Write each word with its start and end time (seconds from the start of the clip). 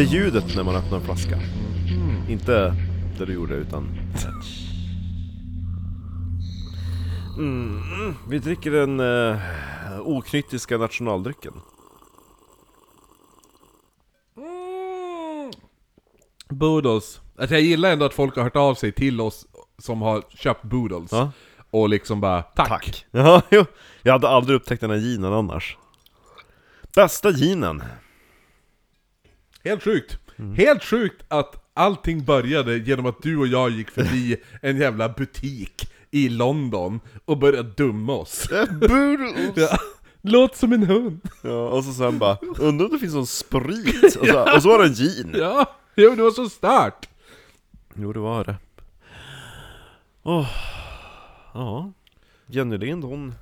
Det 0.00 0.04
ljudet 0.04 0.56
när 0.56 0.62
man 0.62 0.76
öppnar 0.76 0.98
en 0.98 1.04
flaska. 1.04 1.38
Inte 2.28 2.74
det 3.18 3.24
du 3.24 3.32
gjorde 3.34 3.54
utan... 3.54 3.88
Mm, 7.38 8.14
vi 8.28 8.38
dricker 8.38 8.70
den 8.70 9.00
uh, 9.00 9.38
oknyttiska 10.00 10.78
nationaldrycken. 10.78 11.52
Boodles. 16.48 17.20
Alltså 17.38 17.54
jag 17.54 17.62
gillar 17.62 17.92
ändå 17.92 18.04
att 18.04 18.14
folk 18.14 18.36
har 18.36 18.42
hört 18.42 18.56
av 18.56 18.74
sig 18.74 18.92
till 18.92 19.20
oss 19.20 19.46
som 19.78 20.02
har 20.02 20.22
köpt 20.28 20.62
Boodles. 20.62 21.12
Ja. 21.12 21.32
Och 21.70 21.88
liksom 21.88 22.20
bara, 22.20 22.42
tack. 22.42 23.06
Ja, 23.10 23.42
jo. 23.50 23.64
Jag 24.02 24.12
hade 24.12 24.28
aldrig 24.28 24.56
upptäckt 24.56 24.80
den 24.80 24.90
här 24.90 24.98
ginen 24.98 25.32
annars. 25.32 25.76
Bästa 26.94 27.30
ginen. 27.30 27.82
Helt 29.64 29.82
sjukt. 29.82 30.18
Mm. 30.38 30.54
Helt 30.54 30.84
sjukt 30.84 31.24
att 31.28 31.70
allting 31.74 32.24
började 32.24 32.78
genom 32.78 33.06
att 33.06 33.22
du 33.22 33.36
och 33.36 33.46
jag 33.46 33.70
gick 33.70 33.90
förbi 33.90 34.36
en 34.62 34.76
jävla 34.76 35.08
butik 35.08 35.92
i 36.10 36.28
London 36.28 37.00
och 37.24 37.38
började 37.38 37.70
dumma 37.76 38.12
oss. 38.12 38.48
Boodles! 38.80 39.56
Ja. 39.56 39.78
Låt 40.22 40.56
som 40.56 40.72
en 40.72 40.82
hund. 40.82 41.20
Ja, 41.42 41.68
och 41.68 41.84
så 41.84 41.92
sen 41.92 42.18
bara, 42.18 42.38
undrar 42.58 42.86
om 42.86 42.92
det 42.92 42.98
finns 42.98 43.14
någon 43.14 43.26
sprit? 43.26 44.16
Och 44.16 44.26
så, 44.26 44.54
och 44.54 44.62
så 44.62 44.68
var 44.68 44.78
det 44.78 44.84
en 44.84 44.94
gin. 44.94 45.34
Ja, 45.38 45.76
jo, 45.94 46.14
det 46.14 46.22
var 46.22 46.30
så 46.30 46.48
stört. 46.48 47.08
Jo, 47.94 48.12
det 48.12 48.20
var 48.20 48.44
det. 48.44 48.56
Åh, 50.22 50.48
ja. 51.54 51.92
Jenny 52.46 52.78
Lind, 52.78 53.04
hon 53.04 53.34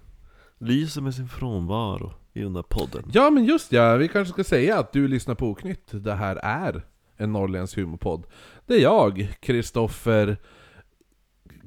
lyser 0.59 1.01
med 1.01 1.15
sin 1.15 1.29
frånvaro 1.29 2.13
i 2.33 2.41
den 2.41 2.53
där 2.53 2.63
podden. 2.63 3.11
Ja 3.13 3.31
men 3.31 3.45
just 3.45 3.73
ja, 3.73 3.97
vi 3.97 4.09
kanske 4.09 4.33
ska 4.33 4.45
säga 4.45 4.79
att 4.79 4.93
du 4.93 5.09
lyssnar 5.09 5.35
på 5.35 5.47
Oknytt. 5.47 5.89
Det 5.91 6.15
här 6.15 6.37
är 6.37 6.83
en 7.17 7.33
norrländsk 7.33 7.77
humorpodd. 7.77 8.27
Det 8.67 8.75
är 8.75 8.81
jag, 8.81 9.29
Kristoffer 9.41 10.37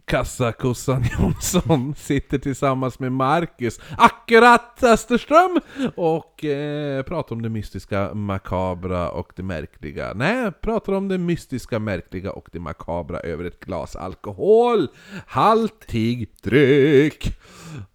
Kassakossan 0.06 1.03
Jonsson, 1.19 1.95
sitter 1.97 2.38
tillsammans 2.38 3.00
med 3.00 3.12
Marcus 3.12 3.80
Akkurat 3.97 4.84
Österström 4.84 5.59
och 5.95 6.45
eh, 6.45 7.03
pratar 7.03 7.36
om 7.36 7.42
det 7.42 7.50
mystiska, 7.50 8.14
makabra 8.14 9.09
och 9.09 9.34
det 9.36 9.44
märkliga. 9.44 10.14
Nej, 10.16 10.52
pratar 10.52 10.94
om 10.94 11.08
det 11.08 11.17
mystiska, 11.17 11.80
märkliga 11.80 12.31
och 12.31 12.50
det 12.52 12.59
makabra 12.59 13.19
över 13.19 13.45
ett 13.45 13.59
glas 13.59 13.95
alkohol. 13.95 14.88
Haltig 15.28 16.30
dryck. 16.42 17.38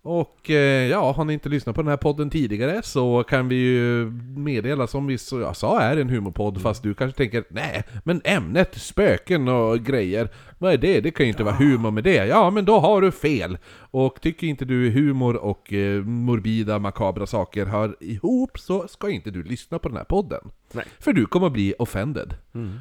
Och 0.03 0.51
eh, 0.51 0.87
ja, 0.91 1.13
har 1.13 1.25
ni 1.25 1.33
inte 1.33 1.49
lyssnat 1.49 1.75
på 1.75 1.83
den 1.83 1.89
här 1.89 1.97
podden 1.97 2.31
tidigare 2.31 2.83
så 2.83 3.23
kan 3.23 3.49
vi 3.49 3.55
ju 3.55 4.11
meddela 4.37 4.87
som 4.87 5.07
vi 5.07 5.19
så 5.19 5.41
jag 5.41 5.57
sa 5.57 5.81
är 5.81 5.97
en 5.97 6.09
humorpodd 6.09 6.63
fast 6.63 6.83
du 6.83 6.95
kanske 6.95 7.17
tänker 7.17 7.45
nej, 7.49 7.83
men 8.05 8.21
ämnet 8.25 8.75
spöken 8.75 9.49
och 9.49 9.81
grejer, 9.81 10.29
vad 10.59 10.73
är 10.73 10.79
det? 10.79 11.01
Det 11.01 11.11
kan 11.11 11.27
ju 11.27 11.33
inte 11.33 11.45
vara 11.45 11.55
humor 11.55 11.91
med 11.91 12.05
det. 12.05 12.27
Ja, 12.27 12.51
men 12.51 12.65
då 12.65 12.81
har 12.81 13.01
du 13.01 13.13
fel. 13.13 13.59
Och 13.91 14.21
tycker 14.21 14.47
inte 14.47 14.65
du 14.65 14.91
humor 14.91 15.37
och 15.37 15.73
eh, 15.73 16.03
morbida, 16.03 16.79
makabra 16.79 17.27
saker 17.27 17.67
hör 17.67 17.97
ihop 18.01 18.59
så 18.59 18.89
ska 18.89 19.11
inte 19.11 19.31
du 19.31 19.43
lyssna 19.43 19.79
på 19.79 19.89
den 19.89 19.97
här 19.97 20.05
podden. 20.05 20.41
Nej. 20.73 20.85
För 20.99 21.13
du 21.13 21.27
kommer 21.27 21.51
bli 21.51 21.75
offended. 21.79 22.35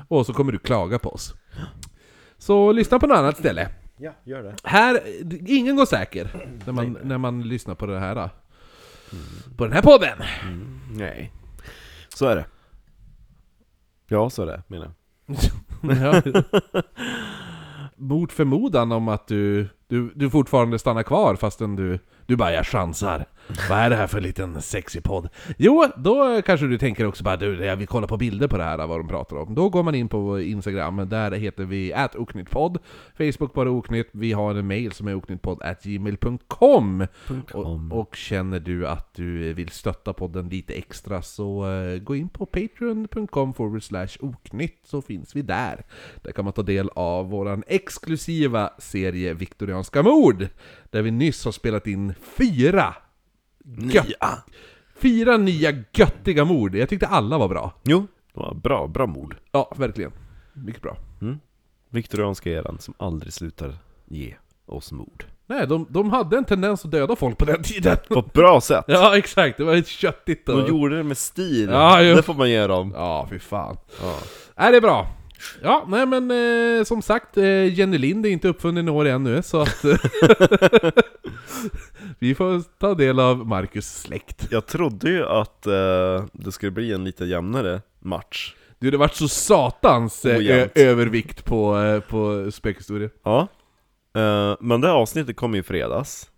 Och 0.07 0.25
så 0.25 0.33
kommer 0.33 0.51
du 0.51 0.59
klaga 0.59 0.99
på 0.99 1.09
oss. 1.09 1.33
Så 2.37 2.71
lyssna 2.71 2.99
på 2.99 3.07
något 3.07 3.17
annat 3.17 3.37
ställe. 3.37 3.69
Ja, 3.97 4.11
gör 4.23 4.43
det. 4.43 4.55
Här, 4.63 5.01
ingen 5.47 5.75
går 5.75 5.85
säker 5.85 6.47
när 6.65 6.73
man, 6.73 6.97
när 7.03 7.17
man 7.17 7.41
lyssnar 7.47 7.75
på 7.75 7.85
det 7.85 7.99
här. 7.99 8.29
På 9.57 9.63
den 9.63 9.73
här 9.73 9.81
podden! 9.81 10.17
Nej. 10.91 11.31
Så 12.09 12.25
är 12.27 12.35
det. 12.35 12.45
Ja, 14.07 14.29
så 14.29 14.41
är 14.41 14.45
det, 14.45 14.63
menar 14.67 14.85
jag. 14.85 14.95
Ja. 16.35 16.41
Mot 17.95 18.31
förmodan 18.31 18.91
om 18.91 19.07
att 19.07 19.27
du, 19.27 19.69
du, 19.87 20.11
du 20.15 20.29
fortfarande 20.29 20.79
stannar 20.79 21.03
kvar 21.03 21.35
fastän 21.35 21.75
du, 21.75 21.99
du 22.25 22.35
bara 22.35 22.53
'jag 22.53 22.65
chansar' 22.65 23.25
Vad 23.69 23.77
är 23.77 23.89
det 23.89 23.95
här 23.95 24.07
för 24.07 24.21
liten 24.21 24.61
sexy 24.61 25.01
podd? 25.01 25.29
Jo, 25.57 25.85
då 25.97 26.41
kanske 26.45 26.67
du 26.67 26.77
tänker 26.77 27.07
också 27.07 27.23
bara 27.23 27.37
du, 27.37 27.65
jag 27.65 27.75
vill 27.75 27.87
kolla 27.87 28.07
på 28.07 28.17
bilder 28.17 28.47
på 28.47 28.57
det 28.57 28.63
här, 28.63 28.87
vad 28.87 28.99
de 28.99 29.07
pratar 29.07 29.37
om. 29.37 29.55
Då 29.55 29.69
går 29.69 29.83
man 29.83 29.95
in 29.95 30.07
på 30.07 30.41
Instagram, 30.41 31.09
där 31.09 31.31
heter 31.31 31.65
vi 31.65 31.93
oknyttpodd. 32.15 32.77
Facebook 33.17 33.53
bara 33.53 33.69
oknytt, 33.69 34.09
vi 34.11 34.33
har 34.33 34.55
en 34.55 34.67
mail 34.67 34.91
som 34.91 35.07
är 35.07 35.15
oknyttpodd.gmail.com 35.15 37.07
och, 37.53 37.79
och 37.91 38.15
känner 38.15 38.59
du 38.59 38.87
att 38.87 39.13
du 39.13 39.53
vill 39.53 39.69
stötta 39.69 40.13
podden 40.13 40.49
lite 40.49 40.73
extra 40.73 41.21
så 41.21 41.71
eh, 41.71 41.99
gå 41.99 42.15
in 42.15 42.29
på 42.29 42.45
patreon.com 42.45 43.53
forward 43.53 43.83
slash 43.83 44.07
oknytt 44.19 44.79
så 44.83 45.01
finns 45.01 45.35
vi 45.35 45.41
där. 45.41 45.85
Där 46.21 46.31
kan 46.31 46.45
man 46.45 46.53
ta 46.53 46.61
del 46.61 46.89
av 46.95 47.29
våran 47.29 47.63
exklusiva 47.67 48.69
serie 48.77 49.33
Viktorianska 49.33 50.03
mord. 50.03 50.47
Där 50.89 51.01
vi 51.01 51.11
nyss 51.11 51.45
har 51.45 51.51
spelat 51.51 51.87
in 51.87 52.13
fyra 52.37 52.95
gött, 53.77 54.07
Fyra 54.97 55.37
nya 55.37 55.83
göttiga 55.93 56.45
mord. 56.45 56.75
Jag 56.75 56.89
tyckte 56.89 57.07
alla 57.07 57.37
var 57.37 57.47
bra. 57.47 57.73
Jo, 57.83 58.07
det 58.33 58.39
var 58.39 58.53
bra, 58.53 58.87
bra 58.87 59.05
mord. 59.05 59.35
Ja, 59.51 59.73
verkligen. 59.77 60.11
Mycket 60.53 60.81
bra. 60.81 60.97
Viktorianska 61.89 62.49
eran 62.49 62.77
som 62.79 62.93
aldrig 62.97 63.33
slutar 63.33 63.77
ge 64.05 64.35
oss 64.65 64.91
mord. 64.91 65.25
Nej, 65.47 65.67
de, 65.67 65.85
de 65.89 66.09
hade 66.09 66.37
en 66.37 66.45
tendens 66.45 66.85
att 66.85 66.91
döda 66.91 67.15
folk 67.15 67.37
på 67.37 67.45
den 67.45 67.63
tiden. 67.63 67.97
På 68.09 68.19
ett 68.19 68.33
bra 68.33 68.61
sätt! 68.61 68.85
Ja, 68.87 69.17
exakt. 69.17 69.57
Det 69.57 69.63
var 69.63 69.75
ett 69.75 69.87
köttigt 69.87 70.49
och... 70.49 70.57
De 70.61 70.67
gjorde 70.67 70.97
det 70.97 71.03
med 71.03 71.17
stil, 71.17 71.69
Ja, 71.69 72.01
det 72.01 72.23
får 72.23 72.33
man 72.33 72.49
ge 72.49 72.67
dem. 72.67 72.91
Ja, 72.95 73.27
fy 73.29 73.39
fan. 73.39 73.77
Ja. 74.01 74.17
Nej, 74.57 74.71
det 74.71 74.77
är 74.77 74.81
bra. 74.81 75.07
Ja, 75.63 75.85
nej 75.87 76.05
men 76.05 76.31
eh, 76.79 76.83
som 76.83 77.01
sagt, 77.01 77.37
eh, 77.37 77.73
Jenny 77.73 77.97
Lind 77.97 78.25
är 78.25 78.29
inte 78.29 78.47
uppfunnen 78.47 78.87
i 78.87 78.91
år 78.91 79.05
ännu, 79.05 79.41
så 79.43 79.61
att... 79.61 79.85
vi 82.19 82.35
får 82.35 82.61
ta 82.79 82.93
del 82.93 83.19
av 83.19 83.47
Marcus 83.47 84.01
släkt. 84.01 84.47
Jag 84.51 84.65
trodde 84.65 85.09
ju 85.09 85.25
att 85.25 85.67
eh, 85.67 86.25
det 86.33 86.51
skulle 86.51 86.71
bli 86.71 86.93
en 86.93 87.03
lite 87.03 87.25
jämnare 87.25 87.81
match. 87.99 88.55
Du, 88.79 88.91
det 88.91 88.97
vart 88.97 89.13
så 89.13 89.27
satans 89.27 90.25
eh, 90.25 90.35
ö- 90.35 90.37
Ojämnt. 90.37 90.71
övervikt 90.75 91.45
på, 91.45 91.77
eh, 91.77 91.99
på 91.99 92.51
spökhistorier. 92.51 93.09
Ja. 93.23 93.47
Eh, 94.15 94.55
men 94.59 94.81
det 94.81 94.87
här 94.87 94.95
avsnittet 94.95 95.35
kom 95.35 95.53
ju 95.53 95.59
i 95.59 95.63
fredags. 95.63 96.29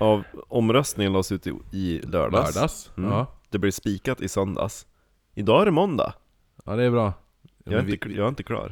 Av 0.00 0.22
omröstningen 0.48 1.12
lades 1.12 1.32
ut 1.32 1.46
i, 1.46 1.52
i 1.72 2.00
lördags. 2.06 2.54
Lördags. 2.54 2.90
Mm. 2.96 3.10
Ja. 3.10 3.26
Det 3.50 3.58
blev 3.58 3.70
spikat 3.70 4.20
i 4.20 4.28
söndags. 4.28 4.86
Idag 5.34 5.60
är 5.62 5.64
det 5.64 5.70
måndag. 5.70 6.12
ja, 6.64 6.76
det 6.76 6.84
är 6.84 6.90
bra. 6.90 7.12
Jag 7.70 7.78
är, 7.78 7.82
Men 7.82 7.92
inte, 7.92 8.08
vi- 8.08 8.16
jag 8.16 8.24
är 8.24 8.28
inte 8.28 8.42
klar. 8.42 8.70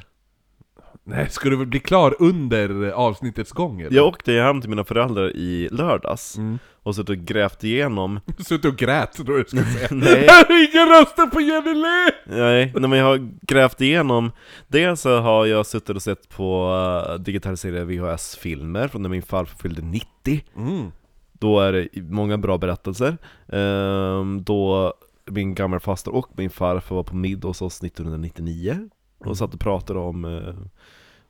Nej, 1.05 1.29
ska 1.31 1.49
du 1.51 1.67
bli 1.67 1.81
klar 1.81 2.15
under 2.19 2.91
avsnittets 2.91 3.53
gång 3.53 3.81
eller? 3.81 3.97
Jag 3.97 4.07
åkte 4.07 4.33
hem 4.33 4.61
till 4.61 4.71
mina 4.71 4.85
föräldrar 4.85 5.37
i 5.37 5.69
lördags 5.73 6.37
Mm. 6.37 6.59
och 6.83 6.95
suttit 6.95 7.09
och 7.11 7.17
grävt 7.17 7.65
igenom 7.65 8.21
Suttit 8.39 8.65
och 8.65 8.77
grät, 8.77 9.13
tror 9.13 9.37
jag 9.37 9.47
du 9.47 9.49
ska 9.49 9.79
säga. 9.79 9.89
Nej. 9.93 10.27
Ingen 10.51 10.89
röstar 10.89 11.27
på 11.27 11.41
Jenny 11.41 11.75
Lind! 11.75 12.13
Nej, 12.27 12.73
när 12.77 12.97
jag 12.97 13.05
har 13.05 13.29
grävt 13.43 13.81
igenom 13.81 14.31
Dels 14.69 15.01
så 15.01 15.19
har 15.21 15.47
jag 15.47 15.67
suttit 15.67 15.97
och 15.97 16.03
sett 16.03 16.29
på 16.29 16.73
uh, 17.11 17.15
digitaliserade 17.21 17.85
VHS-filmer 17.85 18.89
från 18.89 19.03
när 19.03 19.09
min 19.09 19.23
farfar 19.23 19.57
fyllde 19.59 19.83
90 19.83 20.09
Mm. 20.57 20.93
Då 21.33 21.61
är 21.61 21.73
det 21.73 21.89
många 22.03 22.39
bra 22.39 22.59
berättelser 22.59 23.17
Ehm, 23.53 24.43
Då 24.45 24.95
min 25.31 25.55
gamla 25.55 25.81
faster 25.81 26.15
och 26.15 26.27
min 26.37 26.51
farfar 26.51 26.97
var 26.97 27.03
på 27.03 27.17
middag 27.17 27.49
hos 27.49 27.63
oss 27.63 27.83
1999 27.85 28.89
Och 29.19 29.39
satt 29.39 29.55
och 29.55 29.61
pratade 29.61 29.99
om 29.99 30.25
eh, 30.25 30.55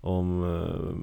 Om 0.00 0.42
uh, 0.42 0.94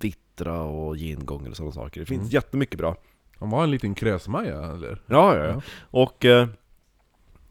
vittra 0.00 0.62
och 0.62 0.96
gingångar 0.96 1.50
och 1.50 1.56
sådana 1.56 1.72
saker 1.72 2.00
Det 2.00 2.06
finns 2.06 2.20
Mm. 2.20 2.30
jättemycket 2.30 2.78
bra 2.78 2.96
Han 3.38 3.50
var 3.50 3.64
en 3.64 3.70
liten 3.70 3.94
krösmaja, 3.94 4.64
eller? 4.64 5.02
Ja, 5.06 5.36
ja, 5.36 5.44
Ja. 5.44 5.46
ja. 5.46 5.60
Och 5.90 6.24
eh, 6.24 6.48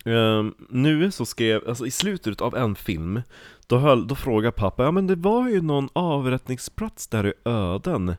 ehm, 0.06 0.54
nu 0.70 1.12
så 1.12 1.26
skrev, 1.26 1.62
alltså 1.68 1.86
i 1.86 1.92
slutet 1.92 2.42
av 2.42 2.56
en 2.56 2.76
film, 2.76 3.22
då, 3.68 3.78
höll, 3.78 4.08
då 4.08 4.16
frågade 4.16 4.52
pappa, 4.52 4.84
ja 4.84 4.92
men 4.92 5.08
det 5.08 5.16
var 5.16 5.50
ju 5.50 5.62
någon 5.62 5.90
avrättningsplats 5.94 7.08
där 7.08 7.28
i 7.28 7.34
Öden, 7.46 8.16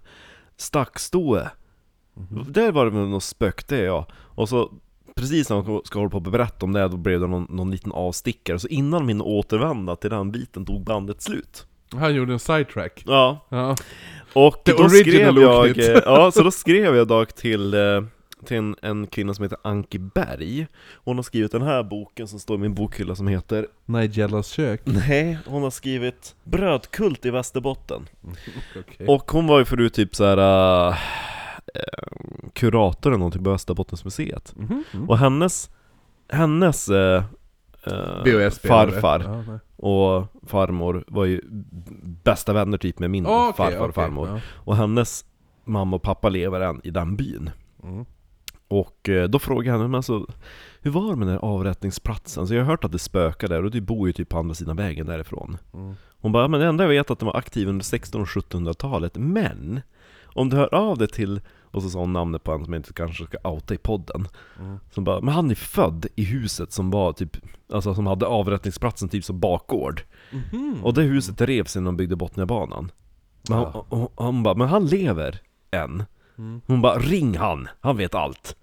Stackstoe. 0.57 1.51
Där 2.49 2.73
var 2.73 2.85
det 2.85 2.91
väl 2.91 3.09
något 3.09 3.23
spökte 3.25 3.77
ja. 3.77 4.07
Och 4.13 4.49
så 4.49 4.73
precis 5.17 5.51
när 5.51 5.63
han 5.63 5.81
ska 5.85 5.99
hålla 5.99 6.11
på 6.11 6.17
att 6.17 6.23
berätta 6.23 6.67
om 6.67 6.73
det, 6.73 6.89
då 6.89 6.97
blev 6.97 7.21
det 7.21 7.27
någon, 7.27 7.47
någon 7.51 7.71
liten 7.71 7.93
avstickare. 7.93 8.59
Så 8.59 8.69
innan 8.69 9.07
min 9.07 9.21
återvända 9.21 9.97
till 9.97 10.11
den 10.11 10.33
biten 10.33 10.67
tog 10.67 10.85
bandet 10.85 11.23
slut. 11.23 11.67
Han 11.93 12.15
gjorde 12.15 12.33
en 12.33 12.39
sidetrack. 12.39 13.03
Ja, 13.07 13.47
Ja. 13.49 13.77
och 14.33 14.65
The 14.65 14.73
då 14.73 14.89
skrev 14.89 15.39
jag, 15.39 15.79
eh, 15.79 16.01
ja, 16.05 16.31
så 16.31 16.43
då 16.43 16.51
skrev 16.51 16.97
jag 16.97 17.09
dag 17.09 17.35
till, 17.35 17.75
eh, 17.75 18.03
till 18.45 18.57
en, 18.57 18.77
en 18.83 19.07
kvinna 19.07 19.35
som 19.35 19.43
heter 19.43 19.59
Anki 19.63 19.99
Berg 19.99 20.67
Hon 20.95 21.17
har 21.17 21.23
skrivit 21.23 21.53
den 21.53 21.63
här 21.63 21.83
boken 21.83 22.29
som 22.29 22.39
står 22.39 22.57
i 22.57 22.59
min 22.59 22.75
bokhylla 22.75 23.15
som 23.15 23.29
heter 23.29 23.67
Nigellas 23.85 24.49
kök. 24.49 24.81
Nej, 24.85 25.39
hon 25.47 25.63
har 25.63 25.71
skrivit 25.71 26.35
Brödkult 26.45 27.27
i 27.27 27.31
Västerbotten 27.31 28.09
Okej. 28.79 29.07
Och 29.07 29.31
hon 29.31 29.47
var 29.47 29.59
ju 29.59 29.65
förut 29.65 29.95
typ 29.95 30.15
såhär 30.17 30.39
uh, 30.89 30.97
kurator 32.53 33.11
eller 33.11 33.19
någonting 33.19 33.45
på 33.45 33.51
Västerbottensmuseet 33.51 34.53
Mhm, 34.57 34.85
mm. 34.95 35.09
Och 35.11 35.19
hennes, 35.19 35.71
hennes 36.29 36.89
eh, 36.89 37.25
eh, 37.85 38.51
farfar 38.51 39.21
Ja, 39.47 39.59
och 39.77 40.27
farmor 40.51 41.05
var 41.07 41.25
ju 41.25 41.41
bästa 42.25 42.53
vänner 42.53 42.79
typ 42.79 42.99
med 42.99 43.11
min 43.11 43.27
Ah, 43.27 43.49
okej, 43.49 43.57
farfar 43.57 43.89
och 43.89 43.95
farmor. 43.95 44.29
ja. 44.29 44.41
Och 44.55 44.77
hennes 44.77 45.25
mamma 45.65 45.97
och 45.97 46.03
pappa 46.03 46.29
lever 46.29 46.61
än 46.61 46.81
i 46.85 46.91
den 46.91 47.17
byn. 47.17 47.51
Mm. 47.83 48.05
Och 48.69 49.09
eh, 49.09 49.29
då 49.29 49.39
frågade 49.39 49.67
jag 49.67 49.73
henne, 49.75 49.89
men 49.89 49.95
alltså, 49.95 50.27
hur 50.81 50.91
var 50.91 51.11
det 51.11 51.17
med 51.17 51.29
den 51.29 51.35
här 51.35 51.45
avrättningsplatsen? 51.45 52.47
Så 52.47 52.55
jag 52.55 52.61
har 52.65 52.71
hört 52.71 52.85
att 52.85 52.93
det 52.93 52.99
spökar 52.99 53.49
där 53.49 53.65
och 53.65 53.71
du 53.71 53.81
bor 53.81 54.07
ju 54.09 54.13
typ 54.13 54.29
på 54.29 54.39
andra 54.39 54.55
sidan 54.55 54.77
vägen 54.77 55.07
därifrån. 55.07 55.57
Mm. 55.75 55.95
Hon 56.21 56.33
bara, 56.33 56.49
men 56.49 56.61
det 56.61 56.67
enda 56.67 56.85
jag 56.85 56.89
vet 56.89 57.09
är 57.11 57.13
att 57.13 57.19
den 57.19 57.27
var 57.27 57.37
aktiv 57.37 57.69
under 57.69 57.83
1600 57.83 58.23
och 58.23 58.29
1700-talet, 58.45 59.13
men 59.17 59.81
om 60.25 60.49
du 60.51 60.57
hör 60.57 60.75
av 60.75 60.99
dig 60.99 61.09
till, 61.09 61.41
och 61.77 61.83
så 61.83 61.91
sa 61.91 61.99
hon 61.99 62.13
namnet 62.13 62.45
på 62.45 62.53
en 62.53 62.65
som 62.65 62.73
jag 62.73 62.79
inte 62.81 62.93
kanske 62.93 63.25
ska 63.25 63.39
outa 63.49 63.75
i 63.75 63.79
podden. 63.79 64.29
Mm. 64.61 64.79
Som 64.91 65.05
bara, 65.05 65.21
men 65.21 65.35
han 65.35 65.51
är 65.51 65.55
född 65.55 66.07
i 66.17 66.25
huset 66.25 66.73
som 66.73 66.91
var 66.91 67.13
typ, 67.13 67.37
alltså 67.73 67.95
som 67.95 68.07
hade 68.07 68.27
avrättningsplatsen 68.27 69.09
typ 69.09 69.25
som 69.25 69.41
bakgård. 69.41 70.03
Mhm. 70.33 70.79
Och 70.83 70.95
det 70.95 71.03
huset 71.03 71.41
revs 71.41 71.77
innan 71.77 71.85
de 71.85 71.97
byggde 71.97 72.17
Botniabanan. 72.17 72.91
Men 73.49 73.59
Ja. 73.59 73.85
hon, 73.89 74.09
hon, 74.15 74.43
bara, 74.43 74.55
men 74.55 74.69
han 74.69 74.87
lever 74.87 75.41
än. 75.71 76.05
Mm. 76.39 76.61
Hon 76.67 76.83
bara, 76.83 76.99
ring 76.99 77.37
han, 77.39 77.69
han 77.81 77.97
vet 77.97 78.15
allt. 78.15 78.57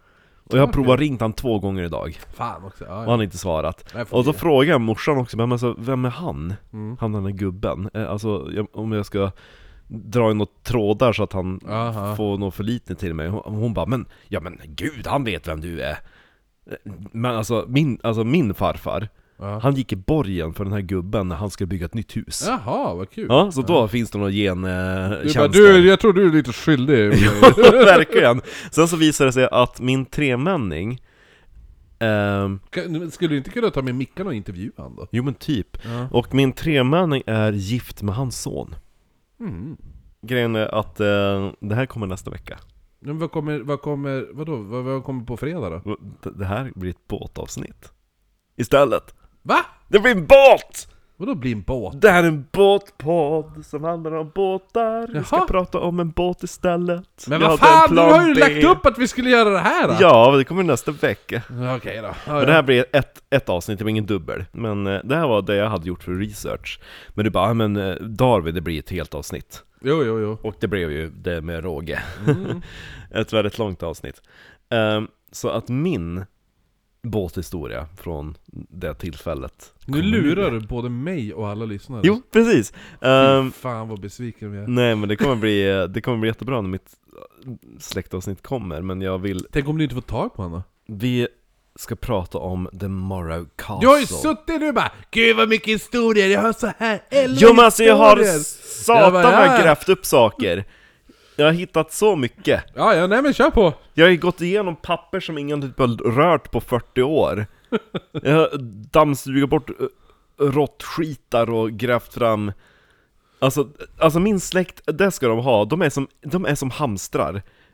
Och 0.46 0.58
jag 0.58 0.66
har 0.66 0.74
provat 0.74 1.00
ringt 1.00 1.22
han 1.22 1.34
två 1.34 1.60
gånger 1.60 1.84
idag, 1.84 2.20
Fan 2.34 2.64
också, 2.66 2.86
ja, 2.86 2.90
och 2.92 2.96
ja. 2.96 3.00
han 3.00 3.10
har 3.20 3.24
inte 3.24 3.38
svarat. 3.38 3.94
Och 4.10 4.24
då 4.24 4.32
vi- 4.32 4.38
frågar 4.38 4.72
jag 4.72 4.82
morsan 4.82 5.18
också, 5.18 5.38
men 5.38 5.52
alltså, 5.52 5.76
vem 5.78 6.06
är 6.06 6.10
han? 6.10 6.54
Mm. 6.74 6.98
Han 7.00 7.12
den 7.12 7.24
där 7.24 7.32
gubben? 7.32 7.90
Eh, 7.94 8.10
Alltså, 8.12 8.50
jag, 8.56 8.68
om 8.74 8.92
jag 8.92 9.06
ska 9.06 9.32
dra 9.94 10.32
in 10.32 10.38
något 10.38 10.64
trådar 10.64 11.14
så 11.14 11.24
att 11.24 11.34
han 11.34 11.60
Aha. 11.70 12.16
får 12.16 12.38
någon 12.38 12.52
förlitning 12.52 12.96
till 12.96 13.14
mig. 13.14 13.28
Hon, 13.28 13.42
hon 13.56 13.74
bara, 13.74 13.86
men, 13.86 14.06
ja 14.28 14.40
men 14.40 14.60
gud, 14.66 15.08
han 15.08 15.24
vet 15.24 15.48
vem 15.48 15.62
du 15.62 15.82
är. 15.82 15.92
Eh, 15.92 16.92
Men 17.12 17.36
alltså 17.36 17.66
min, 17.68 18.00
alltså 18.04 18.24
min 18.24 18.54
farfar, 18.54 19.10
Ja. 19.38 19.60
han 19.64 19.76
gick 19.76 19.94
i 19.94 19.96
borgen 19.96 20.54
för 20.54 20.64
den 20.64 20.74
här 20.74 20.82
gubben 20.82 21.28
när 21.28 21.36
han 21.36 21.50
skulle 21.50 21.68
bygga 21.68 21.86
ett 21.86 21.94
nytt 21.94 22.18
hus. 22.18 22.44
Jaha, 22.48 22.94
vad 22.94 23.10
kul! 23.10 23.26
Ja, 23.30 23.52
så 23.52 23.62
då 23.62 23.88
finns 23.88 24.12
det 24.12 24.18
någon 24.18 24.32
du 24.32 24.48
bara, 24.50 25.24
gentjänst 25.24 25.54
du, 25.54 25.88
jag 25.88 26.00
tror 26.00 26.14
du 26.14 26.28
är 26.28 26.32
lite 26.32 26.54
skyldig 26.54 26.96
Verkligen! 27.72 28.42
Sen 28.72 28.88
så 28.88 28.96
visade 28.98 29.28
det 29.28 29.34
sig 29.34 29.48
att 29.52 29.80
min 29.82 30.06
tremänning 30.06 31.02
Kan- 32.70 33.12
Skulle 33.12 33.30
du 33.30 33.38
inte 33.38 33.50
kunna 33.50 33.70
ta 33.70 33.82
med 33.82 33.96
Mickan 33.96 34.28
och 34.28 34.34
intervjua 34.34 34.72
han 34.78 34.96
då? 34.96 35.08
Jo 35.12 35.24
men 35.24 35.34
typ, 35.34 35.78
Ja. 35.86 36.08
och 36.12 36.34
min 36.34 36.54
tremänning 36.54 37.24
är 37.26 37.52
gift 37.52 38.02
med 38.02 38.16
hans 38.16 38.42
son 38.42 38.76
Mm. 39.48 39.78
Grejen 40.22 40.56
är 40.56 40.76
att 40.76 41.00
eh, 41.00 41.52
det 41.60 41.76
här 41.76 41.86
kommer 41.86 42.08
nästa 42.08 42.32
vecka 42.32 42.60
Men 43.00 43.20
vad 43.20 43.32
kommer, 43.32 43.60
vad 43.60 43.82
kommer, 43.82 44.28
vadå, 44.34 44.56
vad, 44.58 44.84
vad 44.84 45.04
kommer 45.04 45.26
på 45.26 45.38
fredag 45.38 45.70
då? 45.84 45.98
Det- 46.32 46.46
här 46.46 46.72
blir 46.76 46.90
ett 46.90 47.08
båtavsnitt 47.08 47.92
Istället 48.56 49.16
Va? 49.42 49.66
Det 49.88 50.00
blir 50.00 50.12
en 50.12 50.26
båt! 50.28 50.88
Vadå 51.18 51.36
bli 51.36 51.52
en 51.52 51.62
båt? 51.62 52.02
Det 52.02 52.10
här 52.10 52.24
är 52.24 52.28
en 52.28 52.46
båtpodd 52.52 53.66
som 53.66 53.84
handlar 53.84 54.12
om 54.12 54.32
båtar 54.36 55.08
Vi 55.14 55.24
ska 55.24 55.36
Jaha. 55.36 55.48
prata 55.48 55.80
om 55.80 56.00
en 56.00 56.10
båt 56.12 56.44
istället 56.44 57.26
Men 57.28 57.40
Vi 57.40 57.46
vad 57.46 57.60
hade 57.60 57.72
en 57.74 57.78
fan, 57.80 57.90
du 57.90 57.96
plan 57.96 58.12
har 58.22 58.28
ju 58.28 58.34
B. 58.34 58.40
lagt 58.40 58.64
upp 58.78 58.86
att 58.86 58.98
vi 58.98 59.08
skulle 59.08 59.30
göra 59.30 59.50
det 59.50 59.60
här! 59.60 59.88
Då. 59.88 59.96
Ja, 60.00 60.36
det 60.38 60.44
kommer 60.44 60.64
nästa 60.64 60.92
vecka 60.92 61.42
Okej 61.78 61.98
då. 62.02 62.08
Ja, 62.08 62.14
Men 62.26 62.36
ja. 62.40 62.46
det 62.46 62.54
här 62.54 62.64
blir 62.64 62.86
ett, 62.94 63.24
ett 63.30 63.50
avsnitt, 63.50 63.78
det 63.80 63.84
var 63.86 63.90
ingen 63.90 64.06
dubbel. 64.06 64.46
Men 64.52 64.88
eh, 64.88 65.00
det 65.04 65.16
här 65.16 65.28
var 65.28 65.42
det 65.42 65.56
jag 65.56 65.70
hade 65.70 65.88
gjort 65.88 66.04
för 66.04 66.12
research. 66.12 66.80
Men 67.14 67.26
du 67.26 67.32
bara, 67.32 67.48
"Ja, 67.48 67.54
men 67.54 67.78
eh, 67.78 67.96
Darwin, 67.96 68.56
det 68.56 68.62
blir 68.62 68.80
ett 68.80 68.90
helt 68.90 69.14
avsnitt. 69.16 69.64
Jo, 69.82 70.04
jo, 70.06 70.20
jo. 70.20 70.38
Och 70.44 70.56
det 70.60 70.68
blev 70.68 70.92
ju 70.92 71.10
det 71.10 71.42
med 71.42 71.64
råge. 71.64 72.00
Mm. 72.28 72.62
ett 73.16 73.34
väldigt 73.34 73.58
långt 73.58 73.84
avsnitt. 73.84 74.22
Ehm, 74.70 75.08
så 75.32 75.50
att 75.50 75.70
min 75.70 76.26
båthistoria 77.04 77.88
från 78.02 78.38
det 78.70 78.94
tillfället 78.94 79.74
Nu 79.86 80.02
lurar 80.02 80.52
du 80.52 80.60
både 80.60 80.90
mig 80.90 81.34
och 81.34 81.48
alla 81.48 81.66
lyssnare. 81.66 82.02
Jo, 82.04 82.22
precis! 82.32 82.74
Ehm, 83.02 83.52
fan 83.52 83.88
vad 83.90 84.00
besviken 84.00 84.52
vi 84.52 84.58
är. 84.58 84.68
nej 84.68 84.96
men 84.96 85.10
det 85.10 85.16
kommer, 85.16 85.36
bli, 85.36 85.88
det 85.90 86.02
kommer 86.02 86.18
bli 86.18 86.30
jättebra 86.30 86.62
när 86.62 86.70
mitt 86.70 86.92
eh, 87.46 87.52
släktavsnitt 87.80 88.42
kommer, 88.44 88.82
men 88.82 89.02
jag 89.02 89.18
vill... 89.20 89.48
Tänk 89.52 89.68
om 89.68 89.78
du 89.78 89.84
inte 89.84 89.96
får 89.96 90.02
tag 90.02 90.34
på 90.36 90.42
honom? 90.42 90.64
Vi 90.88 91.28
ska 91.76 91.96
prata 91.96 92.38
om 92.38 92.70
The 92.80 92.88
Morrow 92.88 93.48
Castle. 93.56 93.82
Du 93.82 93.88
har 93.88 94.00
ju 94.00 94.06
suttit 94.06 94.60
nu 94.60 94.72
bara 94.72 94.92
Gud 95.12 95.38
vad 95.38 95.50
mycket 95.50 95.74
historier, 95.74 96.28
jag 96.28 96.42
har 96.42 96.54
så 96.54 96.72
här 96.78 97.02
elva 97.10 97.38
Jo 97.40 97.54
men 97.54 97.66
alltså 97.66 97.84
jag 97.84 97.96
har 97.96 98.18
historier." 98.18 98.40
satan 98.84 99.04
Jag 99.04 99.14
bara, 99.14 99.24
"Ja." 99.24 99.48
har 99.48 99.64
grävt 99.64 99.90
upp 99.90 100.06
saker 100.06 100.66
Jag 101.36 101.46
har 101.46 101.52
hittat 101.54 101.94
så 101.94 102.16
mycket. 102.16 102.64
Ja, 102.76 102.96
ja, 102.96 103.08
nej 103.08 103.22
men 103.22 103.34
kör 103.34 103.50
på! 103.50 103.74
Jag 103.94 104.06
har 104.06 104.12
ju 104.12 104.18
gått 104.18 104.42
igenom 104.42 104.76
papper 104.76 105.20
som 105.20 105.38
ingen 105.38 105.62
typ 105.62 105.80
har 105.80 106.12
rört 106.12 106.52
på 106.52 106.62
40 106.62 107.02
år. 107.02 107.46
Jag 108.12 108.36
har 108.36 108.50
dammsugit 108.92 109.50
bort 109.50 109.70
eh, 109.70 109.76
råttskitar 110.46 111.50
och 111.50 111.72
grävt 111.72 112.14
fram. 112.14 112.52
Alltså, 113.40 113.70
alltså 114.00 114.20
min 114.20 114.40
släkt, 114.40 114.82
det 114.86 115.12
ska 115.12 115.28
de 115.28 115.40
ha, 115.40 115.66
de 115.66 115.82
är 115.82 115.90
som, 115.90 116.08
de 116.22 116.46
är 116.46 116.56
som 116.56 116.70
hamstrar. 116.72 117.34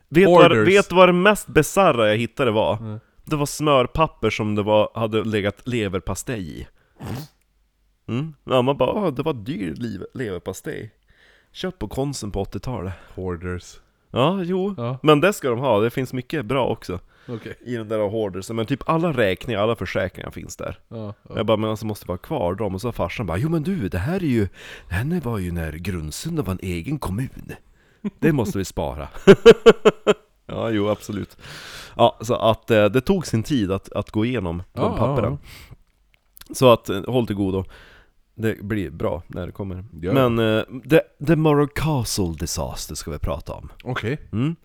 Vet 0.09 0.25
du 0.25 0.31
vad, 0.31 0.57
vet 0.57 0.91
vad 0.91 1.09
det 1.09 1.13
mest 1.13 1.47
bisarra 1.47 2.09
jag 2.09 2.17
hittade 2.17 2.51
var? 2.51 2.77
Mm. 2.77 3.00
Det 3.25 3.35
var 3.35 3.45
smörpapper 3.45 4.29
som 4.29 4.56
det 4.56 4.63
var, 4.63 4.89
hade 4.94 5.23
legat 5.23 5.67
leverpastej 5.67 6.59
i. 6.59 6.67
Mm. 8.07 8.33
Ja 8.44 8.61
man 8.61 8.77
bara, 8.77 8.89
"Ah, 8.91 9.11
det 9.11 9.23
var 9.23 9.33
dyr 9.33 9.75
leverpastej 10.13 10.91
Köpt 11.51 11.80
på 11.80 11.88
Konsum 11.88 12.31
på 12.31 12.44
80-talet 12.44 12.94
Hoarders. 13.16 13.80
Ja, 14.12 14.44
jo, 14.44 14.74
Ja, 14.78 14.98
men 15.04 15.22
det 15.22 15.34
ska 15.34 15.50
de 15.50 15.60
ha, 15.60 15.80
det 15.80 15.90
finns 15.90 16.13
mycket 16.13 16.46
bra 16.46 16.68
också. 16.68 17.00
Okej. 17.28 17.56
i 17.66 17.75
den 17.75 17.88
där 17.90 18.10
hoardersen, 18.10 18.56
men 18.56 18.66
typ 18.66 18.90
alla 18.90 19.12
räkningar, 19.13 19.60
alla 19.60 19.75
försäkringar 19.75 20.31
finns 20.31 20.56
där. 20.56 20.80
Ja, 20.88 21.13
ja. 21.24 21.36
Jag 21.36 21.46
bara, 21.46 21.57
men 21.57 21.69
alltså 21.69 21.86
måste 21.86 22.07
vara 22.07 22.18
kvar 22.18 22.56
dem, 22.56 22.75
och 22.75 22.81
så 22.81 22.92
farsan 22.92 23.25
bara 23.25 23.38
Jo 23.38 23.50
men 23.50 23.63
du, 23.63 23.90
det 23.90 23.98
här 23.98 24.16
är 24.16 24.28
ju, 24.28 24.48
det 24.90 24.96
här 24.96 25.22
var 25.22 25.38
ju 25.38 25.51
när 25.51 25.72
Grundsunda 25.72 26.44
var 26.44 26.54
en 26.54 26.59
egen 26.62 27.00
kommun. 27.00 27.52
Det 28.19 28.31
måste 28.31 28.57
vi 28.57 28.66
spara. 28.66 29.07
Ja, 30.52 30.69
jo 30.69 30.90
absolut. 30.90 31.38
Ja, 31.95 32.18
så 32.21 32.35
att 32.35 32.71
eh, 32.71 32.85
det 32.85 33.02
tog 33.02 33.28
sin 33.28 33.44
tid 33.44 33.71
att, 33.71 33.92
att 33.92 34.12
gå 34.12 34.26
igenom 34.26 34.64
de 34.73 34.81
Ja, 34.81 34.97
pappren 34.97 35.38
Så 36.54 36.71
att, 36.71 36.90
eh, 36.90 37.04
håll 37.07 37.28
till 37.28 37.35
godo 37.35 37.66
Det 38.42 38.64
blir 38.64 38.90
bra 38.90 39.24
när 39.28 39.46
det 39.46 39.52
kommer 39.52 39.86
Ja. 40.02 40.14
Men, 40.14 40.40
eh, 40.40 40.64
the, 40.90 41.02
the 41.28 41.36
Morrow 41.36 41.68
Castle 41.76 42.34
Disaster 42.40 42.96
ska 42.96 43.12
vi 43.12 43.19
prata 43.19 43.54
om 43.54 43.69
Okej. 43.84 44.19
Mm. 44.31 44.56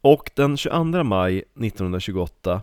Och 0.00 0.30
den 0.34 0.56
22 0.56 1.04
maj 1.04 1.38
1928 1.38 2.62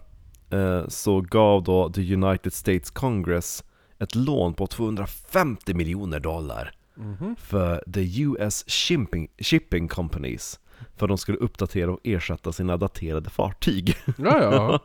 eh, 0.50 0.88
så 0.88 1.22
gav 1.22 1.64
då 1.64 1.90
the 1.90 2.14
United 2.14 2.54
States 2.54 2.92
Congress 2.92 3.64
ett 4.00 4.16
lån 4.16 4.54
på 4.54 4.68
250 4.68 5.74
miljoner 5.74 6.20
dollar 6.20 6.72
Mhm. 6.96 7.36
för 7.40 7.84
the 7.94 8.22
US 8.22 8.64
Shipping, 8.68 9.28
Shipping 9.38 9.88
Companies 9.88 10.60
för 10.96 11.08
de 11.08 11.18
skulle 11.18 11.38
uppdatera 11.38 11.92
och 11.92 12.00
ersätta 12.04 12.52
sina 12.52 12.78
daterade 12.78 13.30
fartyg. 13.30 13.96
Ja, 14.18 14.42
ja. 14.44 14.80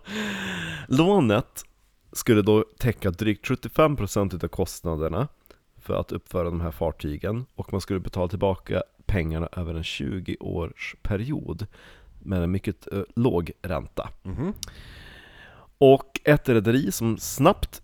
Lånet 0.89 1.65
skulle 2.13 2.43
då 2.43 2.65
täcka 2.79 3.11
drygt 3.11 3.47
75% 3.49 4.45
av 4.45 4.49
kostnaderna 4.49 5.29
för 5.89 6.01
att 6.01 6.13
uppföra 6.13 6.45
de 6.45 6.61
här 6.61 6.71
fartygen 6.71 7.47
och 7.55 7.73
man 7.73 7.81
skulle 7.81 8.01
betala 8.01 8.29
tillbaka 8.29 8.83
pengarna 9.07 9.49
över 9.53 9.75
en 9.75 9.83
20-års 9.83 10.97
period 11.03 11.67
med 12.19 12.43
en 12.43 12.51
mycket 12.51 12.93
eh, 12.93 13.03
låg 13.17 13.51
ränta. 13.63 14.09
Mhm. 14.23 14.53
Och 15.79 16.21
ett 16.25 16.49
rederi 16.49 16.93
som 16.93 17.19
snabbt 17.19 17.83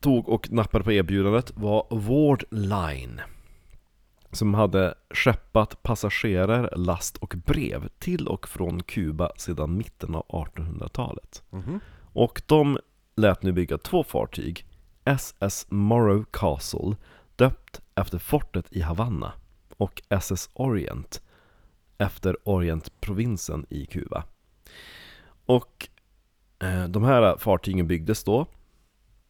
tog 0.00 0.28
och 0.28 0.52
nappade 0.52 0.84
på 0.84 0.92
erbjudandet 0.92 1.52
var 1.56 1.86
Ward 1.90 2.44
Line 2.50 3.20
som 4.32 4.54
hade 4.54 4.94
skeppat 5.10 5.82
passagerare, 5.82 6.76
last 6.76 7.16
och 7.16 7.34
brev 7.46 7.88
till 7.98 8.28
och 8.28 8.48
från 8.48 8.82
Kuba 8.82 9.30
sedan 9.36 9.76
mitten 9.76 10.14
av 10.14 10.26
1800-talet. 10.28 11.42
Mhm. 11.50 11.80
Och 12.12 12.42
de 12.46 12.78
lät 13.16 13.42
nu 13.42 13.52
bygga 13.52 13.78
två 13.78 14.04
fartyg, 14.04 14.66
SS 15.04 15.66
Morrow 15.68 16.24
Castle, 16.30 16.96
döpt 17.36 17.80
efter 17.94 18.18
fortet 18.18 18.66
i 18.70 18.80
Havanna, 18.80 19.32
och 19.76 20.02
SS 20.08 20.50
Orient, 20.54 21.22
efter 21.98 22.36
Orientprovinsen 22.48 23.66
i 23.68 23.86
Kuba. 23.86 24.24
Och 25.46 25.88
eh, 26.58 26.84
de 26.84 27.04
här 27.04 27.36
fartygen 27.38 27.86
byggdes 27.86 28.24
då, 28.24 28.46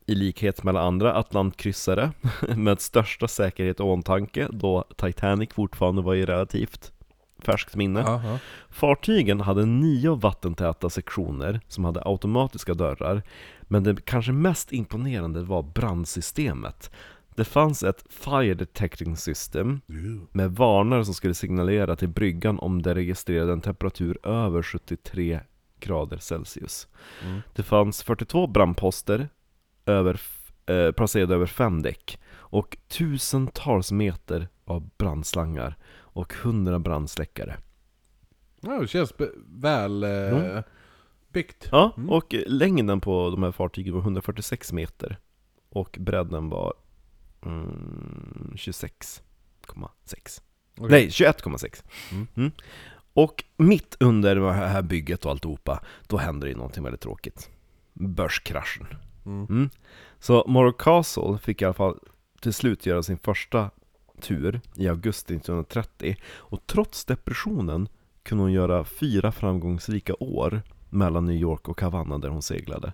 i 0.07 0.15
likhet 0.15 0.63
med 0.63 0.77
alla 0.77 0.87
andra 0.87 1.15
Atlantkryssare, 1.15 2.13
med 2.57 2.81
största 2.81 3.29
säkerhet 3.29 3.81
och 3.81 3.89
åtanke, 3.89 4.49
då 4.51 4.85
Titanic 4.97 5.53
fortfarande 5.53 6.03
var 6.03 6.15
i 6.15 6.27
relativt 6.27 6.93
färskt 7.39 7.77
minne. 7.77 8.01
Ja. 8.01 8.39
Fartygen 8.71 9.41
hade 9.41 9.67
nio 9.67 10.15
vattentäta 10.15 10.91
sektioner 10.91 11.61
som 11.69 11.85
hade 11.85 12.03
automatiska 12.05 12.75
dörrar, 12.75 13.23
men 13.63 13.83
det 13.83 14.05
kanske 14.05 14.33
mest 14.33 14.73
imponerande 14.73 15.43
var 15.43 15.63
brandsystemet. 15.63 16.91
Det 17.35 17.45
fanns 17.45 17.83
ett 17.83 18.05
Fire 18.11 18.55
Detecting 18.55 19.17
System 19.17 19.81
med 20.33 20.53
varnare 20.53 21.05
som 21.05 21.15
skulle 21.15 21.35
signalera 21.35 21.97
till 21.97 22.09
bryggan 22.09 22.59
om 22.59 22.83
det 22.83 22.95
registrerade 22.95 23.53
en 23.53 23.61
temperatur 23.61 24.27
över 24.27 24.63
73 24.63 25.41
grader 25.81 26.19
Celsius. 26.19 26.89
Mm. 27.25 27.41
Det 27.55 27.63
fanns 27.63 28.03
42 28.03 28.47
brandposter 28.47 29.29
över 29.87 30.21
eh, 30.67 30.93
placerad 30.93 31.33
över 31.33 31.47
fem 31.47 31.83
däck 31.83 32.19
och 32.35 32.77
tusentals 32.89 33.93
meter 33.93 34.49
av 34.65 34.91
brandslangar 34.99 35.77
och 35.97 36.35
hundra 36.35 36.79
brandsläckare. 36.79 37.57
Ja, 38.61 38.81
det 38.81 38.87
känns 38.89 39.13
väl 39.47 40.03
eh, 40.05 40.11
Mm. 40.11 40.63
byggt. 41.33 41.69
Ja, 41.73 41.93
Mm. 41.97 42.11
och 42.11 42.35
längden 42.47 43.01
på 43.01 43.31
de 43.31 43.43
här 43.43 43.53
fartygen 43.53 43.95
var 43.95 44.01
146 44.01 44.73
meter 44.73 45.19
och 45.69 45.97
bredden 46.01 46.49
var 46.49 46.75
mm, 47.45 48.53
26,6 48.57 50.41
Okej. 50.79 50.91
Nej, 50.91 51.09
21,6 51.09 51.83
Mm. 52.13 52.27
Mm. 52.37 52.51
Och 53.15 53.45
mitt 53.57 53.97
under 54.01 54.37
det 54.37 54.53
här 54.53 54.83
bygget 54.83 55.25
och 55.25 55.31
alltihopa, 55.31 55.81
då 56.07 56.17
händer 56.17 56.49
det 56.49 56.55
någonting 56.55 56.85
väldigt 56.85 57.01
tråkigt 57.01 57.51
Börskraschen 57.93 58.87
Mm. 59.27 59.47
Mm. 59.51 59.71
Så 60.19 60.45
Morrow 60.47 60.73
Castle 60.73 61.39
fick 61.39 61.63
i 61.63 61.65
alla 61.65 61.75
fall 61.75 61.99
till 62.41 62.53
slut 62.53 62.87
göra 62.87 63.03
sin 63.03 63.19
första 63.19 63.71
tur 64.21 64.61
i 64.77 64.89
augusti 64.89 65.35
1930 65.35 66.17
och 66.35 66.67
trots 66.67 67.05
depressionen 67.05 67.89
kunde 68.23 68.45
hon 68.45 68.53
göra 68.53 68.85
fyra 68.85 69.33
framgångsrika 69.33 70.15
år 70.15 70.63
mellan 70.91 71.25
New 71.25 71.37
York 71.37 71.69
och 71.69 71.81
Havanna 71.81 72.19
där 72.19 72.29
hon 72.29 72.43
seglade. 72.43 72.93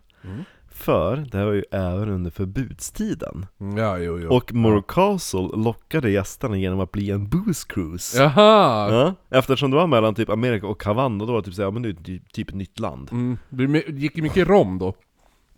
För 0.71 1.17
det 1.17 1.39
här 1.39 1.45
var 1.45 1.53
ju 1.53 1.65
även 1.71 2.09
under 2.09 2.31
förbudstiden. 2.31 3.47
Mm, 3.61 3.77
Ja, 3.77 3.99
jo, 3.99 4.19
jo. 4.19 4.31
Och 4.37 4.55
Morrow 4.55 4.83
Castle 4.89 5.49
lockade 5.57 6.11
gästerna 6.11 6.57
genom 6.57 6.81
att 6.81 6.93
bli 6.93 7.11
en 7.11 7.29
booze 7.29 7.67
cruise. 7.69 8.23
Jaha! 8.23 8.93
Ja, 8.93 9.15
eftersom 9.39 9.71
det 9.71 9.77
var 9.77 9.87
mellan 9.87 10.15
typ 10.15 10.29
Amerika 10.31 10.67
och 10.67 10.85
Havanna, 10.85 11.25
då 11.25 11.33
var 11.33 11.41
det 11.41 11.45
typ 11.45 11.55
såhär, 11.55 11.67
ja 11.67 11.71
men 11.71 11.83
det 11.83 11.89
är 11.89 11.93
ty- 11.95 12.21
typ 12.33 12.49
ett 12.49 12.55
nytt 12.55 12.79
land. 12.79 13.09
Mm. 13.13 13.39
Det 13.49 13.89
gick 13.89 14.17
ju 14.17 14.23
mycket 14.23 14.49
rom 14.49 14.79
då. 14.79 14.95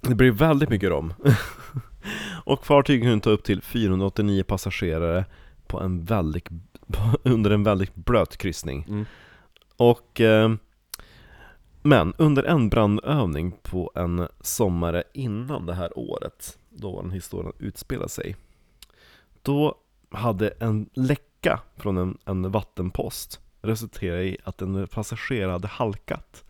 Det 0.00 0.14
blir 0.14 0.31
väldigt 0.31 0.69
mycket 0.69 0.90
rom. 0.90 1.14
och 2.45 2.66
fartyget 2.66 3.02
kunde 3.04 3.21
ta 3.25 3.31
upp 3.31 3.45
till 3.45 3.62
489 3.62 4.45
passagerare 4.45 5.25
på 5.66 5.81
en 5.81 6.04
väldigt, 6.04 6.49
på, 6.87 6.99
under 7.28 7.50
en 7.50 7.62
väldigt 7.62 7.95
blöt 7.95 8.37
kryssning. 8.37 8.85
Mm. 8.88 9.04
Och 9.76 10.21
eh, 10.21 10.50
Men 11.83 12.15
under 12.17 12.43
en 12.43 12.69
brandövning 12.69 13.53
på 13.62 13.91
en 13.95 14.29
sommare 14.41 15.03
innan 15.12 15.67
det 15.67 15.75
här 15.75 15.99
året, 15.99 16.59
då 16.71 17.03
den 17.03 17.11
historien 17.11 17.53
utspelade 17.59 18.09
sig, 18.09 18.37
då 19.43 19.75
hade 20.11 20.49
en 20.49 20.89
läcka 20.95 21.61
från 21.77 21.97
en, 21.97 22.19
en 22.25 22.51
vattenpost 22.51 23.41
resulterat 23.62 24.25
i 24.25 24.37
att 24.45 24.62
en 24.62 24.87
passagerare 24.87 25.53
hade 25.53 25.69
halkat 25.69 26.45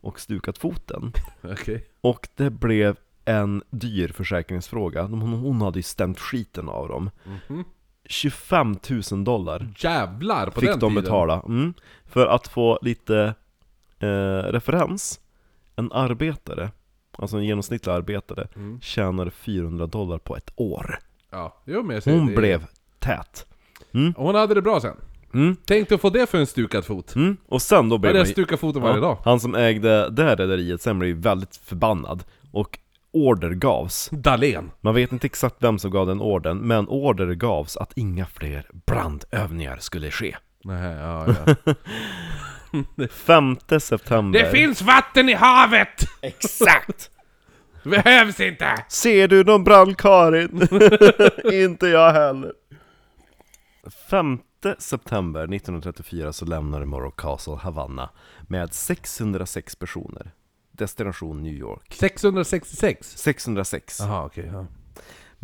och 0.00 0.20
stukat 0.20 0.58
foten. 0.58 1.12
Okej. 1.42 1.86
Och 2.00 2.28
det 2.36 2.50
blev 2.50 2.96
en 3.24 3.62
dyr 3.70 4.08
försäkringsfråga. 4.08 5.02
Hon, 5.02 5.62
hade 5.62 5.78
ju 5.78 5.82
stämt 5.82 6.20
skiten 6.20 6.68
av 6.68 6.88
dem. 6.88 7.10
Mhm. 7.48 7.64
25 8.06 8.76
000 9.12 9.24
dollar 9.24 9.74
Jävlar 9.78 10.46
på 10.50 10.60
fick 10.60 10.70
den 10.70 10.78
de 10.78 10.90
tiden. 10.90 11.04
betala. 11.04 11.42
Mm. 11.46 11.74
För 12.04 12.26
att 12.26 12.48
få 12.48 12.78
lite 12.82 13.34
eh, 14.04 14.52
referens. 14.52 15.20
En 15.76 15.92
arbetare, 15.92 16.70
alltså 17.18 17.36
en 17.36 17.44
genomsnittlig 17.44 17.92
arbetare, 17.92 18.48
Mm. 18.56 18.80
tjänade 18.80 19.30
400 19.30 19.86
dollar 19.86 20.18
på 20.18 20.36
ett 20.36 20.50
år. 20.56 20.98
Ja, 21.30 21.62
jo 21.64 21.82
men 21.82 21.94
jag 21.94 22.02
säger 22.02 22.18
Hon 22.18 22.26
det. 22.26 22.34
blev 22.36 22.66
tät. 22.98 23.46
Mm. 23.94 24.14
Hon 24.16 24.34
hade 24.34 24.54
det 24.54 24.62
bra 24.62 24.80
sen. 24.80 24.96
Mm. 25.34 25.56
Tänk 25.64 25.92
att 25.92 26.00
få 26.00 26.10
det 26.10 26.30
för 26.30 26.38
en 26.38 26.46
stukad 26.46 26.84
fot. 26.84 27.14
Mm. 27.14 27.36
Och 27.48 27.62
sen 27.62 27.88
då 27.88 27.98
blev 27.98 28.12
det 28.12 28.18
man, 28.20 28.26
stuka 28.26 28.56
foten 28.56 28.82
varje 28.82 29.00
dag? 29.00 29.18
han 29.24 29.40
som 29.40 29.54
ägde 29.54 30.10
det 30.10 30.34
rederiet 30.36 30.82
sen 30.82 30.98
blev 30.98 31.08
ju 31.08 31.20
väldigt 31.20 31.56
förbannad. 31.56 32.24
Och 32.52 32.78
order 33.12 33.50
gavs 33.50 34.08
Dahlén. 34.12 34.70
Man 34.80 34.94
vet 34.94 35.12
inte 35.12 35.26
exakt 35.26 35.56
vem 35.58 35.78
som 35.78 35.90
gav 35.90 36.06
den 36.06 36.20
orden, 36.20 36.58
men 36.58 36.88
order 36.88 37.34
gavs 37.34 37.76
att 37.76 37.92
inga 37.96 38.26
fler 38.26 38.66
brandövningar 38.86 39.76
skulle 39.80 40.10
ske. 40.10 40.36
Nej, 40.64 40.94
ja, 40.96 41.26
ja. 41.46 41.54
5 43.10 43.56
september 43.80 44.42
Det 44.42 44.50
finns 44.50 44.82
vatten 44.82 45.28
i 45.28 45.32
havet! 45.32 46.04
Exakt! 46.22 47.10
Behövs 47.82 48.40
inte! 48.40 48.84
Ser 48.88 49.28
du 49.28 49.44
någon 49.44 49.64
brand 49.64 49.98
Karin? 49.98 50.68
inte 51.64 51.86
jag 51.86 52.12
heller 52.12 52.52
5 54.10 54.38
september 54.78 55.40
1934 55.40 56.32
så 56.32 56.44
lämnade 56.44 56.86
Morrow 56.86 57.10
Castle 57.16 57.56
Havanna 57.56 58.10
med 58.48 58.72
606 58.74 59.76
personer 59.76 60.32
Destination 60.72 61.42
New 61.42 61.54
York 61.54 61.94
666? 61.94 63.18
606 63.18 64.00
Jaha, 64.00 64.24
okej. 64.24 64.50
ja. 64.52 64.66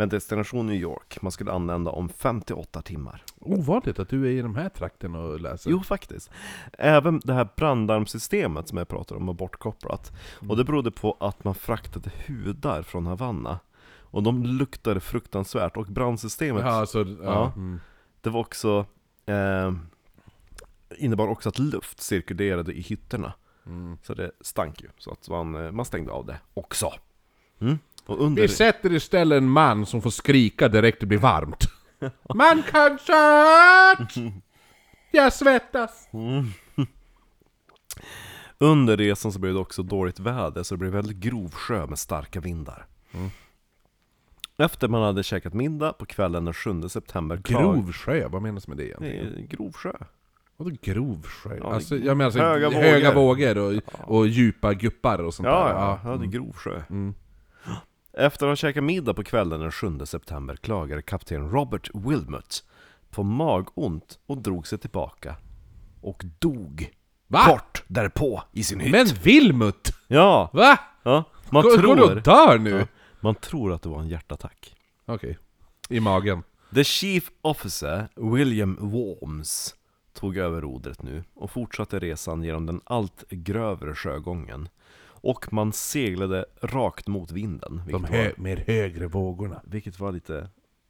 Men 0.00 0.08
destination 0.08 0.66
New 0.66 0.76
York, 0.76 1.22
man 1.22 1.32
skulle 1.32 1.52
anlända 1.52 1.90
om 1.90 2.08
58 2.08 2.82
timmar 2.82 3.24
Ovanligt 3.40 3.98
att 3.98 4.08
du 4.08 4.26
är 4.26 4.30
i 4.30 4.42
de 4.42 4.54
här 4.54 4.68
trakten 4.68 5.14
och 5.14 5.40
läser. 5.40 5.70
Jo, 5.70 5.80
faktiskt. 5.80 6.30
Även 6.78 7.20
det 7.24 7.32
här 7.32 7.48
brandarmsystemet 7.56 8.68
som 8.68 8.78
jag 8.78 8.88
pratade 8.88 9.20
om 9.20 9.26
var 9.26 9.34
bortkopplat. 9.34 10.12
Och 10.48 10.56
det 10.56 10.64
berodde 10.64 10.90
på 10.90 11.16
att 11.20 11.44
man 11.44 11.54
fraktade 11.54 12.10
hudar 12.26 12.82
från 12.82 13.06
Havanna. 13.06 13.58
Och 14.00 14.22
de 14.22 14.42
luktade 14.42 15.00
fruktansvärt, 15.00 15.76
och 15.76 15.86
brandsystemet, 15.86 16.62
Ja, 16.64 16.70
alltså, 16.70 16.98
ja. 16.98 17.16
Ja. 17.22 17.52
Mm. 17.56 17.80
det 18.20 18.30
var 18.30 18.40
också... 18.40 18.86
Eh, 19.26 19.72
innebar 20.98 21.28
också 21.28 21.48
att 21.48 21.58
luft 21.58 22.00
cirkulerade 22.00 22.72
i 22.72 22.80
hytterna. 22.80 23.32
Mm. 23.66 23.98
Så 24.02 24.14
det 24.14 24.30
stank 24.40 24.82
ju, 24.82 24.88
så 24.98 25.12
att 25.12 25.28
man, 25.28 25.54
eh, 25.54 25.72
man 25.72 25.84
stängde 25.84 26.12
av 26.12 26.26
det 26.26 26.40
också. 26.54 26.92
Mm. 27.60 27.78
Under... 28.18 28.42
Vi 28.42 28.48
sätter 28.48 28.92
istället 28.92 29.36
en 29.36 29.48
man 29.48 29.86
som 29.86 30.02
får 30.02 30.10
skrika 30.10 30.68
direkt 30.68 31.00
det 31.00 31.06
blir 31.06 31.18
varmt. 31.18 31.64
Man 32.34 32.62
kan 32.62 32.98
kött! 32.98 34.34
Jag 35.10 35.32
svettas! 35.32 36.08
Under 38.58 38.96
resan 38.96 39.32
så 39.32 39.38
blev 39.38 39.54
det 39.54 39.60
också 39.60 39.82
dåligt 39.82 40.20
väder, 40.20 40.62
så 40.62 40.74
det 40.74 40.78
blev 40.78 40.92
väldigt 40.92 41.16
grov 41.16 41.50
sjö 41.50 41.86
med 41.86 41.98
starka 41.98 42.40
vindar. 42.40 42.86
Mm. 43.12 43.30
Efter 44.58 44.88
man 44.88 45.02
hade 45.02 45.22
käkat 45.22 45.54
middag 45.54 45.92
på 45.92 46.06
kvällen 46.06 46.44
den 46.44 46.54
7 46.54 46.88
september 46.88 47.36
Grov 47.36 47.92
sjö, 47.92 48.28
vad 48.28 48.42
menas 48.42 48.68
med 48.68 48.76
det 48.76 48.86
egentligen? 48.86 49.34
är 49.34 49.46
grov 49.46 49.72
sjö. 49.72 49.92
Vadå 50.56 50.70
grov 50.82 51.22
sjö? 51.26 51.56
Ja, 51.56 51.74
alltså, 51.74 51.96
jag 51.96 52.16
menar 52.16 52.24
alltså, 52.24 52.40
höga 52.40 52.70
höga, 52.70 53.14
vågor. 53.14 53.54
vågor, 53.54 53.82
och, 54.06 54.16
och 54.16 54.26
djupa 54.26 54.74
guppar 54.74 55.18
och 55.18 55.34
sånt 55.34 55.46
Ja, 55.46 55.64
där. 55.64 55.74
ja, 55.74 56.00
ja, 56.04 56.08
det 56.08 56.14
är 56.14 56.16
mm. 56.16 56.30
grov 56.30 56.52
sjö. 56.52 56.82
Mm. 56.90 57.14
Efter 58.12 58.46
att 58.46 58.50
ha 58.50 58.56
käkat 58.56 58.84
middag 58.84 59.14
på 59.14 59.24
kvällen 59.24 59.60
den 59.60 59.72
7 59.72 59.98
september 60.04 60.56
klagade 60.56 61.02
kapten 61.02 61.50
Robert 61.50 61.90
Wilmot 61.94 62.64
på 63.10 63.22
magont 63.22 64.18
och 64.26 64.38
drog 64.38 64.66
sig 64.66 64.78
tillbaka. 64.78 65.36
Och 66.00 66.24
dog 66.38 66.90
Va? 67.26 67.44
kort 67.44 67.84
därpå 67.86 68.42
i 68.52 68.64
sin 68.64 68.80
hytt. 68.80 68.92
Men 68.92 69.06
Vilmut! 69.06 69.92
Ja, 70.08 70.50
Va? 70.52 70.78
ja 71.02 71.24
man 71.50 71.62
går, 71.62 71.70
går 71.70 71.76
du 71.76 71.82
tror... 71.82 72.16
och 72.16 72.22
dör 72.22 72.58
nu? 72.58 72.70
Ja, 72.70 72.86
man 73.20 73.34
tror 73.34 73.72
att 73.72 73.82
det 73.82 73.88
var 73.88 74.00
en 74.00 74.08
hjärtattack. 74.08 74.76
Okej. 75.06 75.38
I 75.88 76.00
magen. 76.00 76.42
The 76.74 76.84
Chief 76.84 77.30
Officer, 77.42 78.08
William 78.16 78.76
Worms, 78.80 79.74
tog 80.12 80.36
över 80.36 80.60
rodret 80.60 81.02
nu 81.02 81.24
och 81.34 81.50
fortsatte 81.50 81.98
resan 81.98 82.42
genom 82.42 82.66
den 82.66 82.80
allt 82.84 83.24
grövre 83.30 83.94
sjögången. 83.94 84.68
Och 85.20 85.52
man 85.52 85.72
seglade 85.72 86.44
rakt 86.60 87.08
mot 87.08 87.32
vinden, 87.32 87.76
De 87.76 87.86
vilket, 87.86 88.10
hö 88.10 88.24
var, 88.24 88.32
mer 88.36 88.56
högre 88.66 89.06
vågorna. 89.06 89.60
vilket 89.64 89.98
var 90.00 90.12
lite 90.12 90.48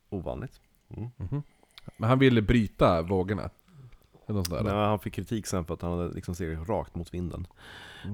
ovanligt. 0.09 0.61
Men 1.97 2.09
han 2.09 2.19
ville 2.19 2.43
bryta 2.43 3.03
vågorna. 3.03 3.51
Eller. 4.29 4.63
Men 4.63 4.75
han 4.77 4.99
fick 4.99 5.15
kritik 5.15 5.47
sen 5.47 5.65
för 5.65 5.75
att 5.75 5.83
han 5.83 5.99
hade 5.99 6.15
liksom 6.15 6.35
seglat 6.35 6.69
rakt 6.69 6.95
mot 6.95 7.15
vinden. 7.15 7.47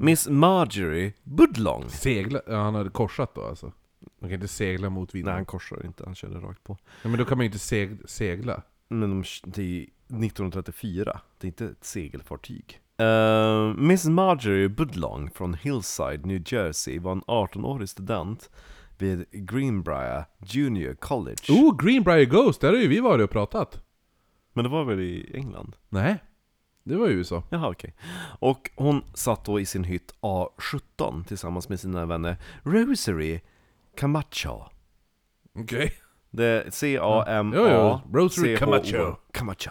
Miss 0.01 0.29
Marjorie 0.29 1.13
Budlong, 1.23 1.85
Segla? 1.89 2.41
Ja, 2.47 2.57
han 2.57 2.75
hade 2.75 2.91
korsat 2.91 3.35
då 3.35 3.43
alltså? 3.43 3.73
Man 4.19 4.31
kan 4.31 4.35
inte 4.35 4.49
segla 4.49 4.91
mot 4.91 5.15
vinden? 5.15 5.27
nej 5.31 5.35
han 5.35 5.45
korsade 5.45 5.87
inte, 5.87 6.05
han 6.05 6.15
körde 6.15 6.39
rakt 6.39 6.65
på. 6.65 6.77
Ja, 7.03 7.09
men 7.09 7.19
då 7.19 7.25
kan 7.25 7.39
man 7.39 7.45
ju 7.45 7.47
inte 7.49 7.59
seg 7.59 7.99
segla. 8.05 8.63
Men 8.89 9.01
de, 9.01 9.25
det 9.45 9.63
är 9.63 9.83
1934, 10.09 11.21
det 11.39 11.47
är 11.47 11.49
inte 11.49 11.65
ett 11.65 11.85
segelfartyg. 11.85 12.81
Eh, 12.99 13.75
Miss 13.77 14.05
Marjorie 14.05 14.69
Budlong 14.69 15.31
från 15.31 15.55
Hillside, 15.55 16.27
New 16.27 16.43
Jersey 16.47 16.99
var 16.99 17.13
en 17.13 17.23
18-årig 17.23 17.89
student 17.89 18.51
vid 18.99 19.25
Greenbrier 19.31 20.25
Junior 20.47 20.95
College. 20.95 21.37
Oh, 21.49 21.77
Greenbrier 21.77 22.25
Ghost! 22.25 22.61
Där 22.61 22.69
har 22.73 22.79
ju 22.81 22.89
vi 22.89 23.01
varit 23.01 23.25
och 23.25 23.31
pratat. 23.31 23.83
Men 24.53 24.65
det 24.65 24.71
var 24.71 24.85
väl 24.85 25.01
i 25.01 25.31
England? 25.35 25.77
Nej. 25.89 26.23
Det 26.85 26.97
var 26.97 27.09
i 27.09 27.13
USA. 27.13 27.43
Jaha 27.51 27.69
okej. 27.71 27.95
Och 28.39 28.71
hon 28.77 29.05
satt 29.15 29.45
då 29.45 29.61
i 29.61 29.67
sin 29.67 29.85
hytt 29.85 30.15
A17 30.21 31.25
tillsammans 31.25 31.69
med 31.69 31.81
sina 31.81 32.07
vänner 32.07 32.37
Rosary 32.63 33.41
Camacho. 33.97 34.63
Okej. 35.59 35.93
Det 36.31 36.45
är 36.45 36.71
C-A-M-A. 36.71 38.01
Rosary 38.13 38.57
C-H-O- 38.57 38.83
Camacho. 38.83 39.17
Camacho. 39.33 39.71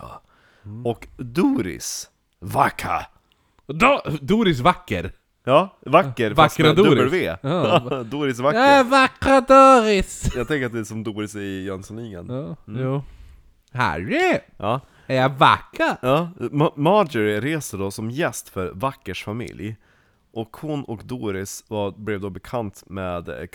Och 0.86 1.08
Doris 1.17 2.10
Vaca. 2.39 3.05
Do 3.67 4.01
Doris 4.22 4.60
Vacker. 4.60 5.12
Ja, 5.48 5.77
vacker 5.86 6.34
fast 6.34 6.60
Vackra 6.60 6.74
med 6.74 6.75
Doris. 6.86 7.00
W. 7.03 7.38
Ja. 7.41 8.03
Doris 8.12 8.39
vacker. 8.39 8.60
Ja, 8.77 8.84
vackra 8.84 9.41
Doris! 9.41 10.31
Jag 10.36 10.48
tänker 10.48 10.65
att 10.65 10.74
det 10.74 10.79
är 10.79 10.84
som 10.84 11.03
Doris 11.03 11.36
i 11.36 11.63
Jönssonligan. 11.63 12.25
Ja, 12.29 12.55
jo. 12.65 13.03
Harry! 13.74 14.39
Ja. 14.57 14.79
Är 15.07 15.15
jag 15.15 15.29
vacker? 15.29 15.98
Ja, 16.01 16.29
Ma- 16.38 16.74
Marjorie 16.75 17.41
reser 17.41 17.77
då 17.77 17.91
som 17.91 18.10
gäst 18.12 18.50
för 18.50 18.72
Vackers 18.74 19.24
familj 19.24 19.75
Och 20.34 20.57
hon 20.62 20.84
och 20.84 21.01
Doris 21.03 21.63
var, 21.67 21.91
blev 21.91 22.19
då 22.22 22.29
bekant 22.29 22.84
med 22.88 23.29
eh, 23.29 23.45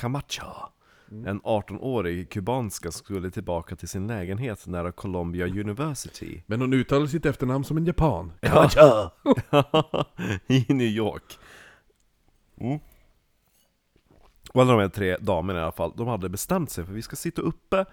Camacho 1.10 1.28
En 1.30 1.40
18-årig 1.40 2.30
kubanska 2.30 2.90
skulle 2.90 3.30
tillbaka 3.30 3.76
till 3.76 3.88
sin 3.88 4.06
lägenhet 4.06 4.66
nära 4.66 4.92
Columbia 4.92 5.46
University 5.46 6.42
Men 6.46 6.60
hon 6.60 6.72
uttalar 6.72 7.06
sitt 7.06 7.26
efternamn 7.26 7.64
som 7.64 7.76
en 7.76 7.84
japan. 7.84 8.32
Ja. 8.40 9.14
I 10.46 10.66
New 10.68 10.86
York 10.86 11.38
mm. 12.60 12.78
Och 14.52 14.62
alla 14.62 14.72
de 14.72 14.80
här 14.80 14.88
tre 14.88 15.16
damerna 15.16 15.58
i 15.58 15.62
alla 15.62 15.72
fall, 15.72 15.92
de 15.96 16.08
hade 16.08 16.28
bestämt 16.28 16.70
sig 16.70 16.84
för 16.84 16.92
att 16.92 16.96
vi 16.96 17.02
ska 17.02 17.16
sitta 17.16 17.42
uppe 17.42 17.84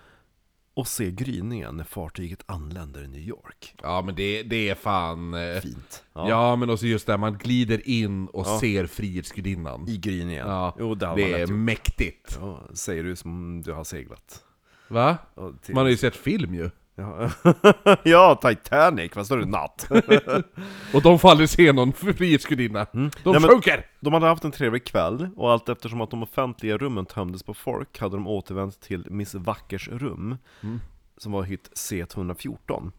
och 0.77 0.87
se 0.87 1.11
gryningen 1.11 1.77
när 1.77 1.83
fartyget 1.83 2.43
anländer 2.45 3.03
i 3.03 3.07
New 3.07 3.21
York 3.21 3.75
Ja 3.81 4.01
men 4.01 4.15
det, 4.15 4.43
det 4.43 4.69
är 4.69 4.75
fan... 4.75 5.33
eh, 5.33 5.61
Fint 5.61 6.03
Ja. 6.13 6.55
men 6.55 6.69
också 6.69 6.85
just 6.85 7.07
där 7.07 7.17
man 7.17 7.37
glider 7.37 7.89
in 7.89 8.27
och 8.27 8.47
Ja. 8.47 8.59
ser 8.59 8.85
Frihetsgudinnan. 8.87 9.85
I 9.89 9.97
gryningen. 9.97 10.47
Ja, 10.47 10.75
jo, 10.79 10.95
det, 10.95 11.05
man 11.07 11.15
det 11.15 11.23
är 11.23 11.39
lätt 11.39 11.49
gjort. 11.49 11.59
mäktigt. 11.59 12.37
Ja, 12.41 12.61
säger 12.73 13.03
du 13.03 13.15
som 13.15 13.61
du 13.65 13.71
har 13.73 13.83
seglat. 13.83 14.43
Va? 14.87 15.17
Ja, 15.35 15.53
till- 15.61 15.75
Man 15.75 15.83
har 15.83 15.89
ju 15.91 15.97
sett 15.97 16.15
film 16.15 16.53
ju. 16.53 16.69
Ja. 16.97 17.29
ja, 18.03 18.35
Titanic, 18.41 19.15
vad 19.15 19.25
står 19.25 19.37
det? 19.37 19.45
Natt? 19.45 19.87
Och 20.93 21.01
de 21.01 21.19
får 21.19 21.29
aldrig 21.29 21.49
se 21.49 21.71
någon 21.73 21.93
frihetsgudinna. 21.93 22.87
De 22.91 22.97
Mm. 22.99 23.11
Nej, 23.25 23.33
men- 23.33 23.41
sjunker! 23.41 23.85
De 23.99 24.13
hade 24.13 24.25
haft 24.27 24.43
en 24.43 24.51
trevlig 24.51 24.85
kväll, 24.85 25.29
och 25.35 25.51
allt 25.51 25.69
eftersom 25.69 26.01
att 26.01 26.11
de 26.11 26.23
offentliga 26.23 26.77
rummen 26.77 27.05
tömdes 27.05 27.43
på 27.43 27.53
folk 27.53 27.99
hade 27.99 28.15
de 28.15 28.27
återvänt 28.27 28.81
till 28.81 29.05
Miss 29.09 29.35
Vackers 29.35 29.87
rum, 29.89 30.37
Mm. 30.63 30.79
som 31.17 31.31
var 31.31 31.43
hytt 31.43 31.69
C114. 31.75 32.91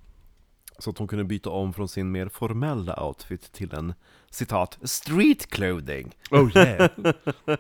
Så 0.78 0.90
att 0.90 0.98
hon 0.98 1.08
kunde 1.08 1.24
byta 1.24 1.50
om 1.50 1.72
från 1.72 1.88
sin 1.88 2.12
mer 2.12 2.28
formella 2.28 3.02
outfit 3.04 3.52
till 3.52 3.74
en, 3.74 3.94
citat, 4.30 4.78
'street 4.82 5.48
clothing' 5.50 6.12
Oh 6.30 6.56
yeah. 6.56 6.90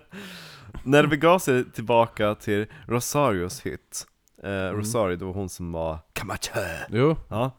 När 0.82 1.02
det 1.02 1.08
begav 1.08 1.38
sig 1.38 1.70
tillbaka 1.70 2.34
till 2.34 2.66
Rosarios 2.86 3.60
hytt, 3.66 4.06
eh, 4.42 4.50
Mm. 4.50 4.76
Rosario, 4.76 5.16
det 5.16 5.24
var 5.24 5.32
hon 5.32 5.48
som 5.48 5.72
var 5.72 5.98
Camacho. 6.12 6.60
jo, 6.90 7.16
Ja, 7.28 7.50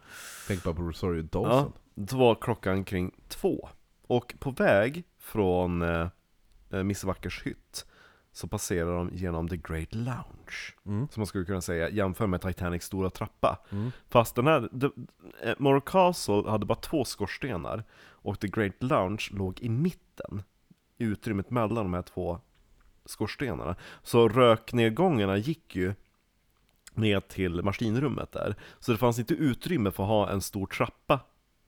tänk 0.47 0.63
bara 0.63 0.73
på 0.73 0.81
Rosario 0.81 1.21
Dawson. 1.21 1.51
ja, 1.51 1.71
då 1.95 2.17
var 2.17 2.35
klockan 2.35 2.83
kring 2.83 3.11
två. 3.27 3.69
Och 4.07 4.33
på 4.39 4.51
väg 4.51 5.03
från 5.19 5.81
eh, 5.81 6.07
eh, 6.71 6.83
Miss 6.83 7.03
Vackers 7.03 7.43
hytt 7.45 7.85
så 8.31 8.47
passerar 8.47 8.95
de 8.95 9.09
genom 9.13 9.47
The 9.47 9.57
Great 9.57 9.95
Lounge. 9.95 10.73
Mm. 10.85 11.07
Som 11.11 11.21
man 11.21 11.27
skulle 11.27 11.45
kunna 11.45 11.61
säga, 11.61 11.89
jämför 11.89 12.27
med 12.27 12.41
Titanics 12.41 12.85
stora 12.85 13.09
trappa. 13.09 13.59
Mm. 13.71 13.91
Fast 14.09 14.35
den 14.35 14.47
här, 14.47 14.69
the, 14.81 14.85
eh, 15.49 15.55
Morro 15.59 15.81
Castle 15.81 16.43
hade 16.49 16.65
bara 16.65 16.79
två 16.79 17.05
skorstenar. 17.05 17.83
Och 18.21 18.39
The 18.39 18.47
Great 18.47 18.73
Lounge 18.83 19.27
låg 19.31 19.59
i 19.61 19.69
mitten. 19.69 20.43
I 20.97 21.03
utrymmet 21.03 21.51
mellan 21.51 21.75
de 21.75 21.93
här 21.93 22.01
två 22.01 22.39
skorstenarna. 23.05 23.75
Så 24.03 24.29
röknedgångarna 24.29 25.37
gick 25.37 25.75
ju 25.75 25.93
ner 26.99 27.19
till 27.19 27.63
maskinrummet 27.63 28.31
där. 28.31 28.55
Så 28.79 28.91
det 28.91 28.97
fanns 28.97 29.19
inte 29.19 29.33
utrymme 29.33 29.91
för 29.91 30.03
att 30.03 30.09
ha 30.09 30.29
en 30.29 30.41
stor 30.41 30.65
trappa 30.65 31.19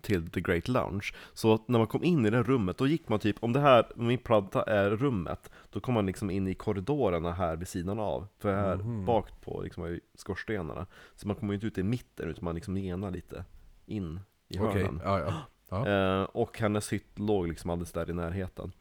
till 0.01 0.29
The 0.29 0.41
Great 0.41 0.67
Lounge. 0.67 1.13
Så 1.33 1.53
att 1.53 1.67
när 1.67 1.79
man 1.79 1.87
kom 1.87 2.03
in 2.03 2.25
i 2.25 2.29
det 2.29 2.43
rummet, 2.43 2.77
då 2.77 2.87
gick 2.87 3.09
man 3.09 3.19
typ, 3.19 3.35
om 3.39 3.53
det 3.53 3.59
här, 3.59 3.85
min 3.95 4.17
platta 4.17 4.63
är 4.63 4.89
rummet, 4.89 5.51
då 5.69 5.79
kom 5.79 5.93
man 5.93 6.05
liksom 6.05 6.29
in 6.29 6.47
i 6.47 6.53
korridorerna 6.53 7.31
här 7.31 7.55
vid 7.55 7.67
sidan 7.67 7.99
av. 7.99 8.27
För 8.39 8.55
här 8.55 9.05
bak 9.05 9.41
på 9.41 9.61
liksom 9.61 9.99
skorstenarna. 10.15 10.85
Så 11.15 11.27
man 11.27 11.35
kommer 11.35 11.53
ju 11.53 11.55
inte 11.55 11.67
ut 11.67 11.77
i 11.77 11.83
mitten, 11.83 12.29
utan 12.29 12.45
man 12.45 12.55
liksom 12.55 12.77
genar 12.77 13.11
lite 13.11 13.45
in 13.85 14.19
i 14.47 14.57
hörnen. 14.57 15.01
ja 15.03 15.19
ja. 15.19 15.33
ja. 15.69 15.87
Eh, 15.87 16.23
och 16.23 16.59
hennes 16.59 16.93
hytt 16.93 17.19
låg 17.19 17.47
liksom 17.47 17.69
alldeles 17.69 17.91
där 17.91 18.09
i 18.09 18.13
närheten. 18.13 18.71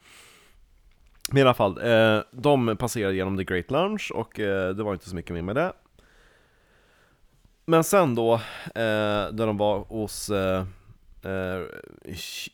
Men 1.29 1.39
i 1.39 1.43
alla 1.43 1.55
fall, 1.55 1.79
eh, 1.83 2.23
de 2.31 2.77
passerade 2.77 3.15
genom 3.15 3.37
The 3.37 3.45
Great 3.45 3.71
Lunch 3.71 4.13
och 4.15 4.41
eh, 4.41 4.75
det 4.75 4.83
var 4.83 4.93
inte 4.93 5.09
så 5.09 5.17
mycket 5.17 5.35
mer 5.35 5.43
med 5.43 5.57
det. 5.57 5.73
Men 7.71 7.85
sen 7.85 8.15
då, 8.15 8.35
eh, 8.65 9.33
där 9.33 9.47
de 9.47 9.57
var 9.57 9.79
hos 9.79 10.31
eh, 10.31 10.67
eh, 11.23 11.63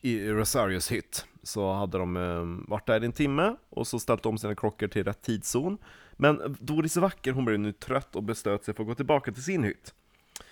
i 0.00 0.28
Rosarios 0.30 0.92
hytt, 0.92 1.26
så 1.42 1.72
hade 1.72 1.98
de 1.98 2.16
eh, 2.16 2.70
varit 2.70 2.86
där 2.86 3.02
i 3.02 3.06
en 3.06 3.12
timme 3.12 3.56
och 3.70 3.86
så 3.86 3.98
ställt 3.98 4.26
om 4.26 4.38
sina 4.38 4.54
klockor 4.54 4.88
till 4.88 5.04
rätt 5.04 5.22
tidszon. 5.22 5.78
Men 6.12 6.56
Doris 6.60 6.96
Vacker, 6.96 7.32
hon 7.32 7.44
blev 7.44 7.58
nu 7.58 7.72
trött 7.72 8.16
och 8.16 8.22
beslöt 8.22 8.64
sig 8.64 8.74
för 8.74 8.82
att 8.82 8.88
gå 8.88 8.94
tillbaka 8.94 9.32
till 9.32 9.42
sin 9.42 9.64
hytt. 9.64 9.94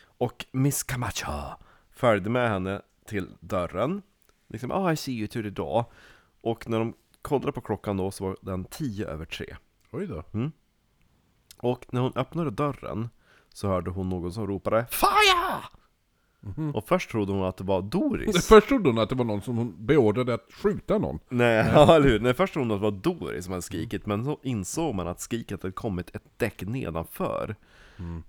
Och 0.02 0.44
Miss 0.52 0.82
Camacho 0.82 1.56
följde 1.90 2.30
med 2.30 2.50
henne 2.50 2.82
till 3.06 3.28
dörren. 3.40 4.02
Liksom, 4.48 4.70
ah, 4.70 4.92
I 4.92 4.96
see 4.96 5.12
you 5.12 5.26
to 5.26 5.42
the 5.42 5.50
door. 5.50 5.84
Och 6.40 6.68
när 6.68 6.78
de 6.78 6.94
kollade 7.22 7.52
på 7.52 7.60
klockan 7.60 7.96
då 7.96 8.10
så 8.10 8.24
var 8.24 8.36
den 8.40 8.64
tio 8.64 9.06
över 9.06 9.24
tre. 9.24 9.56
Oj 9.90 10.06
då. 10.06 10.24
Och 11.56 11.86
när 11.90 12.00
hon 12.00 12.12
öppnade 12.16 12.50
dörren 12.50 13.08
så 13.54 13.68
hörde 13.68 13.90
hon 13.90 14.08
någon 14.08 14.32
som 14.32 14.46
ropade 14.46 14.86
FIRE! 14.90 15.62
Och 16.74 16.88
först 16.88 17.10
trodde 17.10 17.32
hon 17.32 17.44
att 17.44 17.56
det 17.56 17.64
var 17.64 17.82
Doris. 17.82 18.46
Först 18.48 18.68
trodde 18.68 18.88
hon 18.88 18.98
att 18.98 19.08
det 19.08 19.14
var 19.14 19.24
någon 19.24 19.42
som 19.42 19.56
hon 19.56 19.86
beordrade 19.86 20.34
att 20.34 20.52
skjuta 20.52 20.98
någon. 20.98 21.18
Nej, 21.28 21.70
ja, 21.74 21.96
eller 21.96 22.08
hur? 22.08 22.20
Nej, 22.20 22.34
först 22.34 22.52
trodde 22.52 22.68
hon 22.68 22.74
att 22.74 22.80
det 22.80 23.10
var 23.10 23.16
Doris 23.16 23.44
som 23.44 23.52
hade 23.52 23.62
skrikit, 23.62 24.06
men 24.06 24.24
så 24.24 24.38
insåg 24.42 24.94
man 24.94 25.08
att 25.08 25.20
skriket 25.20 25.62
hade 25.62 25.72
kommit 25.72 26.16
ett 26.16 26.24
däck 26.36 26.62
nedanför. 26.62 27.56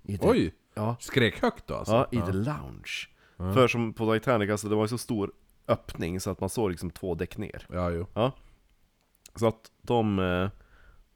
I 0.02 0.18
the, 0.18 0.28
Oj! 0.28 0.54
Ja, 0.74 0.96
Skrek 1.00 1.42
högt 1.42 1.66
då 1.66 1.74
alltså? 1.74 1.94
ja, 1.94 2.08
i 2.10 2.16
the 2.26 2.32
lounge. 2.32 3.08
För 3.36 3.68
som 3.68 3.92
på 3.92 4.14
Titanic, 4.14 4.50
alltså 4.50 4.68
det 4.68 4.74
var 4.74 4.84
ju 4.84 4.88
så 4.88 4.98
stor 4.98 5.32
öppning 5.68 6.20
så 6.20 6.30
att 6.30 6.40
man 6.40 6.48
såg 6.48 6.70
liksom 6.70 6.90
två 6.90 7.14
däck 7.14 7.36
ner. 7.36 7.66
Ja, 7.68 7.90
jo. 7.90 8.06
Ja. 8.14 8.32
Så 9.34 9.46
att 9.46 9.70
de, 9.82 10.18
eh, 10.18 10.50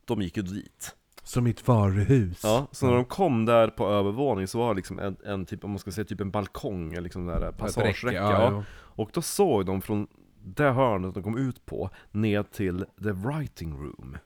de 0.04 0.22
gick 0.22 0.36
ju 0.36 0.42
dit. 0.42 0.96
Som 1.22 1.44
mitt 1.44 1.68
varuhus. 1.68 2.40
Ja, 2.44 2.66
så 2.72 2.87
när 2.87 2.94
de 2.94 3.04
kom 3.04 3.44
där 3.44 3.68
på 3.68 3.87
övervåningen 3.87 4.48
så 4.48 4.59
var 4.59 4.74
det 4.74 4.76
liksom 4.76 4.98
en, 4.98 5.16
en 5.24 5.46
typ, 5.46 5.64
om 5.64 5.70
man 5.70 5.78
ska 5.78 5.90
säga 5.90 6.04
typ 6.04 6.20
en 6.20 6.30
balkong, 6.30 6.92
eller 6.92 7.00
liksom 7.00 7.26
där 7.26 7.52
passageräcke. 7.52 8.16
ja, 8.16 8.52
Ja. 8.52 8.64
Och 8.72 9.11
då 9.12 9.22
såg 9.22 9.66
de 9.66 9.83
från 9.83 10.06
det 10.42 10.70
hörnet 10.70 11.14
de 11.14 11.22
kom 11.22 11.38
ut 11.38 11.66
på, 11.66 11.90
ner 12.11 12.42
till 12.42 12.85
the 13.02 13.12
writing 13.12 13.72
room. 13.72 14.18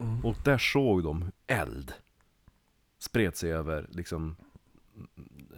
Mm. 0.00 0.24
Och 0.24 0.36
där 0.44 0.58
såg 0.58 1.02
de 1.02 1.30
eld 1.46 1.92
spred 2.98 3.36
sig 3.36 3.52
över 3.52 3.86
liksom 3.90 4.36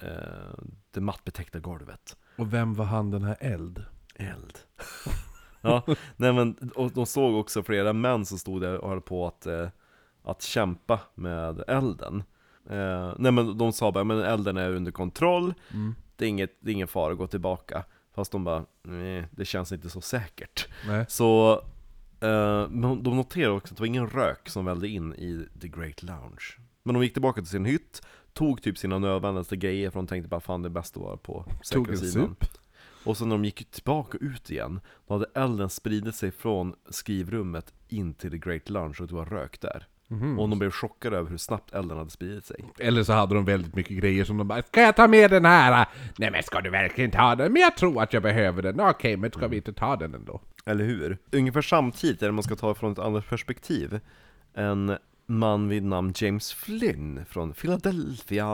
eh, 0.03 0.65
det 0.91 1.01
mattbetäckta 1.01 1.59
golvet. 1.59 2.17
Och 2.37 2.53
vem 2.53 2.75
var 2.75 2.85
han 2.85 3.11
den 3.11 3.23
här 3.23 3.37
eld? 3.41 3.85
Eld. 4.15 4.59
ja, 5.61 5.83
nej 6.17 6.33
men, 6.33 6.71
och 6.75 6.91
de 6.91 7.07
såg 7.07 7.35
också 7.35 7.63
flera 7.63 7.93
män 7.93 8.27
som 8.27 8.39
stod 8.39 8.61
där 8.61 8.79
och 8.79 8.89
höll 8.89 9.01
på 9.01 9.27
att, 9.27 9.47
eh, 9.47 9.69
att 10.23 10.43
kämpa 10.43 11.01
med 11.15 11.65
elden. 11.69 12.23
Eh, 12.71 13.15
nej 13.19 13.33
men 13.33 13.59
de 13.59 13.73
sa 13.73 13.93
bara, 13.93 14.05
men 14.05 14.19
elden 14.19 14.57
är 14.57 14.71
under 14.71 14.93
kontroll, 14.93 15.55
det, 16.17 16.25
är 16.25 16.29
inget, 16.29 16.57
det 16.61 16.71
är 16.71 16.73
ingen 16.73 16.89
fara 16.89 17.13
att 17.13 17.19
gå 17.19 17.27
tillbaka. 17.27 17.85
Fast 18.15 18.33
de 18.33 18.45
bara, 18.45 18.65
nej, 18.83 19.27
det 19.31 19.45
känns 19.45 19.73
inte 19.73 19.91
så 19.91 20.01
säkert. 20.01 20.69
Nej. 20.87 21.05
Så 21.09 21.53
eh, 22.21 22.69
de 22.71 23.17
noterade 23.17 23.55
också 23.55 23.75
att 23.75 23.77
det 23.77 23.81
var 23.81 23.87
ingen 23.87 24.09
rök 24.09 24.49
som 24.49 24.65
vällde 24.65 24.89
in 24.89 25.15
i 25.15 25.49
The 25.61 25.69
Great 25.69 26.03
Lounge. 26.03 26.59
Men 26.83 26.95
de 26.95 27.03
gick 27.03 27.13
tillbaka 27.13 27.41
till 27.41 27.51
sin 27.51 27.65
hytt, 27.65 28.03
tog 28.33 28.63
typ 28.63 28.79
sina 28.79 28.99
nödvändigaste 28.99 29.57
grejer 29.57 29.91
för 29.91 29.99
de 29.99 30.07
tänkte 30.07 30.29
bara 30.29 30.41
fan 30.41 30.63
det 30.63 30.69
är 30.69 30.71
bäst 30.71 30.97
att 30.97 31.03
vara 31.03 31.17
på 31.17 31.45
säkra 31.63 31.97
sidan. 31.97 32.37
Och 33.05 33.17
så 33.17 33.25
när 33.25 33.35
de 33.35 33.45
gick 33.45 33.71
tillbaka 33.71 34.19
ut 34.21 34.51
igen, 34.51 34.81
då 35.07 35.15
hade 35.15 35.27
elden 35.35 35.71
spridit 35.71 36.15
sig 36.15 36.31
från 36.31 36.75
skrivrummet 36.91 37.75
in 37.89 38.15
till 38.15 38.31
The 38.31 38.39
Great 38.39 38.71
Lounge 38.71 38.97
och 39.01 39.07
det 39.07 39.15
var 39.15 39.27
rök 39.27 39.61
där. 39.61 39.87
Mhm. 40.13 40.39
Och 40.39 40.49
de 40.49 40.59
blev 40.59 40.71
chockade 40.71 41.17
över 41.17 41.31
hur 41.31 41.37
snabbt 41.37 41.75
elden 41.75 41.99
hade 41.99 42.11
spridit 42.11 42.45
sig. 42.45 42.65
Eller 42.79 43.03
så 43.03 43.13
hade 43.13 43.35
de 43.35 43.45
väldigt 43.45 43.75
mycket 43.75 43.97
grejer 43.99 44.25
som 44.25 44.37
de 44.39 44.49
bara 44.49 44.63
Ska 44.63 44.81
jag 44.81 44.97
ta 44.97 45.09
med 45.09 45.31
den 45.31 45.45
här? 45.45 45.87
Nej 46.19 46.31
men 46.31 46.43
ska 46.43 46.61
du 46.61 46.71
verkligen 46.71 47.11
ta 47.11 47.35
den? 47.35 47.53
Men 47.53 47.63
jag 47.63 47.77
tror 47.77 48.03
att 48.03 48.13
jag 48.13 48.23
behöver 48.23 48.63
den. 48.63 48.81
Okej, 48.81 49.17
men 49.17 49.31
ska 49.31 49.49
vi 49.49 49.57
inte 49.57 49.73
ta 49.73 49.97
den 49.97 50.15
ändå? 50.15 50.41
Eller 50.67 50.85
hur? 50.85 51.19
Ungefär 51.33 51.63
samtidigt, 51.63 52.23
eller 52.23 52.33
man 52.33 52.43
ska 52.43 52.57
ta 52.57 52.75
från 52.75 52.93
ett 52.93 52.99
annat 52.99 53.29
perspektiv, 53.29 54.01
en 54.55 54.97
man 55.27 55.69
vid 55.69 55.83
namn 55.83 56.13
James 56.17 56.53
Flynn 56.53 57.25
från 57.29 57.53
Philadelphia. 57.53 58.45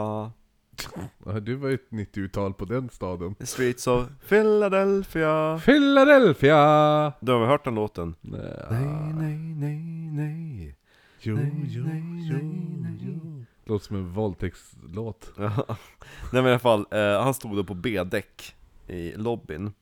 Ja, 1.25 1.39
Du 1.41 1.55
var 1.55 1.69
ju 1.69 1.75
ett 1.75 1.91
nytt 1.91 2.17
uttal 2.17 2.53
på 2.53 2.65
den 2.65 2.89
staden. 2.89 3.35
The 3.35 3.45
streets 3.45 3.87
of 3.87 4.07
Philadelphia. 4.29 5.59
Philadelphia! 5.65 7.13
Du 7.19 7.31
har 7.31 7.39
väl 7.39 7.49
hört 7.49 7.63
den 7.63 7.75
låten? 7.75 8.15
Nej, 8.21 8.41
Nej, 8.71 9.13
nej, 9.13 9.37
nej, 9.37 9.75
nej. 10.11 10.75
Jo, 11.21 11.35
Nej, 11.35 11.63
jo, 11.67 11.83
nej, 11.83 12.03
jo, 12.31 12.37
nej, 12.81 12.97
jo. 13.01 13.45
Låter 13.65 13.85
som 13.85 13.95
en 13.95 14.09
våldtäktslåt. 14.09 15.31
Ja. 15.37 15.65
Nej 15.67 16.41
men 16.41 16.45
i 16.45 16.49
alla 16.49 16.59
fall, 16.59 16.85
eh, 16.91 17.23
han 17.23 17.33
stod 17.33 17.55
då 17.55 17.63
på 17.63 17.73
B-däck 17.73 18.55
i 18.87 19.13
lobbyn 19.15 19.73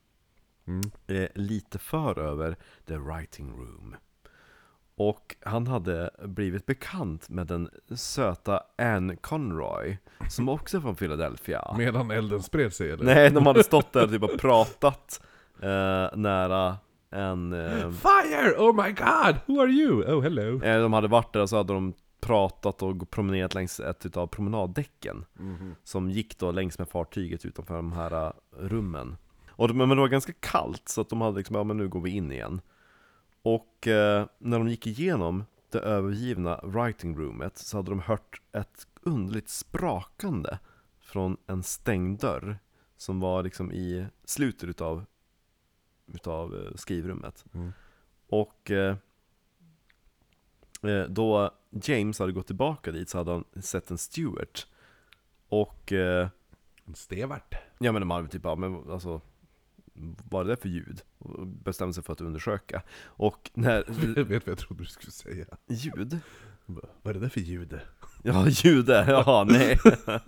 eh, 1.06 1.28
lite 1.34 1.78
för 1.78 2.18
över 2.18 2.56
the 2.86 2.96
writing 2.96 3.50
room. 3.50 3.96
Och 4.96 5.36
han 5.40 5.66
hade 5.66 6.10
blivit 6.24 6.66
bekant 6.66 7.28
med 7.28 7.46
den 7.46 7.68
söta 7.94 8.62
Anne 8.78 9.16
Conroy, 9.16 9.98
som 10.30 10.48
också 10.48 10.76
är 10.76 10.80
från 10.80 10.94
Philadelphia. 10.96 11.74
Medan 11.78 12.10
elden 12.10 12.42
spred 12.42 12.72
sig 12.72 12.90
eller? 12.90 13.04
Nej, 13.04 13.30
de 13.30 13.46
hade 13.46 13.64
stått 13.64 13.92
där 13.92 14.04
och 14.04 14.10
typ 14.10 14.22
och 14.32 14.38
pratat 14.40 15.22
eh, 15.62 16.16
nära 16.16 16.76
en... 17.10 17.52
Eh, 17.52 17.90
Fire! 17.90 18.54
Oh 18.58 18.84
my 18.84 18.92
god! 18.92 19.36
Who 19.46 19.60
are 19.60 19.70
you? 19.70 20.02
Oh 20.14 20.22
hello! 20.22 20.62
eh, 20.62 20.82
de 20.82 20.92
hade 20.92 21.08
varit 21.08 21.32
där 21.32 21.40
och 21.40 21.48
så 21.48 21.56
hade 21.56 21.72
de 21.72 21.94
pratat 22.20 22.82
och 22.82 23.10
promenerat 23.10 23.54
längs 23.54 23.80
ett 23.80 24.06
utav 24.06 24.26
promenaddäcken. 24.26 25.24
Som 25.84 26.10
gick 26.10 26.38
då 26.38 26.50
längs 26.52 26.78
med 26.78 26.88
fartyget 26.88 27.44
utanför 27.44 27.76
de 27.76 27.92
här 27.92 28.26
eh, 28.26 28.32
rummen. 28.58 29.16
Och, 29.50 29.74
men 29.74 29.88
det 29.88 29.94
var 29.94 30.08
ganska 30.08 30.32
kallt, 30.40 30.88
så 30.88 31.00
att 31.00 31.08
de 31.08 31.20
hade 31.20 31.38
liksom, 31.38 31.56
ja 31.56 31.64
men 31.64 31.76
nu 31.76 31.88
går 31.88 32.00
vi 32.00 32.10
in 32.10 32.32
igen. 32.32 32.60
Och 33.42 33.86
eh, 33.88 34.26
när 34.38 34.58
de 34.58 34.68
gick 34.68 34.86
igenom 34.86 35.44
det 35.70 35.78
övergivna 35.78 36.60
writing 36.62 37.16
roomet 37.18 37.58
så 37.58 37.76
hade 37.76 37.90
de 37.90 38.00
hört 38.00 38.40
ett 38.52 38.86
underligt 39.02 39.48
sprakande 39.48 40.58
från 41.00 41.36
en 41.46 41.62
stängd 41.62 42.20
dörr 42.20 42.58
som 42.96 43.20
var 43.20 43.42
liksom 43.42 43.72
i 43.72 44.06
slutet 44.24 44.68
utav, 44.68 45.04
utav 46.14 46.54
eh, 46.56 46.74
skrivrummet. 46.74 47.44
Mm. 47.54 47.72
Och 48.28 48.70
eh, 48.70 48.96
eh, 50.82 51.04
då 51.08 51.50
James 51.82 52.18
hade 52.18 52.32
gått 52.32 52.46
tillbaka 52.46 52.92
dit 52.92 53.08
så 53.08 53.18
hade 53.18 53.30
han 53.30 53.44
sett 53.62 53.90
en 53.90 53.98
steward. 53.98 54.58
Och 55.48 55.92
eh, 55.92 56.28
En 56.86 56.94
stevart. 56.94 57.54
Ja 57.78 57.92
men 57.92 58.00
de 58.02 58.10
hade 58.10 58.28
typ 58.28 58.42
bara, 58.42 58.56
men 58.56 58.90
alltså 58.90 59.20
Vad 60.30 60.46
är 60.46 60.50
det 60.50 60.56
för 60.56 60.68
ljud? 60.68 61.02
Och 61.18 61.46
bestämde 61.46 61.94
sig 61.94 62.02
för 62.04 62.12
att 62.12 62.20
undersöka 62.20 62.82
Och 63.04 63.50
när, 63.54 63.84
Jag 64.16 64.24
vet 64.24 64.46
vad 64.46 64.52
jag 64.52 64.58
trodde 64.58 64.82
du 64.82 64.86
skulle 64.86 65.12
säga. 65.12 65.46
ljud? 65.66 66.18
Vad 66.66 67.10
är 67.10 67.14
det 67.14 67.20
där 67.20 67.28
för 67.28 67.40
ljud? 67.40 67.80
Ja, 68.22 68.48
ljudet, 68.48 69.08
ja 69.08 69.46
nej 69.48 69.78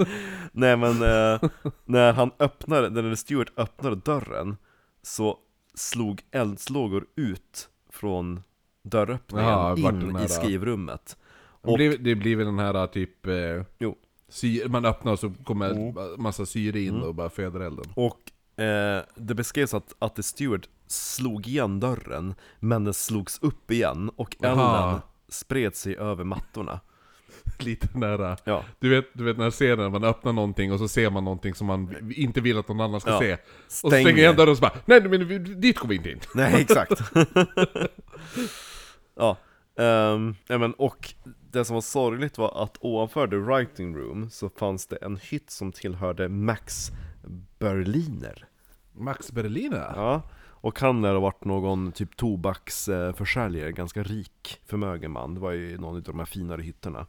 Nej 0.53 0.77
men, 0.77 0.91
eh, 1.03 1.51
när 1.85 2.13
han 2.13 2.31
öppnade, 2.39 3.03
när 3.03 3.15
Stuart 3.15 3.53
öppnade 3.57 3.97
dörren 3.97 4.57
Så 5.03 5.39
slog 5.75 6.23
eldslågor 6.31 7.07
ut 7.17 7.69
från 7.91 8.43
dörröppningen 8.83 9.49
Ja, 9.49 9.77
in 9.77 10.17
här- 10.17 10.25
i 10.25 10.29
skrivrummet 10.29 11.17
Det 11.63 11.75
blir, 11.75 11.99
det 11.99 12.15
blir 12.15 12.37
väl 12.37 12.47
den 12.47 12.59
här 12.59 12.87
typ... 12.87 13.27
Eh, 13.27 13.35
Jo. 13.79 13.97
sy, 14.29 14.69
man 14.69 14.85
öppnar 14.85 15.13
och 15.13 15.19
så 15.19 15.33
kommer 15.45 15.71
Mm. 15.71 15.95
massa 16.23 16.47
syre 16.47 16.81
in 16.81 16.95
Mm. 16.95 17.03
och 17.09 17.15
bara 17.15 17.31
föder 17.31 17.61
elden. 17.61 17.85
Och 17.95 18.61
eh, 18.63 19.03
det 19.17 19.35
beskrevs 19.35 19.75
att, 19.75 19.95
att 19.99 20.17
The 20.17 20.23
Steward 20.23 20.67
slog 20.87 21.47
igen 21.49 21.81
dörren 21.81 22.35
Men 22.59 22.85
den 22.85 22.95
slogs 22.95 23.39
upp 23.43 23.71
igen 23.71 24.11
och 24.17 24.37
elden 24.41 24.59
Aha. 24.59 25.01
spred 25.29 25.77
sig 25.77 25.97
över 25.97 26.25
mattorna 26.25 26.81
Lite 27.59 27.99
nära. 27.99 28.37
Ja, 28.45 28.65
Du 28.79 28.89
vet, 28.89 29.05
du 29.13 29.25
vet 29.25 29.37
när 29.37 29.45
jag 29.45 29.53
ser 29.53 29.77
när 29.77 29.89
man 29.89 30.05
öppnar 30.05 30.33
någonting 30.33 30.73
och 30.73 30.79
så 30.79 30.89
ser 30.89 31.11
man 31.11 31.25
någonting 31.25 31.55
som 31.55 31.67
man 31.67 32.13
inte 32.17 32.41
vill 32.41 32.59
att 32.59 32.69
någon 32.69 32.81
annan 32.81 33.01
ska 33.01 33.11
Ja. 33.11 33.19
se. 33.21 33.33
Och 33.35 33.39
så 33.69 33.89
stänger 33.91 34.17
igen 34.19 34.37
dörren 34.37 34.51
och 34.51 34.57
så 34.57 34.61
bara 34.61 34.73
Nej 34.85 35.01
men 35.09 35.61
dit 35.61 35.79
går 35.79 35.89
vi 35.89 35.97
inte 35.97 36.11
in. 36.11 36.21
Nej, 36.35 36.61
exakt. 36.61 36.93
ja, 39.17 39.37
ja 40.47 40.59
men, 40.59 40.73
och 40.75 41.15
det 41.53 41.65
som 41.65 41.75
var 41.75 41.81
sorgligt 41.81 42.39
var 42.39 42.63
att 42.63 42.77
ovanför 42.81 43.27
the 43.29 43.37
writing 43.37 43.97
room 43.97 44.31
så 44.31 44.49
fanns 44.49 44.87
det 44.87 44.97
en 44.97 45.17
hytt 45.23 45.51
som 45.51 45.73
tillhörde 45.73 46.29
Max 46.29 46.91
Berliner. 47.59 48.45
Max 48.93 49.33
Berliner? 49.33 49.93
Ja, 49.97 50.23
och 50.61 50.81
han 50.81 51.03
lär 51.03 51.15
ha 51.15 51.21
varit 51.21 51.45
någon 51.45 51.93
typ 51.93 52.17
tobaksförsäljare, 52.17 53.73
ganska 53.73 54.03
rik, 54.03 54.61
förmögen 54.67 55.11
man. 55.11 55.35
Det 55.35 55.41
var 55.41 55.53
ju 55.53 55.79
någon 55.79 55.97
av 55.97 56.03
de 56.03 56.19
här 56.19 56.27
finare 56.27 56.63
hytterna. 56.63 57.07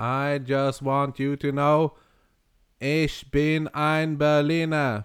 I 0.00 0.52
just 0.52 0.82
want 0.82 1.20
you 1.20 1.36
to 1.36 1.50
know 1.50 1.98
Ich 2.80 3.30
bin 3.30 3.68
ein 3.72 4.18
Berliner. 4.18 5.02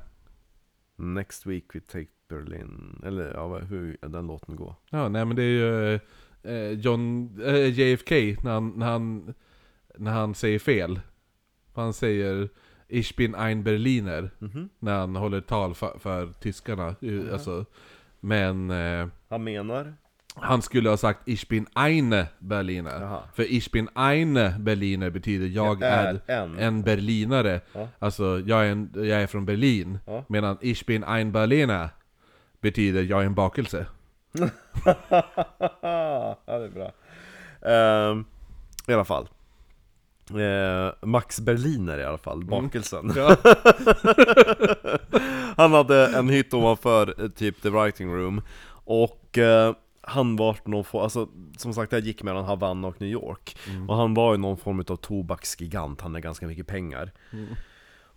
Next 0.98 1.46
week 1.46 1.76
we 1.76 1.80
take 1.80 2.10
Berlin, 2.28 3.02
eller 3.06 3.34
ja, 3.34 3.58
hur 3.58 3.98
den 4.02 4.28
låten 4.28 4.56
gå? 4.56 4.76
Ja, 4.90 5.10
nej 5.10 5.26
men 5.26 5.36
det 5.36 5.44
är 5.44 5.46
ju 5.46 6.00
eh, 6.44 6.72
John, 6.72 7.30
eh, 7.46 7.80
JFK 7.80 8.12
när 8.44 8.52
han, 8.52 8.70
när, 8.76 8.86
han, 8.86 9.34
när 9.98 10.12
han 10.12 10.36
säger 10.36 10.60
fel. 10.60 11.00
Han 11.74 11.94
säger 11.94 12.50
Ich 12.94 13.16
bin 13.16 13.36
ein 13.36 13.64
Berliner 13.64 14.30
Mhm. 14.40 14.70
när 14.80 15.00
han 15.00 15.16
håller 15.16 15.42
tal 15.42 15.74
för, 15.76 15.98
för 16.00 16.34
tyskarna. 16.40 16.96
Eh, 17.02 17.34
Alltså, 17.34 17.66
men 18.20 18.70
eh, 18.72 19.08
Han 19.30 19.44
menar? 19.44 19.94
han 20.36 20.62
skulle 20.62 20.90
ha 20.90 20.98
sagt 20.98 21.20
Ich 21.28 21.48
bin 21.48 21.68
eine 21.76 22.28
Berliner. 22.40 23.02
Jaha. 23.02 23.20
För 23.34 23.44
Ich 23.44 23.72
bin 23.72 23.90
eine 23.96 24.56
Berliner 24.60 25.10
betyder 25.10 25.48
jag 25.48 25.82
är 25.82 26.20
är, 26.28 26.42
en. 26.44 26.60
en 26.60 26.82
berlinare. 26.84 27.62
Ja. 27.74 27.88
Alltså 28.00 28.40
jag 28.46 28.66
är, 28.68 28.72
en, 28.72 28.90
jag 28.96 29.22
är 29.22 29.28
från 29.28 29.46
Berlin. 29.46 30.00
Ja. 30.06 30.24
Medan 30.28 30.58
Ich 30.62 30.86
bin 30.86 31.04
ein 31.04 31.32
Berliner 31.32 31.90
betyder 32.62 33.02
jag 33.04 33.22
är 33.22 33.26
en 33.26 33.36
bakelse. 33.36 33.86
ja, 35.82 36.38
det 36.46 36.52
är 36.52 36.70
bra. 36.70 36.92
Ehm, 37.72 38.26
I 38.88 38.94
alla 38.94 39.06
fall. 39.06 39.28
Eh, 40.30 40.94
Max 41.08 41.40
Berliner 41.40 42.00
i 42.00 42.04
alla 42.04 42.18
fall, 42.18 42.46
bakelsen. 42.46 43.14
Ja. 43.16 43.38
han 45.58 45.74
hade 45.74 46.18
en 46.18 46.30
hytt 46.30 46.54
ovanför 46.54 47.24
eh, 47.24 47.30
typ 47.30 47.62
the 47.62 47.70
writing 47.70 48.14
room. 48.14 48.42
Och 48.86 49.38
eh, 49.38 49.74
han 50.02 50.36
var 50.36 50.58
någon 50.66 50.84
form, 50.84 51.04
alltså 51.04 51.30
som 51.58 51.74
sagt 51.74 51.92
jag 51.92 52.02
gick 52.02 52.24
mellan 52.24 52.46
Havanna 52.46 52.88
och 52.88 53.02
New 53.02 53.10
York. 53.10 53.58
Och 53.88 53.96
han 53.96 54.14
var 54.14 54.34
ju 54.34 54.38
någon 54.38 54.58
form 54.58 54.80
av 54.80 54.96
tobaksgigant, 54.96 56.02
han 56.02 56.12
hade 56.12 56.22
ganska 56.22 56.48
mycket 56.48 56.68
pengar. 56.68 57.12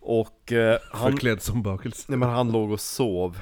Och 0.01 0.53
eh, 0.53 0.79
han, 0.93 1.13
Förklädd 1.13 1.43
som 1.43 1.63
bakelse. 1.63 2.05
nej, 2.09 2.19
men 2.19 2.29
han 2.29 2.53
låg 2.53 2.73
och 2.73 2.81
sov 2.81 3.39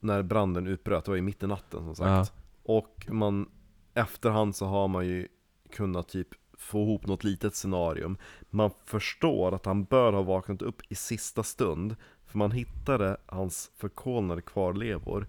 när 0.00 0.22
branden 0.22 0.66
utbröt, 0.66 1.04
det 1.04 1.10
var 1.10 1.16
ju 1.16 1.22
mitt 1.22 1.42
i 1.42 1.46
natten 1.46 1.84
som 1.84 1.94
sagt. 1.94 2.32
Och 2.62 3.06
man, 3.08 3.48
efterhand 3.94 4.56
så 4.56 4.66
har 4.66 4.88
man 4.88 5.06
ju 5.06 5.28
kunnat 5.72 6.08
typ 6.08 6.28
få 6.56 6.82
ihop 6.82 7.06
något 7.06 7.24
litet 7.24 7.54
scenarium. 7.54 8.16
Man 8.50 8.70
förstår 8.84 9.54
att 9.54 9.66
han 9.66 9.84
bör 9.84 10.12
ha 10.12 10.22
vaknat 10.22 10.62
upp 10.62 10.82
i 10.88 10.94
sista 10.94 11.42
stund, 11.42 11.96
för 12.26 12.38
man 12.38 12.50
hittade 12.50 13.16
hans 13.26 13.70
förkolnade 13.76 14.42
kvarlevor 14.42 15.26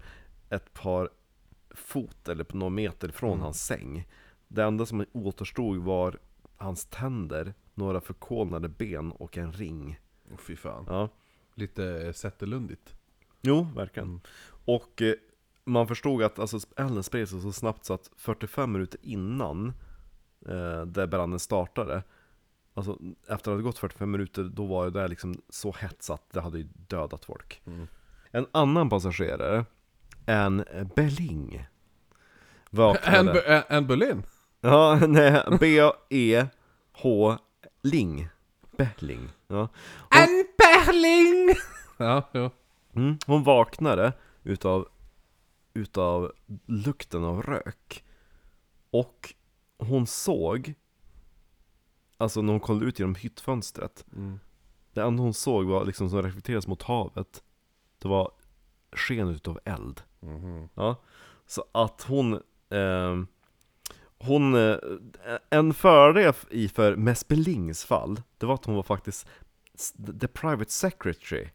ett 0.50 0.72
par 0.72 1.10
fot 1.70 2.28
eller 2.28 2.44
på 2.44 2.56
några 2.56 2.70
meter 2.70 3.08
från 3.08 3.30
Mm. 3.32 3.42
hans 3.42 3.64
säng. 3.66 4.08
Det 4.48 4.62
enda 4.64 4.86
som 4.86 5.04
återstod 5.12 5.76
var 5.76 6.18
hans 6.56 6.84
tänder, 6.86 7.54
några 7.74 8.00
förkolnade 8.00 8.68
ben 8.68 9.12
och 9.12 9.38
en 9.38 9.52
ring. 9.52 10.00
Åh, 10.32 10.38
Fy 10.38 10.56
fan. 10.56 10.84
Ja. 10.88 11.08
Lite 11.54 12.12
Zetterlundigt. 12.12 12.94
Jo, 13.42 13.66
verkligen. 13.76 14.08
Mm. 14.08 14.20
Och 14.64 15.02
eh, 15.02 15.14
man 15.64 15.86
förstod 15.88 16.22
att 16.22 16.38
alltså, 16.38 16.58
elden 16.76 17.02
spred 17.02 17.28
sig 17.28 17.40
så 17.40 17.52
snabbt 17.52 17.84
så 17.84 17.94
att 17.94 18.10
45 18.16 18.72
minuter 18.72 19.00
innan 19.02 19.72
eh, 20.46 20.82
där 20.82 21.06
branden 21.06 21.40
startade 21.40 22.02
Alltså 22.78 22.98
efter 23.22 23.34
att 23.34 23.44
det 23.44 23.50
hade 23.50 23.62
gått 23.62 23.78
45 23.78 24.10
minuter, 24.10 24.42
då 24.44 24.66
var 24.66 24.90
det 24.90 25.08
liksom 25.08 25.42
så 25.48 25.72
hett 25.72 26.10
att 26.10 26.32
det 26.32 26.40
hade 26.40 26.58
ju 26.58 26.68
dödat 26.74 27.24
folk. 27.24 27.62
Mm. 27.66 27.86
En 28.30 28.46
annan 28.52 28.90
passagerare, 28.90 29.64
en 30.26 30.64
Belling, 30.96 31.54
En, 31.54 31.66
vaknade. 32.70 33.64
En 33.68 33.86
Berlin? 33.86 34.22
Ja, 34.60 34.98
nej, 35.08 35.42
B-E-H 35.60 37.38
Ling. 37.82 38.28
Belling. 38.76 39.28
Ja. 39.46 39.68
En 40.10 40.44
Berling! 40.58 41.54
Ja, 41.96 42.28
ja. 42.32 42.50
Mm, 42.94 43.18
hon 43.26 43.42
vaknade 43.42 44.12
utav, 44.42 44.88
utav 45.74 46.32
lukten 46.66 47.24
av 47.24 47.42
rök. 47.42 48.04
Och 48.90 49.34
hon 49.78 50.06
såg, 50.06 50.74
alltså 52.16 52.42
när 52.42 52.52
hon 52.52 52.60
kollade 52.60 52.86
ut 52.86 52.98
genom 52.98 53.14
hyttfönstret, 53.14 54.04
Mm. 54.16 54.40
det 54.92 55.02
enda 55.02 55.22
hon 55.22 55.34
såg 55.34 55.66
var 55.66 55.84
liksom 55.84 56.10
som 56.10 56.22
reflekteras 56.22 56.66
mot 56.66 56.82
havet, 56.82 57.42
det 57.98 58.08
var 58.08 58.30
sken 58.92 59.28
utav 59.28 59.60
eld. 59.64 60.00
Mhm. 60.20 60.68
Ja, 60.74 60.96
så 61.46 61.64
att 61.72 62.02
hon, 62.02 62.32
eh, 62.70 63.16
hon, 64.18 64.54
eh, 64.54 64.76
en 65.50 65.74
fördel 65.74 66.34
i 66.50 66.68
för 66.68 66.96
Mespelings 66.96 67.84
fall, 67.84 68.22
det 68.38 68.46
var 68.46 68.54
att 68.54 68.64
hon 68.64 68.74
var 68.74 68.82
faktiskt 68.82 69.26
the 70.20 70.28
private 70.28 70.70
secretary 70.72 71.48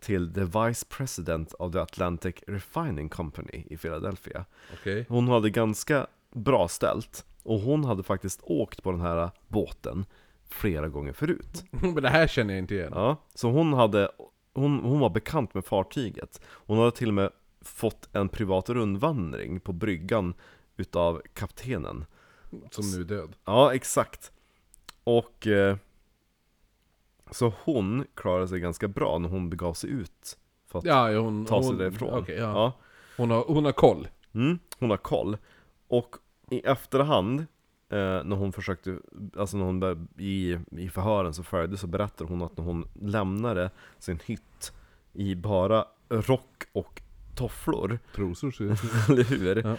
till 0.00 0.34
the 0.34 0.44
vice 0.44 0.86
president 0.88 1.52
of 1.54 1.72
the 1.72 1.78
Atlantic 1.78 2.34
Refining 2.46 3.08
Company 3.08 3.64
i 3.70 3.76
Philadelphia. 3.76 4.44
Okej. 4.72 5.06
Hon 5.08 5.28
hade 5.28 5.50
ganska 5.50 6.06
bra 6.32 6.68
ställt, 6.68 7.26
och 7.48 7.60
hon 7.60 7.84
hade 7.84 8.02
faktiskt 8.02 8.40
åkt 8.42 8.82
på 8.82 8.90
den 8.90 9.00
här 9.00 9.30
båten 9.48 10.04
flera 10.48 10.88
gånger 10.88 11.12
förut. 11.12 11.64
Men 11.70 11.94
det 12.02 12.08
här 12.08 12.26
känner 12.26 12.54
jag 12.54 12.58
inte 12.58 12.74
igen. 12.74 12.92
Ja, 12.94 13.16
så 13.34 13.50
hon 13.50 13.72
hade, 13.72 14.10
hon, 14.54 14.78
hon 14.80 14.98
var 15.00 15.10
bekant 15.10 15.54
med 15.54 15.64
fartyget. 15.64 16.40
Hon 16.46 16.78
hade 16.78 16.90
till 16.90 17.08
och 17.08 17.14
med 17.14 17.30
fått 17.60 18.08
en 18.12 18.28
privat 18.28 18.68
rundvandring 18.70 19.60
på 19.60 19.72
bryggan 19.72 20.34
utav 20.76 21.22
kaptenen. 21.34 22.04
Som 22.70 22.90
nu 22.90 23.00
är 23.00 23.04
död. 23.04 23.36
Ja, 23.44 23.74
exakt. 23.74 24.32
Och 25.04 25.46
eh, 25.46 25.76
så 27.30 27.52
hon 27.64 28.04
klarade 28.14 28.48
sig 28.48 28.60
ganska 28.60 28.88
bra 28.88 29.18
när 29.18 29.28
hon 29.28 29.50
begav 29.50 29.74
sig 29.74 29.90
ut 29.90 30.38
för 30.66 30.78
att 30.78 30.84
Ja, 30.84 31.18
hon... 31.18 31.44
ta 31.46 31.62
sig 31.62 31.68
hon, 31.70 31.78
därifrån. 31.78 32.18
okej, 32.22 32.36
ja. 32.36 32.42
Ja. 32.42 32.72
Hon, 33.16 33.30
har, 33.30 33.44
hon 33.44 33.64
har 33.64 33.72
koll. 33.72 34.08
Mm, 34.34 34.58
hon 34.78 34.90
har 34.90 34.96
koll. 34.96 35.36
Och 35.88 36.16
i 36.50 36.60
efterhand, 36.60 37.40
eh, 37.90 38.24
när 38.24 38.36
hon 38.36 38.52
försökte, 38.52 38.98
alltså 39.36 39.56
när 39.56 39.64
hon 39.64 39.80
bör, 39.80 40.06
i, 40.18 40.58
i 40.70 40.88
förhören 40.88 41.34
så 41.34 41.42
följde 41.42 41.76
så 41.76 41.86
berättar 41.86 42.24
hon 42.24 42.42
att 42.42 42.56
när 42.56 42.64
hon 42.64 42.88
lämnade 43.02 43.70
sin 43.98 44.18
hytt 44.26 44.72
i 45.12 45.34
bara 45.34 45.84
rock 46.08 46.64
och 46.72 47.02
tofflor, 47.34 47.98
Trosor 48.14 48.50
ser 48.50 48.64
eller 49.12 49.24
hur? 49.24 49.62
Ja. 49.64 49.76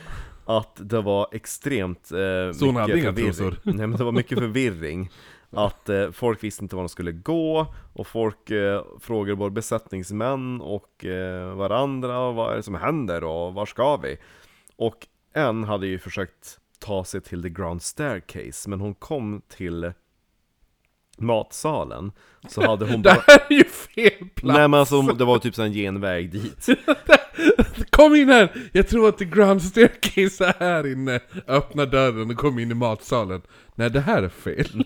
Att 0.59 0.89
det 0.89 1.01
var 1.01 1.27
extremt 1.31 2.11
eh, 2.11 2.51
Så 2.53 2.65
hon 2.65 2.75
hade 2.75 2.99
inga 2.99 3.13
trosor? 3.13 3.59
Nej 3.63 3.87
men 3.87 3.91
det 3.91 4.03
var 4.03 4.11
mycket 4.11 4.39
förvirring. 4.39 5.09
Att 5.51 5.89
eh, 5.89 6.11
folk 6.11 6.43
visste 6.43 6.63
inte 6.63 6.75
var 6.75 6.83
de 6.83 6.89
skulle 6.89 7.11
gå, 7.11 7.73
och 7.93 8.07
folk 8.07 8.51
eh, 8.51 8.83
frågade 8.99 9.35
både 9.35 9.51
besättningsmän 9.51 10.61
och 10.61 11.05
eh, 11.05 11.55
varandra, 11.55 12.31
vad 12.31 12.51
är 12.51 12.55
det 12.55 12.63
som 12.63 12.75
händer 12.75 13.23
och 13.23 13.53
var 13.53 13.65
ska 13.65 13.97
vi? 13.97 14.17
Och 14.75 15.07
en 15.33 15.63
hade 15.63 15.87
ju 15.87 15.99
försökt 15.99 16.59
ta 16.79 17.03
sig 17.03 17.21
till 17.21 17.43
the 17.43 17.49
ground 17.49 17.81
staircase, 17.81 18.69
men 18.69 18.79
hon 18.79 18.93
kom 18.93 19.41
till 19.47 19.93
matsalen, 21.17 22.11
så 22.47 22.61
hade 22.61 22.85
hon 22.85 23.01
Det 23.01 23.09
bara... 23.09 23.23
här 23.27 23.39
är 23.49 23.55
ju 23.55 23.63
fel 23.63 24.29
plats! 24.35 24.57
Nej 24.57 24.67
men 24.67 24.79
alltså 24.79 25.01
det 25.01 25.25
var 25.25 25.39
typ 25.39 25.57
en 25.57 25.73
genväg 25.73 26.31
dit. 26.31 26.67
Kom 27.89 28.15
in 28.15 28.29
här! 28.29 28.69
Jag 28.71 28.87
tror 28.87 29.09
att 29.09 29.17
the 29.17 29.25
grand 29.25 29.63
staircase 29.63 30.45
är 30.45 30.59
här 30.59 30.87
inne. 30.91 31.19
Öppna 31.47 31.85
dörren 31.85 32.29
och 32.31 32.37
kom 32.37 32.59
in 32.59 32.71
i 32.71 32.73
matsalen. 32.73 33.41
Nej, 33.75 33.89
det 33.89 33.99
här 33.99 34.23
är 34.23 34.29
fel. 34.29 34.67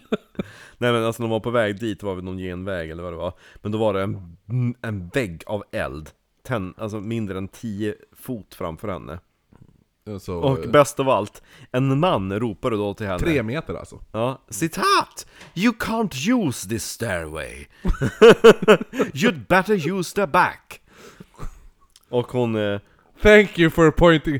Nej 0.77 0.91
men 0.91 1.03
alltså 1.03 1.21
de 1.21 1.29
var 1.31 1.39
på 1.39 1.49
väg 1.49 1.79
dit 1.79 2.03
var 2.03 2.15
det 2.15 2.21
någon 2.21 2.37
genväg 2.37 2.89
eller 2.89 3.03
vad 3.03 3.13
det 3.13 3.17
var 3.17 3.33
Men 3.55 3.71
då 3.71 3.77
var 3.77 3.93
det 3.93 4.01
en, 4.01 4.37
en 4.81 5.07
vägg 5.07 5.43
av 5.45 5.63
eld 5.71 6.09
Ten, 6.43 6.73
Alltså 6.77 6.99
mindre 6.99 7.37
än 7.37 7.47
10 7.47 7.95
fot 8.11 8.55
framför 8.55 8.87
henne 8.87 9.19
Så, 10.19 10.35
Och 10.35 10.65
eh, 10.65 10.71
bäst 10.71 10.99
av 10.99 11.09
allt, 11.09 11.41
en 11.71 11.99
man 11.99 12.39
ropade 12.39 12.77
då 12.77 12.93
till 12.93 13.07
henne 13.07 13.19
tre 13.19 13.43
meter 13.43 13.73
alltså. 13.73 13.99
Ja, 14.11 14.41
citat! 14.49 15.27
You 15.53 15.73
can't 15.73 16.47
use 16.47 16.69
this 16.69 16.83
stairway 16.85 17.65
You'd 19.13 19.47
better 19.47 19.91
use 19.91 20.15
the 20.15 20.27
back 20.27 20.81
Och 22.09 22.31
hon, 22.31 22.55
eh, 22.55 22.79
Thank 23.23 23.59
you 23.59 23.69
for 23.69 23.91
pointing... 23.91 24.39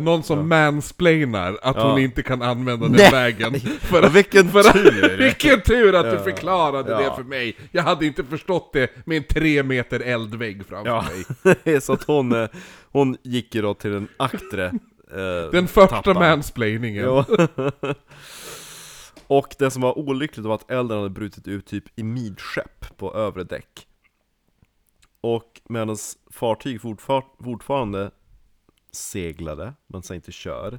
Någon 0.00 0.22
som 0.22 0.48
mansplainar 0.48 1.58
att 1.62 1.76
Ja. 1.76 1.90
hon 1.90 1.98
inte 2.00 2.22
kan 2.22 2.42
använda 2.42 2.86
den 2.86 2.96
Nej. 2.96 3.10
vägen. 3.10 3.60
För 3.80 4.02
Ja, 4.02 4.08
vilken 4.08 4.48
för 4.48 4.62
tur. 4.62 5.16
vilken 5.18 5.60
tur 5.60 5.94
att 5.94 6.04
du 6.10 6.16
Ja. 6.16 6.22
förklarade 6.24 6.90
Ja. 6.92 6.98
det 6.98 7.16
för 7.16 7.22
mig! 7.22 7.56
Jag 7.72 7.82
hade 7.82 8.06
inte 8.06 8.24
förstått 8.24 8.70
det 8.72 9.06
med 9.06 9.16
en 9.16 9.24
tre 9.24 9.62
meter 9.62 10.00
eldvägg 10.00 10.62
framför 10.68 10.90
ja 10.90 11.04
mig. 11.64 11.80
Så 11.80 11.92
att 11.92 12.02
hon, 12.04 12.32
eh, 12.42 12.48
hon 12.92 13.16
gick 13.22 13.54
ju 13.54 13.62
då 13.62 13.74
till 13.74 13.90
den 13.92 14.08
aktre 14.16 14.66
eh, 14.66 15.50
Den 15.52 15.68
första 15.68 15.96
tappan. 16.02 16.14
mansplainingen. 16.14 17.04
Ja. 17.04 17.24
Och 19.26 19.54
det 19.58 19.70
som 19.70 19.82
var 19.82 19.98
olyckligt 19.98 20.46
var 20.46 20.54
att 20.54 20.70
elden 20.70 20.96
hade 20.98 21.10
brutit 21.10 21.48
ut 21.48 21.66
typ 21.66 21.84
i 21.96 22.02
midskepp 22.02 22.96
på 22.96 23.14
övre 23.14 23.44
däck. 23.44 23.86
Och 25.24 25.60
medan 25.64 25.96
fartyg 26.30 26.80
fortfar 26.80 27.24
fortfarande 27.40 28.10
seglade, 28.92 29.74
men 29.86 30.02
sen 30.02 30.14
inte 30.14 30.32
kör, 30.32 30.78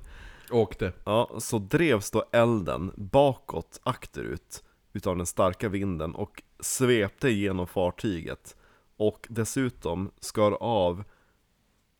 Åkte. 0.52 0.94
ja, 1.06 1.30
så 1.40 1.60
drevs 1.60 2.12
då 2.12 2.26
elden 2.32 2.92
bakåt, 2.96 3.80
akterut, 3.84 4.64
utav 4.94 5.18
den 5.18 5.26
starka 5.26 5.70
vinden 5.70 6.16
och 6.16 6.44
svepte 6.60 7.30
genom 7.30 7.68
fartyget. 7.68 8.56
Och 8.98 9.28
dessutom 9.30 10.12
skar 10.20 10.52
av 10.52 11.04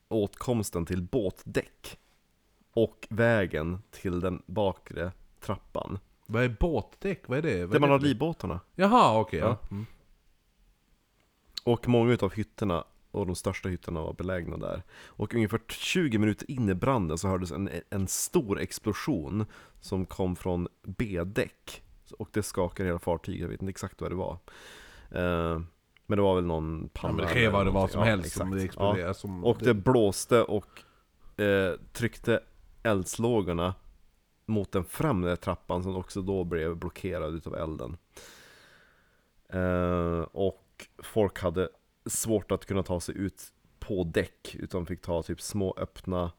åtkomsten 0.08 0.86
till 0.86 1.02
båtdäck 1.02 1.98
och 2.74 3.08
vägen 3.10 3.82
till 3.92 4.20
den 4.20 4.42
bakre 4.46 5.12
trappan. 5.40 6.00
Vad 6.26 6.44
är 6.44 6.50
båtdäck? 6.60 7.28
Vad 7.28 7.38
är 7.38 7.42
det? 7.42 7.60
Vad 7.66 7.70
Där 7.70 7.76
är 7.76 7.80
man 7.80 7.90
det? 7.90 7.94
har 7.94 8.00
livbåtarna. 8.00 8.60
Jaha, 8.76 9.20
okej. 9.20 9.40
ja. 9.40 9.46
Ja. 9.62 9.68
Mm. 9.72 9.86
Och 11.66 11.88
många 11.88 12.14
utav 12.14 12.34
hytterna, 12.34 12.84
och 13.12 13.26
de 13.26 13.36
största 13.36 13.70
hytterna 13.70 14.02
var 14.02 14.14
belägna 14.14 14.58
där. 14.58 14.84
Och 15.06 15.34
ungefär 15.34 15.62
20 15.68 16.18
minuter 16.18 16.52
in 16.52 16.70
i 16.70 16.74
branden 16.76 17.18
så 17.18 17.28
hördes 17.28 17.52
en, 17.52 17.70
en 17.90 18.08
stor 18.08 18.60
explosion 18.60 19.46
som 19.82 20.06
kom 20.06 20.36
från 20.36 20.68
B-däck. 20.84 21.84
Och 22.18 22.30
det 22.34 22.44
skakade 22.44 22.90
hela 22.90 23.00
fartyget, 23.00 23.42
jag 23.42 23.48
vet 23.48 23.62
inte 23.62 23.70
exakt 23.70 24.02
vad 24.02 24.12
det 24.12 24.16
var. 24.16 24.34
Eh, 25.12 25.62
men 26.06 26.18
det 26.18 26.22
var 26.22 26.36
väl 26.36 26.46
någon 26.46 26.82
Ja, 26.84 26.90
panna 27.02 27.14
men 27.14 27.26
det 27.26 27.34
kan 27.34 27.42
ju 27.42 27.50
vara 27.50 27.70
vad 27.72 27.92
som 27.92 28.00
Ja, 28.02 28.06
helst 28.06 28.32
som 28.36 28.48
exakt. 28.48 28.60
det 28.62 28.66
exploderar 28.66 29.08
Ja. 29.08 29.14
som... 29.14 29.46
Och 29.46 29.58
det 29.60 29.74
blåste 29.74 30.42
och 30.44 30.84
eh, 31.42 31.74
tryckte 31.94 32.40
eldslågorna 32.84 33.76
mot 34.46 34.72
den 34.72 34.84
främre 34.86 35.36
trappan 35.36 35.84
som 35.84 35.96
också 35.96 36.22
då 36.22 36.44
blev 36.44 36.76
blockerad 36.76 37.36
utav 37.36 37.56
elden. 37.56 37.98
Eh, 39.50 40.20
och 40.32 40.65
folk 41.04 41.40
hade 41.42 41.70
svårt 42.06 42.52
att 42.52 42.66
kunna 42.66 42.84
ta 42.84 43.00
sig 43.00 43.18
ut 43.18 43.44
på 43.80 44.04
däck, 44.04 44.56
utan 44.60 44.86
fick 44.86 45.02
ta 45.02 45.24
typ 45.24 45.42
små 45.42 45.74
öppna... 45.78 46.32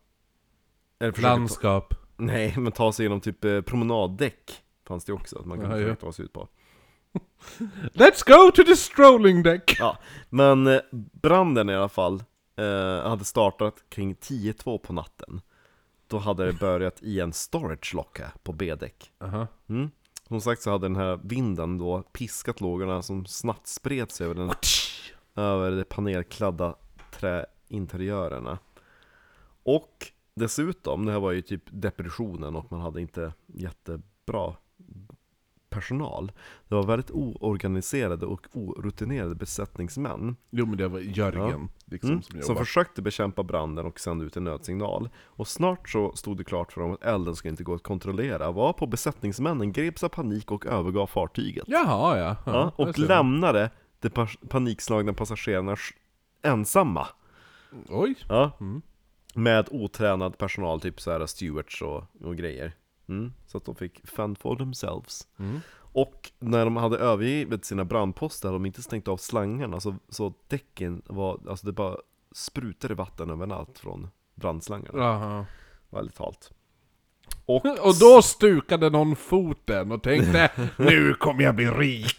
Eller 0.98 1.12
försöka 1.12 1.28
ta, 1.28 1.36
Landskap. 1.36 1.94
nej, 2.16 2.54
men 2.56 2.72
ta 2.72 2.92
sig 2.92 3.04
genom 3.04 3.20
typ 3.20 3.44
eh, 3.44 3.60
promenaddäck 3.60 4.62
fanns 4.84 5.04
det 5.04 5.12
också, 5.12 5.38
att 5.38 5.46
man 5.46 5.60
kunde 5.60 5.80
Ja, 5.80 5.88
ja. 5.88 5.94
ta 5.94 6.12
sig 6.12 6.24
ut 6.24 6.32
på. 6.32 6.48
Let's 7.92 8.22
go 8.26 8.50
to 8.50 8.62
the 8.64 8.76
strolling 8.76 9.42
deck! 9.42 9.76
Ja, 9.78 9.98
men 10.28 10.66
eh, 10.66 10.80
branden 11.12 11.70
i 11.70 11.74
alla 11.74 11.88
fall 11.88 12.24
eh, 12.56 13.08
hade 13.08 13.24
startat 13.24 13.84
kring 13.88 14.14
10-2 14.14 14.78
på 14.78 14.92
natten. 14.92 15.40
Då 16.06 16.18
hade 16.18 16.46
det 16.46 16.52
börjat 16.52 17.02
i 17.02 17.20
en 17.20 17.32
storage 17.32 17.94
locka 17.94 18.32
på 18.42 18.52
B-däck. 18.52 19.12
Aha. 19.20 19.46
Mm. 19.68 19.90
Som 20.28 20.40
sagt 20.40 20.62
så 20.62 20.70
hade 20.70 20.84
den 20.84 20.96
här 20.96 21.20
vinden 21.22 21.78
då 21.78 22.02
piskat 22.02 22.60
lågorna 22.60 23.02
som 23.02 23.26
snabbt 23.26 23.66
spred 23.66 24.10
sig 24.10 24.26
över, 24.26 24.34
den, 24.34 24.50
över 25.34 25.70
de 25.70 25.84
panelkladda 25.84 26.74
träinteriörerna. 27.12 28.58
Och 29.62 30.12
dessutom, 30.34 31.06
det 31.06 31.12
här 31.12 31.20
var 31.20 31.32
ju 31.32 31.42
typ 31.42 31.62
depressionen 31.66 32.56
och 32.56 32.72
man 32.72 32.80
hade 32.80 33.00
inte 33.00 33.32
jättebra 33.46 34.56
personal. 35.68 36.32
Det 36.68 36.74
var 36.74 36.86
väldigt 36.86 37.10
oorganiserade 37.10 38.26
och 38.26 38.46
orutinerade 38.52 39.34
besättningsmän 39.34 40.36
Jo 40.50 40.66
men 40.66 40.76
det 40.76 40.88
var 40.88 41.00
Jörgen 41.00 41.68
liksom, 41.90 42.10
mm, 42.10 42.22
som 42.22 42.42
som 42.42 42.56
försökte 42.56 43.02
bekämpa 43.02 43.42
branden 43.42 43.86
och 43.86 44.00
sände 44.00 44.24
ut 44.24 44.36
en 44.36 44.44
nödsignal. 44.44 45.08
Och 45.24 45.48
snart 45.48 45.88
så 45.88 46.12
stod 46.16 46.36
det 46.36 46.44
klart 46.44 46.72
för 46.72 46.80
dem 46.80 46.92
att 46.92 47.02
elden 47.04 47.36
skulle 47.36 47.50
inte 47.50 47.64
gå 47.64 47.74
att 47.74 47.82
kontrollera, 47.82 48.50
varpå 48.52 48.86
besättningsmännen 48.86 49.72
greps 49.72 50.04
av 50.04 50.08
panik 50.08 50.50
och 50.50 50.66
övergav 50.66 51.06
fartyget. 51.06 51.64
Jaha 51.66 52.18
ja. 52.18 52.36
ja, 52.46 52.52
Ja, 52.52 52.72
och 52.84 52.98
lämnade 52.98 53.70
de 54.00 54.10
panikslagna 54.48 55.12
passagerarna 55.12 55.76
ensamma. 56.42 57.06
Oj. 57.88 58.14
Ja, 58.28 58.50
Mm. 58.60 58.82
med 59.34 59.68
otränad 59.70 60.38
personal, 60.38 60.80
typ 60.80 61.00
så 61.00 61.10
här 61.10 61.26
stewards 61.26 61.82
och, 61.82 62.04
och 62.24 62.36
grejer. 62.36 62.72
Mm, 63.08 63.32
så 63.46 63.58
att 63.58 63.64
de 63.64 63.74
fick 63.74 64.06
fend 64.08 64.38
for 64.38 64.56
themselves. 64.56 65.26
Mm. 65.38 65.60
Och 65.96 66.30
när 66.38 66.64
de 66.64 66.76
hade 66.76 66.98
övergivit 66.98 67.64
sina 67.64 67.84
brandposter 67.84 68.48
hade 68.48 68.58
de 68.58 68.66
inte 68.66 68.82
stängt 68.82 69.08
av 69.08 69.16
slangarna, 69.16 69.80
så, 69.80 69.94
så 70.08 70.34
däcken 70.48 71.02
var, 71.06 71.40
alltså 71.48 71.66
det 71.66 71.72
bara 71.72 71.96
sprutade 72.32 72.94
vatten 72.94 73.30
överallt 73.30 73.78
från 73.78 74.08
brandslangarna. 74.34 74.98
Jaha. 74.98 75.46
Väldigt 75.90 76.18
halt. 76.18 76.50
Och, 77.46 77.66
Och 77.86 77.94
då 78.00 78.22
stukade 78.22 78.90
någon 78.90 79.16
foten 79.16 79.92
och 79.92 80.02
tänkte 80.02 80.50
Nu 80.76 81.14
kommer 81.14 81.44
jag 81.44 81.54
bli 81.54 81.66
rik! 81.66 82.14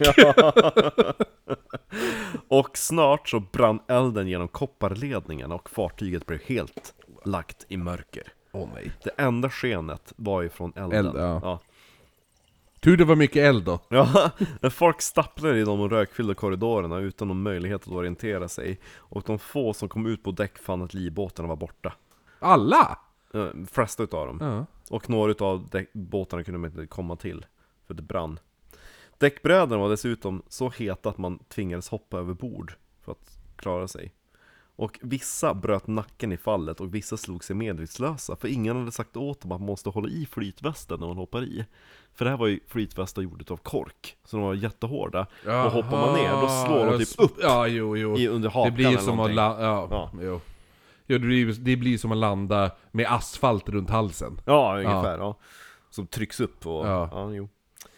och 2.48 2.78
snart 2.78 3.28
så 3.28 3.40
brann 3.40 3.80
elden 3.88 4.28
genom 4.28 4.48
kopparledningen 4.48 5.52
och 5.52 5.70
fartyget 5.70 6.26
blev 6.26 6.42
helt 6.42 6.94
lagt 7.24 7.66
i 7.68 7.76
mörker. 7.76 8.32
Åh 8.52 8.68
nej. 8.74 8.92
Det 9.04 9.10
enda 9.16 9.50
skenet 9.50 10.12
var 10.16 10.42
ju 10.42 10.48
från 10.48 10.72
elden. 10.76 11.06
Eld, 11.06 11.16
ja. 11.16 11.40
ja. 11.42 11.60
Tur 12.80 12.96
det 12.96 13.04
var 13.04 13.16
mycket 13.16 13.36
eld 13.36 13.64
då. 13.64 13.80
Ja, 13.88 14.30
men 14.60 14.70
folk 14.70 15.02
stapplade 15.02 15.58
i 15.60 15.64
de 15.64 15.88
rökfyllda 15.88 16.34
korridorerna 16.34 16.98
utan 16.98 17.28
någon 17.28 17.42
möjlighet 17.42 17.82
att 17.82 17.88
orientera 17.92 18.48
sig. 18.48 18.80
Och 18.96 19.22
de 19.26 19.38
få 19.38 19.74
som 19.74 19.88
kom 19.88 20.06
ut 20.06 20.22
på 20.22 20.30
däck 20.30 20.58
fann 20.58 20.82
att 20.82 20.94
livbåtarna 20.94 21.48
var 21.48 21.56
borta. 21.56 21.92
Alla! 22.38 22.98
Eh, 23.34 23.46
flesta 23.70 24.02
utav 24.02 24.26
dem. 24.26 24.38
Ja. 24.40 24.66
Och 24.94 25.10
några 25.10 25.30
utav 25.30 25.68
däck- 25.70 25.90
båtarna 25.92 26.44
kunde 26.44 26.58
man 26.58 26.70
inte 26.70 26.86
komma 26.86 27.16
till, 27.16 27.46
för 27.86 27.94
det 27.94 28.02
brann. 28.02 28.38
Däckbrädorna 29.18 29.82
var 29.82 29.88
dessutom 29.90 30.42
så 30.48 30.70
heta 30.70 31.08
att 31.08 31.18
man 31.18 31.38
tvingades 31.38 31.88
hoppa 31.88 32.18
över 32.18 32.34
bord 32.34 32.72
för 33.04 33.12
att 33.12 33.38
klara 33.56 33.88
sig. 33.88 34.12
Och 34.80 34.98
vissa 35.02 35.54
bröt 35.54 35.86
nacken 35.86 36.32
i 36.32 36.36
fallet 36.36 36.80
och 36.80 36.94
vissa 36.94 37.16
slog 37.16 37.44
sig 37.44 37.56
medvetslösa 37.56 38.36
För 38.36 38.48
ingen 38.48 38.76
hade 38.76 38.92
sagt 38.92 39.16
åt 39.16 39.40
dem 39.40 39.52
att 39.52 39.60
man 39.60 39.66
måste 39.66 39.90
hålla 39.90 40.08
i 40.08 40.26
flytvästen 40.30 41.00
när 41.00 41.06
man 41.06 41.16
hoppar 41.16 41.42
i 41.42 41.64
För 42.14 42.24
det 42.24 42.30
här 42.30 42.38
var 42.38 42.46
ju 42.46 42.60
flytvästar 42.68 43.22
gjorda 43.22 43.52
av 43.52 43.56
kork 43.56 44.16
Så 44.24 44.36
de 44.36 44.46
var 44.46 44.54
jättehårda 44.54 45.26
Och 45.64 45.72
hoppar 45.72 45.90
man 46.06 46.14
ner, 46.14 46.30
då 46.32 46.48
slår 46.66 46.86
de 46.98 47.04
typ 47.04 47.20
upp 47.20 47.36
Ja, 47.42 47.66
jo, 47.66 47.96
jo. 47.96 48.16
i, 48.18 48.28
under 48.28 48.48
Det 48.48 48.54
hakan 48.54 48.74
blir 48.74 48.84
ju 48.86 48.90
eller 48.92 49.00
som 49.00 49.10
att 49.10 49.16
någonting. 49.16 49.36
la- 49.36 49.62
ja, 49.62 49.88
Ja. 49.90 50.10
Jo. 50.22 50.40
Jo, 51.06 51.18
det 51.18 51.26
blir, 51.26 51.52
det 51.52 51.76
blir 51.76 51.98
som 51.98 52.12
att 52.12 52.18
landa 52.18 52.70
med 52.90 53.06
asfalt 53.12 53.68
runt 53.68 53.90
halsen. 53.90 54.40
Ja, 54.44 54.74
ungefär 54.78 55.18
ja. 55.18 55.38
Som 55.90 56.06
trycks 56.06 56.40
upp 56.40 56.66
och, 56.66 56.86
Ja. 56.86 57.08
ja. 57.12 57.32
jo. 57.32 57.48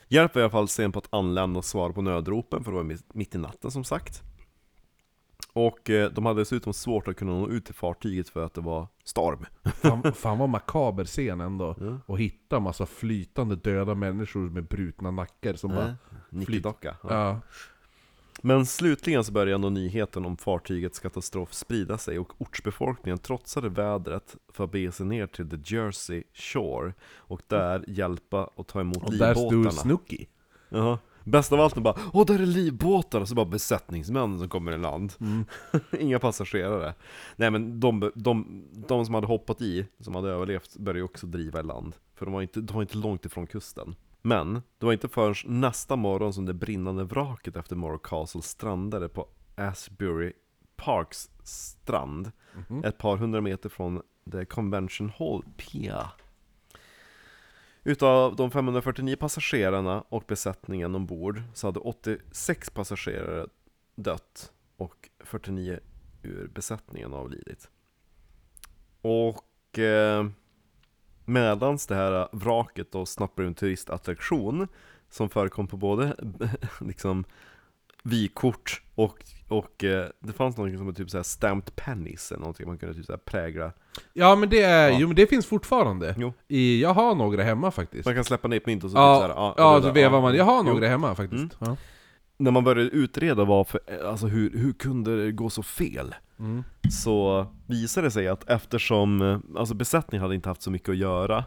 Hjälp 0.09 0.35
var 0.35 0.41
i 0.41 0.45
alla 0.45 0.51
fall 0.51 0.69
sen 0.69 0.93
på 0.93 0.99
att 0.99 1.09
anlända 1.15 1.59
och 1.59 1.65
svara 1.65 1.93
på 1.93 2.03
nödropen, 2.03 2.65
för 2.65 2.71
det 2.73 2.77
var 2.77 2.97
mitt 3.15 3.35
i 3.35 3.39
natten 3.39 3.71
som 3.71 3.85
sagt. 3.85 4.23
Och 5.53 5.91
eh, 5.91 6.11
de 6.11 6.27
hade 6.27 6.41
dessutom 6.41 6.73
svårt 6.73 7.09
att 7.09 7.17
kunna 7.17 7.33
nå 7.33 7.49
ut 7.49 7.65
till 7.65 7.75
fartyget 7.75 8.29
för 8.29 8.45
att 8.45 8.55
det 8.55 8.61
var 8.61 8.89
storm. 9.05 9.47
Fan, 9.75 10.13
fan 10.13 10.39
vad 10.39 10.49
makaber 10.49 11.05
scen 11.05 11.41
ändå. 11.41 11.77
Ja. 11.81 11.99
Och 12.07 12.19
hitta 12.19 12.61
massa 12.61 12.87
flytande 12.87 13.57
döda 13.57 13.95
människor 13.95 14.41
med 14.51 14.65
brutna 14.65 15.11
nackar 15.11 15.55
som 15.55 15.71
bara... 15.71 15.95
Nickedocka. 16.31 16.97
Ja. 17.03 17.09
Ja. 17.11 17.41
Men 18.43 18.67
slutligen 18.67 19.25
så 19.25 19.33
började 19.33 19.55
ändå 19.55 19.71
nyheten 19.71 20.25
om 20.25 20.37
fartygets 20.37 20.99
katastrof 20.99 21.53
sprida 21.53 21.99
sig 21.99 22.19
och 22.19 22.33
ortsbefolkningen 22.39 23.19
trotsade 23.19 23.69
vädret 23.69 24.37
för 24.53 24.65
att 24.65 24.73
bege 24.73 24.93
sig 24.93 25.07
ner 25.07 25.27
till 25.27 25.51
the 25.51 25.75
Jersey 25.77 26.23
Shore 26.35 26.93
och 27.17 27.43
där 27.47 27.85
hjälpa 27.89 28.45
och 28.45 28.67
ta 28.67 28.81
emot 28.81 29.03
Och 29.05 29.15
där 29.15 29.35
livbåtarna. 29.35 29.71
stod 29.71 29.83
Snooki. 29.83 30.29
Jaha. 30.69 30.99
Bäst 31.25 31.53
av 31.53 31.61
allt 31.61 31.77
är 31.77 31.81
bara 31.81 31.99
Åh, 32.13 32.27
där 32.27 32.35
är 32.35 32.47
livbåtar! 32.47 33.21
Och 33.21 33.29
så 33.29 33.35
bara 33.35 33.47
besättningsmän 33.47 34.39
som 34.39 34.49
kommer 34.49 34.73
i 34.73 34.79
land. 34.79 35.13
Mm. 35.21 35.45
Inga 36.01 36.19
passagerare. 36.19 36.95
Nej 37.37 37.51
men 37.51 37.81
de, 37.81 38.11
de, 38.15 38.65
de 38.89 39.07
som 39.07 39.15
hade 39.15 39.27
hoppat 39.27 39.61
i, 39.61 39.87
som 40.01 40.15
hade 40.15 40.31
överlevt, 40.31 40.77
började 40.77 40.99
ju 40.99 41.05
också 41.05 41.27
driva 41.27 41.61
i 41.61 41.63
land. 41.63 41.97
För 42.15 42.27
de 42.27 42.33
var, 42.33 42.43
inte, 42.43 42.61
de 42.61 42.73
var 42.75 42.83
inte 42.83 42.99
långt 42.99 43.25
ifrån 43.25 43.47
kusten. 43.47 43.95
Men, 44.23 44.55
det 44.79 44.87
var 44.87 44.93
inte 44.93 45.09
förrän 45.09 45.61
nästa 45.61 45.97
morgon 45.97 46.33
som 46.33 46.47
det 46.47 46.55
brinnande 46.55 47.05
vraket 47.05 47.57
efter 47.57 47.77
Morrow 47.77 47.99
Castle 47.99 48.43
strandade 48.43 49.09
på 49.09 49.29
Asbury 49.57 50.33
Parks 50.77 51.31
strand. 51.43 52.33
Mhm. 52.69 52.85
Ett 52.85 52.99
par 52.99 53.17
hundra 53.17 53.41
meter 53.41 53.69
från 53.69 54.03
The 54.33 54.45
Convention 54.45 55.13
Hall 55.19 55.45
Pier. 55.57 56.07
Utav 57.85 58.37
de 58.37 58.51
549 58.51 59.17
passagerarna 59.17 60.05
och 60.09 60.25
besättningen 60.27 60.95
ombord 60.95 61.43
så 61.55 61.67
hade 61.67 61.81
86 61.81 62.71
passagerare 62.71 63.47
dött 63.95 64.53
och 64.77 65.11
49 65.25 65.81
ur 66.23 66.49
besättningen 66.49 67.13
avlidit. 67.13 67.71
Och 69.03 69.79
eh, 69.79 70.27
medans 71.25 71.87
det 71.87 71.95
här 71.95 72.29
vraket 72.33 72.93
då 72.93 73.07
snappade 73.07 73.49
en 73.49 73.55
turistattraktion 73.55 74.69
som 75.11 75.29
förekom 75.29 75.67
på 75.67 75.77
både 75.77 76.17
liksom 76.81 77.25
vykort 78.03 78.83
och, 78.95 79.25
och 79.49 79.85
eh, 79.85 80.07
det 80.21 80.33
fanns 80.33 80.57
något 80.57 80.77
som 80.77 80.87
var 80.87 80.93
typ 80.93 81.11
såhär 81.11 81.23
stamped 81.25 81.77
pennies 81.77 82.33
eller 82.33 82.41
någonting 82.41 82.67
man 82.67 82.79
kunde 82.79 82.95
typ 82.95 83.07
såhär 83.07 83.19
prägla 83.19 83.73
Ja 84.13 84.37
men 84.37 84.49
det 84.49 84.63
är, 84.63 84.91
Ja. 84.91 84.97
jo 85.01 85.07
men 85.07 85.17
det 85.17 85.27
finns 85.27 85.47
fortfarande. 85.47 86.15
Jo. 86.19 86.33
I, 86.49 86.83
jag 86.83 86.95
har 86.95 87.15
några 87.15 87.43
hemma 87.43 87.71
faktiskt. 87.71 88.05
Man 88.05 88.15
kan 88.15 88.25
släppa 88.25 88.49
ner 88.49 88.57
ett 88.57 88.67
mynt 88.67 88.85
och 88.85 88.91
så 88.91 88.97
Ja, 88.97 89.15
typ 89.27 89.35
såhär, 89.37 89.55
ja, 89.59 89.75
det 89.77 89.81
så 89.83 89.87
där, 89.87 89.95
vevar 89.95 90.21
man. 90.21 90.35
Jag 90.35 90.45
har 90.45 90.57
Jo. 90.67 90.73
några 90.73 90.89
hemma 90.89 91.15
faktiskt. 91.15 91.57
Ja. 91.59 91.77
När 92.37 92.51
man 92.51 92.65
började 92.65 92.91
utreda 92.91 93.45
varför, 93.45 93.81
alltså 94.07 94.27
hur, 94.27 94.51
hur 94.59 94.73
kunde 94.73 95.25
det 95.25 95.33
gå 95.33 95.51
så 95.51 95.63
fel? 95.63 96.15
Mm. 96.39 96.65
Så 96.91 97.47
visade 97.67 98.07
det 98.07 98.11
sig 98.11 98.29
att 98.29 98.51
eftersom, 98.51 99.43
alltså 99.57 99.75
besättningen 99.75 100.23
hade 100.23 100.35
inte 100.35 100.49
haft 100.49 100.63
så 100.63 100.71
mycket 100.71 100.89
att 100.89 100.97
göra 100.97 101.45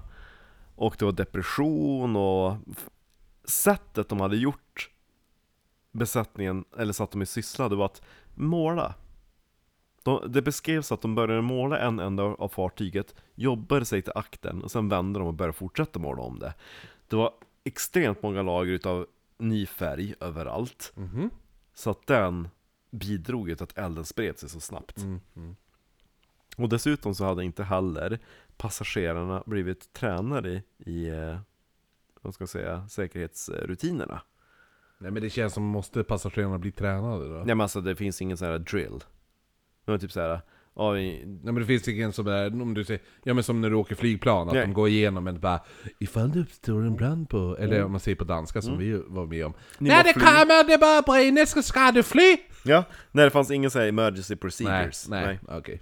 Och 0.76 0.96
det 1.00 1.06
var 1.06 1.12
depression 1.12 2.16
och 2.16 2.56
Sättet 3.46 4.10
de 4.10 4.20
hade 4.22 4.38
gjort 4.38 4.90
besättningen, 5.94 6.66
eller 6.78 6.94
satt 6.94 7.12
de 7.12 7.22
i 7.22 7.26
syssla, 7.26 7.70
det 7.70 7.76
var 7.76 7.86
att 7.86 8.02
måla 8.34 8.94
de, 10.04 10.32
Det 10.32 10.42
beskrevs 10.42 10.92
att 10.92 11.02
de 11.02 11.16
började 11.16 11.42
måla 11.42 11.80
en 11.80 12.00
ända 12.00 12.24
av 12.24 12.50
fartyget, 12.50 13.16
jobbade 13.36 13.86
sig 13.86 14.02
till 14.02 14.12
akten 14.16 14.64
och 14.64 14.72
sen 14.72 14.90
vände 14.90 15.20
de 15.20 15.28
och 15.28 15.34
började 15.34 15.54
fortsätta 15.58 16.00
måla 16.00 16.22
om 16.22 16.40
det 16.40 16.54
Det 17.08 17.16
var 17.16 17.34
extremt 17.64 18.24
många 18.24 18.42
lager 18.42 18.72
utav 18.74 19.08
ny 19.38 19.66
färg 19.66 20.16
överallt 20.20 20.92
Mhm. 20.96 21.30
Så 21.74 21.90
att 21.90 22.08
den 22.08 22.48
bidrog 22.92 23.50
ju 23.50 23.56
till 23.56 23.64
att 23.64 23.78
elden 23.78 24.06
spred 24.06 24.40
sig 24.40 24.50
så 24.50 24.60
snabbt 24.60 24.98
Mm. 24.98 25.20
Mm. 25.36 25.56
och 26.58 26.70
dessutom 26.70 27.16
så 27.16 27.26
hade 27.26 27.44
inte 27.44 27.64
heller 27.64 28.20
passagerarna 28.58 29.44
blivit 29.46 29.94
tränade 29.94 30.50
i, 30.50 30.64
i 30.92 31.10
eh, 31.10 31.38
vad 32.22 32.34
ska 32.34 32.42
jag 32.42 32.50
säga, 32.50 32.88
säkerhetsrutinerna. 32.90 34.22
Nej 35.04 35.12
men 35.12 35.24
det 35.24 35.30
känns 35.30 35.54
som 35.54 35.64
måste 35.64 36.04
passagerarna 36.04 36.58
bli 36.58 36.72
tränade 36.72 37.28
då? 37.30 37.34
Nej 37.36 37.46
men 37.46 37.62
alltså 37.62 37.82
det 37.82 37.96
finns 37.96 38.22
ingen 38.22 38.38
sån 38.38 38.48
här 38.48 38.60
drill. 38.60 39.00
Det 39.86 39.92
var 39.92 39.98
typ 39.98 40.12
så 40.12 40.20
här, 40.22 40.42
ja, 40.76 40.92
Nej 40.94 41.26
men 41.44 41.56
det 41.56 41.66
finns 41.66 41.88
ingen 41.88 42.14
som 42.14 42.28
är, 42.28 42.62
om 42.62 42.74
du 42.74 42.84
säger, 42.86 43.02
ja 43.24 43.34
men 43.34 43.44
som 43.44 43.62
när 43.62 43.70
du 43.70 43.76
åker 43.76 43.96
flygplan, 43.96 44.48
att 44.48 44.54
Nej. 44.54 44.66
de 44.68 44.74
går 44.74 44.88
igenom 44.90 45.28
en 45.28 45.40
bara 45.40 45.60
Ifall 46.00 46.32
det 46.32 46.40
uppstår 46.40 46.82
en 46.82 46.96
brand 46.96 47.30
på, 47.30 47.58
eller 47.60 47.76
Mm. 47.76 47.86
om 47.86 47.92
man 47.92 48.00
säger 48.00 48.16
på 48.16 48.24
danska 48.24 48.62
som 48.62 48.78
vi 48.78 49.02
var 49.08 49.26
med 49.26 49.46
om 49.46 49.54
Ni 49.80 49.90
När 49.90 50.04
det 50.04 50.14
fly. 50.14 50.22
kommer, 50.22 50.68
det 50.68 50.78
bara 50.78 51.02
brinner, 51.02 51.46
ska, 51.46 51.62
ska 51.62 51.92
du 51.92 52.04
fly? 52.04 52.38
ja, 52.66 52.84
nej 53.12 53.26
det 53.26 53.32
fanns 53.32 53.52
ingen 53.52 53.72
sån 53.72 53.82
här 53.82 53.88
emergency 53.88 54.36
procedures. 54.36 55.10
nej, 55.10 55.40
okej 55.48 55.82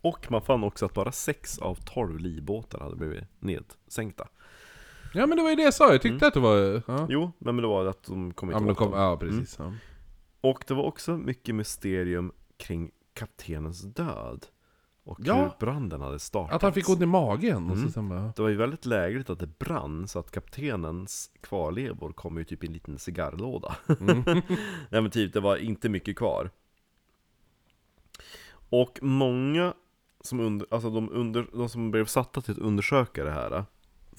Och 0.00 0.30
man 0.30 0.42
fann 0.42 0.64
också 0.64 0.86
att 0.86 0.94
bara 0.94 1.12
6 1.12 1.58
av 1.58 1.74
12 1.74 2.18
livbåtar 2.18 2.80
hade 2.80 2.96
blivit 2.96 3.24
nedsänkta. 3.38 4.28
Ja 5.14 5.26
men 5.26 5.36
det 5.36 5.42
var 5.42 5.50
ju 5.50 5.56
det 5.56 5.62
jag 5.62 5.74
sa, 5.74 5.92
jag 5.92 6.02
tyckte 6.02 6.26
att 6.26 6.34
det 6.34 6.40
var... 6.40 6.82
Ja, 6.86 7.06
Jo, 7.10 7.32
men 7.38 7.56
det 7.56 7.66
var 7.66 7.86
att 7.86 8.02
de 8.02 8.34
kom 8.34 8.50
ja 8.50 8.56
inte 8.56 8.64
men 8.66 8.66
de 8.66 8.72
åt 8.72 8.78
kom, 8.78 8.90
dem. 8.90 9.00
ja 9.00 9.16
precis 9.16 9.56
ja. 9.58 9.72
Och 10.40 10.64
det 10.66 10.74
var 10.74 10.82
också 10.84 11.16
mycket 11.16 11.54
mysterium 11.54 12.32
kring 12.56 12.90
kaptenens 13.14 13.82
död. 13.82 14.46
Och 15.04 15.18
Ja. 15.22 15.34
hur 15.42 15.50
branden 15.60 16.00
hade 16.00 16.18
startats. 16.18 16.54
Att 16.54 16.62
han 16.62 16.72
fick 16.72 16.88
ont 16.88 17.00
i 17.00 17.06
magen, 17.06 17.70
och 17.70 17.76
Mm. 17.76 17.86
så 17.86 17.92
sen 17.92 18.08
bara... 18.08 18.32
Det 18.36 18.42
var 18.42 18.48
ju 18.48 18.56
väldigt 18.56 18.86
lägligt 18.86 19.30
att 19.30 19.38
det 19.38 19.58
brann 19.58 20.08
så 20.08 20.18
att 20.18 20.30
kaptenens 20.30 21.30
kvarlevor 21.40 22.12
kom 22.12 22.38
ju 22.38 22.44
typ 22.44 22.64
i 22.64 22.66
en 22.66 22.72
liten 22.72 22.98
cigarrlåda. 22.98 23.76
Mm. 24.00 24.22
Nej 24.90 25.02
men 25.02 25.10
typ, 25.10 25.32
det 25.32 25.40
var 25.40 25.56
inte 25.56 25.88
mycket 25.88 26.16
kvar. 26.16 26.50
Och 28.70 28.98
många 29.02 29.74
som, 30.20 30.40
under, 30.40 30.66
alltså 30.70 30.90
de, 30.90 31.10
under, 31.12 31.46
de 31.52 31.68
som 31.68 31.90
blev 31.90 32.04
satta 32.04 32.40
till 32.40 32.52
att 32.52 32.58
undersöka 32.58 33.24
det 33.24 33.30
här 33.30 33.64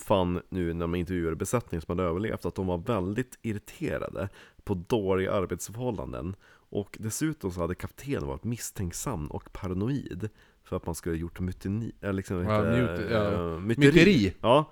fann 0.01 0.41
nu 0.49 0.73
när 0.73 0.79
de 0.79 0.95
intervjuade 0.95 1.35
besättningen 1.35 1.81
som 1.81 1.97
hade 1.97 2.09
överlevt 2.09 2.45
att 2.45 2.55
de 2.55 2.67
var 2.67 2.77
väldigt 2.77 3.39
irriterade 3.41 4.29
på 4.63 4.73
dåliga 4.73 5.31
arbetsförhållanden. 5.31 6.35
Och 6.71 6.97
dessutom 6.99 7.51
så 7.51 7.61
hade 7.61 7.75
kaptenen 7.75 8.27
varit 8.27 8.43
misstänksam 8.43 9.27
och 9.27 9.53
paranoid 9.53 10.29
för 10.63 10.75
att 10.75 10.85
man 10.85 10.95
skulle 10.95 11.15
ha 11.15 11.19
gjort 11.19 11.39
mutini, 11.39 11.91
liksom, 12.01 12.43
Ja, 12.43 12.61
mut- 12.63 13.11
ja. 13.11 13.31
Eh, 13.31 13.59
myteri. 13.59 13.85
Myteri! 13.85 14.33
Ja, 14.41 14.71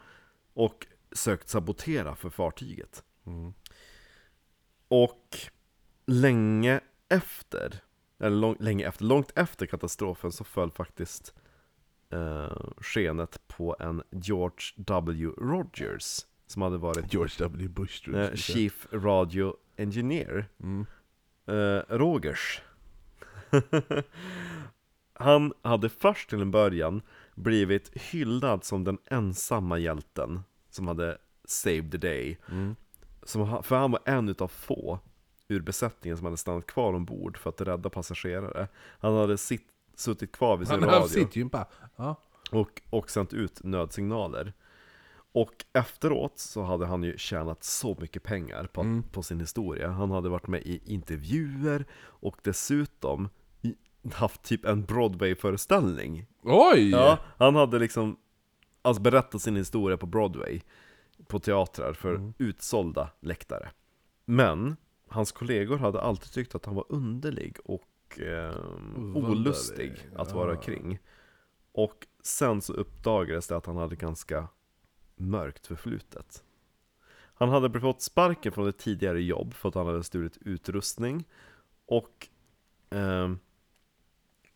och 0.53 0.87
sökt 1.11 1.49
sabotera 1.49 2.15
för 2.15 2.29
fartyget. 2.29 3.03
Mm. 3.25 3.53
Och 4.87 5.37
länge 6.05 6.79
efter, 7.09 7.75
eller 8.19 8.37
lång, 8.37 8.55
länge 8.59 8.87
efter, 8.87 9.05
långt 9.05 9.31
efter 9.35 9.65
katastrofen 9.65 10.31
så 10.31 10.43
föll 10.43 10.71
faktiskt 10.71 11.33
eh, 12.09 12.57
skenet 12.77 13.47
på 13.47 13.75
en 13.79 14.03
George 14.11 14.73
W. 14.75 15.31
Rogers 15.37 16.25
som 16.47 16.61
hade 16.61 16.77
varit 16.77 17.13
George 17.13 17.33
W. 17.39 17.67
Bush 17.69 18.09
eh. 18.09 18.33
Chief 18.35 18.87
Radio 18.91 19.55
Engineer 19.77 20.45
Mm. 20.63 20.85
eh, 21.47 21.81
Rogers. 21.97 22.61
Han 25.13 25.53
hade 25.61 25.89
först 25.89 26.29
till 26.29 26.41
en 26.41 26.51
början 26.51 27.01
blivit 27.35 27.97
hyllad 27.97 28.63
som 28.63 28.83
den 28.83 28.97
ensamma 29.05 29.77
hjälten 29.77 30.39
som 30.69 30.87
hade 30.87 31.17
saved 31.45 31.91
the 31.91 31.97
day. 31.97 32.37
Mm. 32.51 32.75
Som, 33.23 33.63
för 33.63 33.75
han 33.75 33.91
var 33.91 34.01
en 34.05 34.29
utav 34.29 34.47
få 34.47 34.99
ur 35.47 35.61
besättningen 35.61 36.17
som 36.17 36.25
hade 36.25 36.37
stannat 36.37 36.67
kvar 36.67 36.93
ombord 36.93 37.37
för 37.37 37.49
att 37.49 37.61
rädda 37.61 37.89
passagerare. 37.89 38.67
Han 38.99 39.15
hade 39.15 39.37
sitt, 39.37 39.67
suttit 39.99 40.31
kvar 40.31 40.57
vid 40.57 40.67
sin 40.67 40.79
Han 40.83 40.89
radio 40.89 41.07
sitt 41.07 41.35
gympa. 41.35 41.67
Ja. 41.95 42.15
och, 42.51 42.81
och 42.89 43.09
sänt 43.09 43.33
ut 43.33 43.63
nödsignaler. 43.63 44.53
Och 45.31 45.65
efteråt 45.73 46.39
så 46.39 46.63
hade 46.63 46.85
han 46.85 47.03
ju 47.03 47.17
tjänat 47.17 47.63
så 47.63 47.97
mycket 47.99 48.23
pengar 48.23 48.63
på, 48.73 48.81
Mm. 48.81 49.03
på 49.03 49.23
sin 49.23 49.39
historia. 49.39 49.89
Han 49.91 50.11
hade 50.11 50.29
varit 50.29 50.47
med 50.47 50.61
i 50.61 50.81
intervjuer 50.85 51.85
och 52.01 52.37
dessutom 52.43 53.29
haft 54.13 54.43
typ 54.43 54.65
en 54.65 54.85
Broadway-föreställning. 54.85 56.25
Oj! 56.43 56.89
Ja, 56.89 57.17
han 57.37 57.55
hade 57.55 57.79
liksom 57.79 58.17
alltså 58.81 59.01
berättat 59.01 59.41
sin 59.41 59.55
historia 59.55 59.97
på 59.97 60.05
Broadway 60.05 60.61
på 61.27 61.39
teatrar 61.39 61.93
för 61.93 62.15
Mm. 62.15 62.33
utsålda 62.37 63.09
läktare. 63.19 63.69
Men 64.25 64.75
hans 65.07 65.31
kollegor 65.31 65.77
hade 65.77 66.01
alltid 66.01 66.31
tyckt 66.31 66.55
att 66.55 66.65
han 66.65 66.75
var 66.75 66.85
underlig 66.89 67.57
och 67.65 67.83
Ovanlig, 68.15 69.15
olustig 69.15 70.09
att 70.15 70.31
vara 70.31 70.53
ja. 70.53 70.61
kring. 70.61 70.99
Och 71.71 72.07
sen 72.23 72.61
så 72.61 72.73
uppdagades 72.73 73.47
det 73.47 73.57
att 73.57 73.65
han 73.65 73.77
hade 73.77 73.95
ganska 73.95 74.47
mörkt 75.15 75.67
förflutet. 75.67 76.43
Han 77.33 77.49
hade 77.49 77.79
fått 77.79 78.01
sparken 78.01 78.51
från 78.51 78.67
ett 78.67 78.77
tidigare 78.77 79.21
jobb 79.21 79.53
för 79.53 79.69
att 79.69 79.75
han 79.75 79.85
hade 79.85 80.03
stulit 80.03 80.37
utrustning. 80.41 81.27
Och 81.85 82.27
ehm, 82.89 83.39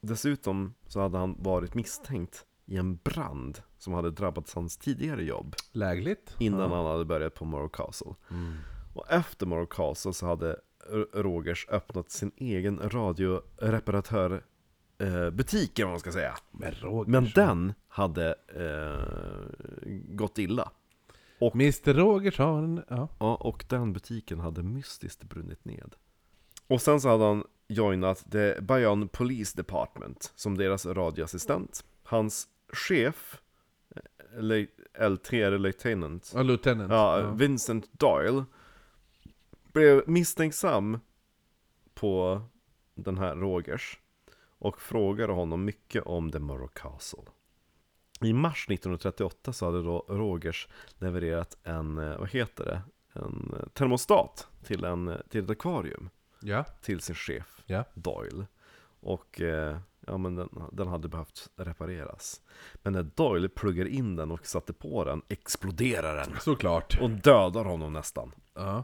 dessutom 0.02 0.74
så 0.88 1.00
hade 1.00 1.18
han 1.18 1.36
varit 1.40 1.74
misstänkt 1.74 2.46
i 2.66 2.78
en 2.78 2.96
brand 2.96 3.62
som 3.78 3.94
hade 3.94 4.12
drabbat 4.12 4.54
hans 4.54 4.78
tidigare 4.78 5.24
jobb. 5.24 5.56
Lägligt? 5.72 6.36
Innan 6.40 6.72
han 6.72 6.86
hade 6.86 7.06
börjat 7.06 7.34
på 7.34 7.46
Morrow 7.46 7.70
Castle. 7.70 8.16
Och 8.94 9.12
efter 9.12 9.46
Morrow 9.46 9.66
Castle 9.66 10.14
så 10.14 10.26
hade 10.26 10.60
Rogers 11.14 11.68
öppnat 11.70 12.12
sin 12.12 12.32
egen 12.38 12.80
radioreparatör 12.90 14.44
eh, 14.98 15.30
butik 15.30 15.80
eller 15.80 15.86
vad 15.86 15.94
man 15.94 16.00
ska 16.00 16.12
säga. 16.12 16.38
Men 17.08 17.30
den 17.36 17.74
hade 17.88 18.36
eh, 18.48 20.16
gått 20.16 20.38
illa. 20.38 20.72
Mr 21.54 21.94
Rogers 21.94 22.38
har 22.38 22.58
en... 22.58 22.84
Ja. 22.90 23.08
Ja, 23.20 23.36
och 23.36 23.66
den 23.70 23.94
butiken 23.94 24.40
hade 24.40 24.64
mystiskt 24.64 25.24
brunnit 25.24 25.66
ned. 25.66 25.96
Och 26.68 26.82
sen 26.82 27.02
så 27.02 27.10
hade 27.10 27.24
han 27.24 27.44
joinat 27.68 28.32
The 28.32 28.62
Bayonne 28.62 29.08
Police 29.08 29.58
Department 29.58 30.34
som 30.36 30.58
deras 30.58 30.86
radioassistent. 30.86 31.86
Hans 32.04 32.48
chef, 32.74 33.42
eh, 33.96 34.42
Le- 34.42 34.68
LT, 35.10 35.34
eller 35.34 35.58
Lieutenant, 35.58 36.32
Ja, 36.36 36.42
Lieutenant. 36.44 36.92
Ja, 36.92 37.32
Vincent 37.32 37.90
Doyle 38.00 38.44
blev 39.74 40.04
misstänksam 40.10 41.00
på 41.94 42.42
den 42.96 43.18
här 43.18 43.36
Rogers 43.36 44.00
och 44.60 44.82
frågade 44.82 45.34
honom 45.34 45.66
mycket 45.66 46.04
om 46.04 46.32
The 46.32 46.40
Morrow 46.40 46.68
Castle. 46.74 47.24
I 48.22 48.34
mars 48.34 48.66
1938 48.70 49.54
så 49.54 49.66
hade 49.66 49.84
då 49.84 50.06
Rogers 50.08 50.68
levererat 50.98 51.58
en, 51.64 51.98
eh, 51.98 52.18
vad 52.20 52.30
heter 52.30 52.66
det, 52.66 52.82
en 53.20 53.54
eh, 53.60 53.68
termostat 53.74 54.48
till, 54.64 54.84
en, 54.84 55.08
eh, 55.08 55.18
till 55.30 55.44
ett 55.44 55.50
akvarium 55.50 56.10
Ja. 56.42 56.64
till 56.82 57.00
sin 57.00 57.16
chef 57.16 57.62
Ja. 57.66 57.84
Doyle. 57.94 58.46
Och 59.04 59.42
ja, 60.08 60.18
men 60.18 60.36
den, 60.36 60.50
den 60.72 60.88
hade 60.88 61.08
behövt 61.08 61.50
repareras. 61.56 62.42
Men 62.76 62.94
när 62.94 63.04
Doyle 63.04 63.50
pluggar 63.50 63.86
in 63.86 64.16
den 64.16 64.32
och 64.32 64.46
satte 64.46 64.74
på 64.74 65.04
den 65.04 65.22
exploderar 65.28 66.16
den 66.16 66.40
Såklart. 66.40 66.98
och 67.02 67.10
dödar 67.10 67.66
honom 67.66 67.94
nästan. 67.94 68.32
Ja. 68.54 68.84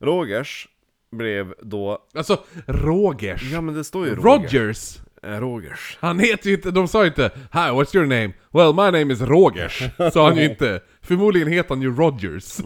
Rogers 0.00 0.68
blev 1.10 1.54
då... 1.62 1.98
Alltså, 2.14 2.40
Rogers. 2.66 3.42
Ja 3.52 3.60
men 3.60 3.74
det 3.74 3.84
står 3.84 4.06
ju 4.06 4.14
Rogers. 4.14 4.54
Rogers. 4.54 4.98
Eh, 5.22 5.40
Rogers. 5.40 5.98
Han 6.00 6.18
heter 6.18 6.48
ju 6.48 6.54
inte, 6.56 6.70
de 6.70 6.88
sa 6.88 7.02
ju 7.02 7.08
inte 7.08 7.30
Hi, 7.52 7.58
what's 7.58 7.96
your 7.96 8.06
name? 8.06 8.32
Well, 8.52 8.72
my 8.74 8.98
name 8.98 9.12
is 9.12 9.20
Rogers. 9.20 9.82
Sa 10.12 10.28
han 10.28 10.36
ju 10.36 10.44
inte. 10.44 10.80
Förmodligen 11.02 11.48
heter 11.48 11.68
han 11.68 11.82
ju 11.82 11.94
Rogers. 11.96 12.58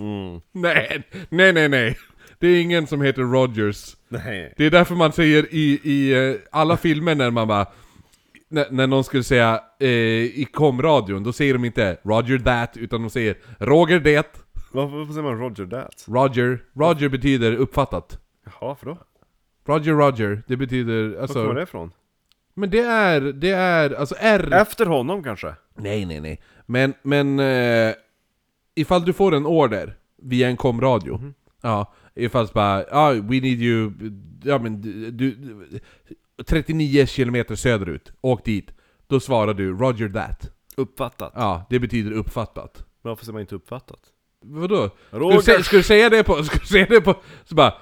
Nej, 0.53 1.03
nej, 1.29 1.53
nej, 1.53 1.69
nej. 1.69 1.99
Det 2.39 2.49
är 2.49 2.61
ingen 2.61 2.87
som 2.87 3.03
heter 3.03 3.23
Rogers. 3.23 3.97
Nej. 4.09 4.55
Det 4.57 4.67
är 4.67 4.71
därför 4.71 4.95
man 4.95 5.13
säger 5.13 5.47
i, 5.51 5.81
i 5.83 6.13
eh, 6.13 6.37
alla 6.51 6.77
filmer 6.77 7.15
när 7.15 7.31
man 7.31 7.49
bara... 7.49 7.67
När, 8.49 8.67
när 8.71 8.87
någon 8.87 9.05
skulle 9.05 9.23
säga 9.23 9.61
eh, 9.81 9.89
i 9.89 10.47
komradion, 10.53 11.23
då 11.23 11.33
säger 11.33 11.53
de 11.53 11.65
inte 11.65 11.97
Roger 12.03 12.39
that, 12.39 12.77
utan 12.77 13.03
de 13.03 13.11
säger 13.11 13.37
Roger 13.59 14.01
det. 14.01 14.42
Varför, 14.73 14.97
varför 14.97 15.13
säger 15.13 15.23
man 15.23 15.39
Roger 15.39 15.67
that? 15.67 16.05
Roger. 16.09 16.65
Roger 16.73 17.09
betyder 17.09 17.57
uppfattat. 17.57 18.19
Jaha, 18.45 18.75
för 18.75 18.87
då? 18.87 18.99
Roger 19.65 19.93
Roger, 19.93 20.43
det 20.47 20.57
betyder 20.57 21.09
Var 21.09 21.23
alltså... 21.23 21.43
kommer 21.43 21.55
det 21.55 21.63
ifrån? 21.63 21.93
Men 22.55 22.71
det 22.71 22.81
är, 22.81 23.21
det 23.21 23.51
är, 23.51 23.91
alltså 23.91 24.15
R... 24.19 24.53
Efter 24.53 24.87
honom 24.87 25.23
kanske? 25.23 25.55
Nej, 25.75 26.05
nej, 26.05 26.21
nej. 26.21 26.43
Men, 26.67 26.95
men... 27.03 27.41
Eh, 27.41 27.95
ifall 28.75 29.05
du 29.05 29.13
får 29.13 29.35
en 29.35 29.47
order 29.47 29.97
via 30.17 30.49
en 30.49 30.57
komradio. 30.57 31.33
Ja, 31.61 31.93
ifall 32.15 32.49
bara 32.55 32.85
ja, 32.91 33.13
we 33.13 33.41
need 33.41 33.63
you... 33.63 33.93
Ja 34.45 34.59
men 34.59 34.81
du... 34.81 35.11
du 35.11 35.37
39 36.47 37.07
kilometer 37.07 37.55
söderut, 37.55 38.13
åk 38.21 38.45
dit. 38.45 38.71
Då 39.07 39.21
svarar 39.21 39.55
du 39.55 39.77
'Roger 39.77 40.09
that' 40.09 40.51
Uppfattat. 40.77 41.33
Ja, 41.37 41.67
det 41.71 41.79
betyder 41.79 42.13
uppfattat. 42.13 42.87
Varför 43.03 43.25
säger 43.25 43.33
man 43.33 43.41
inte 43.41 43.55
uppfattat? 43.55 44.12
Vadå? 44.43 44.91
Ska 45.43 45.57
du, 45.57 45.63
ska 45.63 45.77
du 45.77 45.83
säga 45.83 46.11
det 46.11 46.23
på... 46.25 46.43
Ska 46.45 46.59
du 46.59 46.67
säga 46.67 46.87
det 46.89 47.01
på... 47.01 47.15
Så 47.45 47.55
bara... 47.55 47.75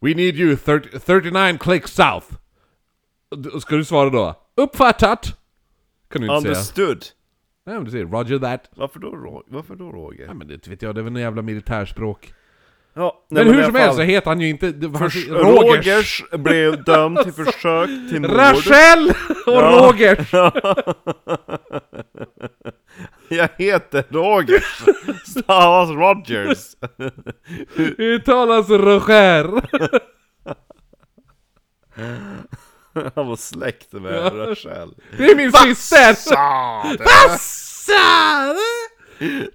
We 0.00 0.14
need 0.14 0.36
you 0.36 0.56
30, 0.56 0.98
39 0.98 1.58
clicks 1.60 1.90
south. 1.94 2.26
Ska 3.60 3.76
du 3.76 3.84
svara 3.84 4.10
då? 4.10 4.34
Uppfattat! 4.56 5.24
Kan 6.12 6.22
du 6.22 6.26
inte 6.26 6.40
säga. 6.42 6.50
Understood. 6.54 7.04
Nej 7.66 7.74
men 7.76 7.84
du 7.84 7.90
säger 7.90 8.04
'Roger 8.04 8.38
that' 8.38 8.60
Varför 8.76 9.00
då, 9.00 9.42
Varför 9.48 9.74
då 9.74 9.90
Roger? 9.92 10.24
Ja 10.26 10.34
men 10.34 10.48
det 10.48 10.68
vet 10.68 10.82
jag, 10.82 10.94
det 10.94 11.00
är 11.00 11.02
väl 11.02 11.16
en 11.16 11.22
jävla 11.22 11.42
militärspråk. 11.42 12.32
Ja, 12.94 13.24
Men, 13.30 13.46
nej, 13.46 13.54
i 13.54 13.56
hur 13.56 13.64
som 13.64 13.74
helst 13.74 13.96
så 13.96 14.02
heter 14.02 14.30
han 14.30 14.40
ju 14.40 14.48
inte... 14.48 14.66
han- 14.66 15.10
Rogers! 15.10 15.28
Rogers 15.28 16.22
blev 16.32 16.84
dömd 16.84 17.18
till 17.22 17.32
försök 17.44 17.88
till 18.10 18.20
mord. 18.20 18.30
Rachel 18.30 19.10
och 19.46 19.52
Ja. 19.52 19.90
Rogers! 19.92 20.32
Jag 23.28 23.48
heter 23.58 24.04
Rogers. 24.08 24.82
Stavas 25.42 25.90
alltså, 25.90 25.94
Rogers. 25.94 26.76
Uttalas 27.98 28.68
Roger. 28.70 29.60
Han 33.14 33.26
var 33.26 33.36
släkt 33.36 33.92
med 33.92 34.14
ja. 34.14 34.30
Rachel. 34.34 34.94
Det 35.18 35.30
är 35.30 35.36
min 35.36 35.52
syster! 35.52 36.98
Vassar! 36.98 38.56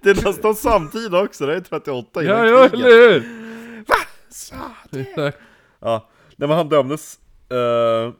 Det 0.02 0.10
är 0.10 0.24
nästan 0.24 0.54
samtida 0.54 1.22
också, 1.22 1.46
det 1.46 1.56
är 1.56 1.60
38 1.60 2.24
innan 2.24 2.36
kriget. 2.36 2.52
Ja, 2.52 2.66
eller 2.66 3.12
hur? 3.12 3.24
Vassar! 3.86 5.32
Ja, 5.80 6.08
när 6.36 6.46
han 6.46 6.68
dömdes 6.68 7.18
uh, 7.52 8.12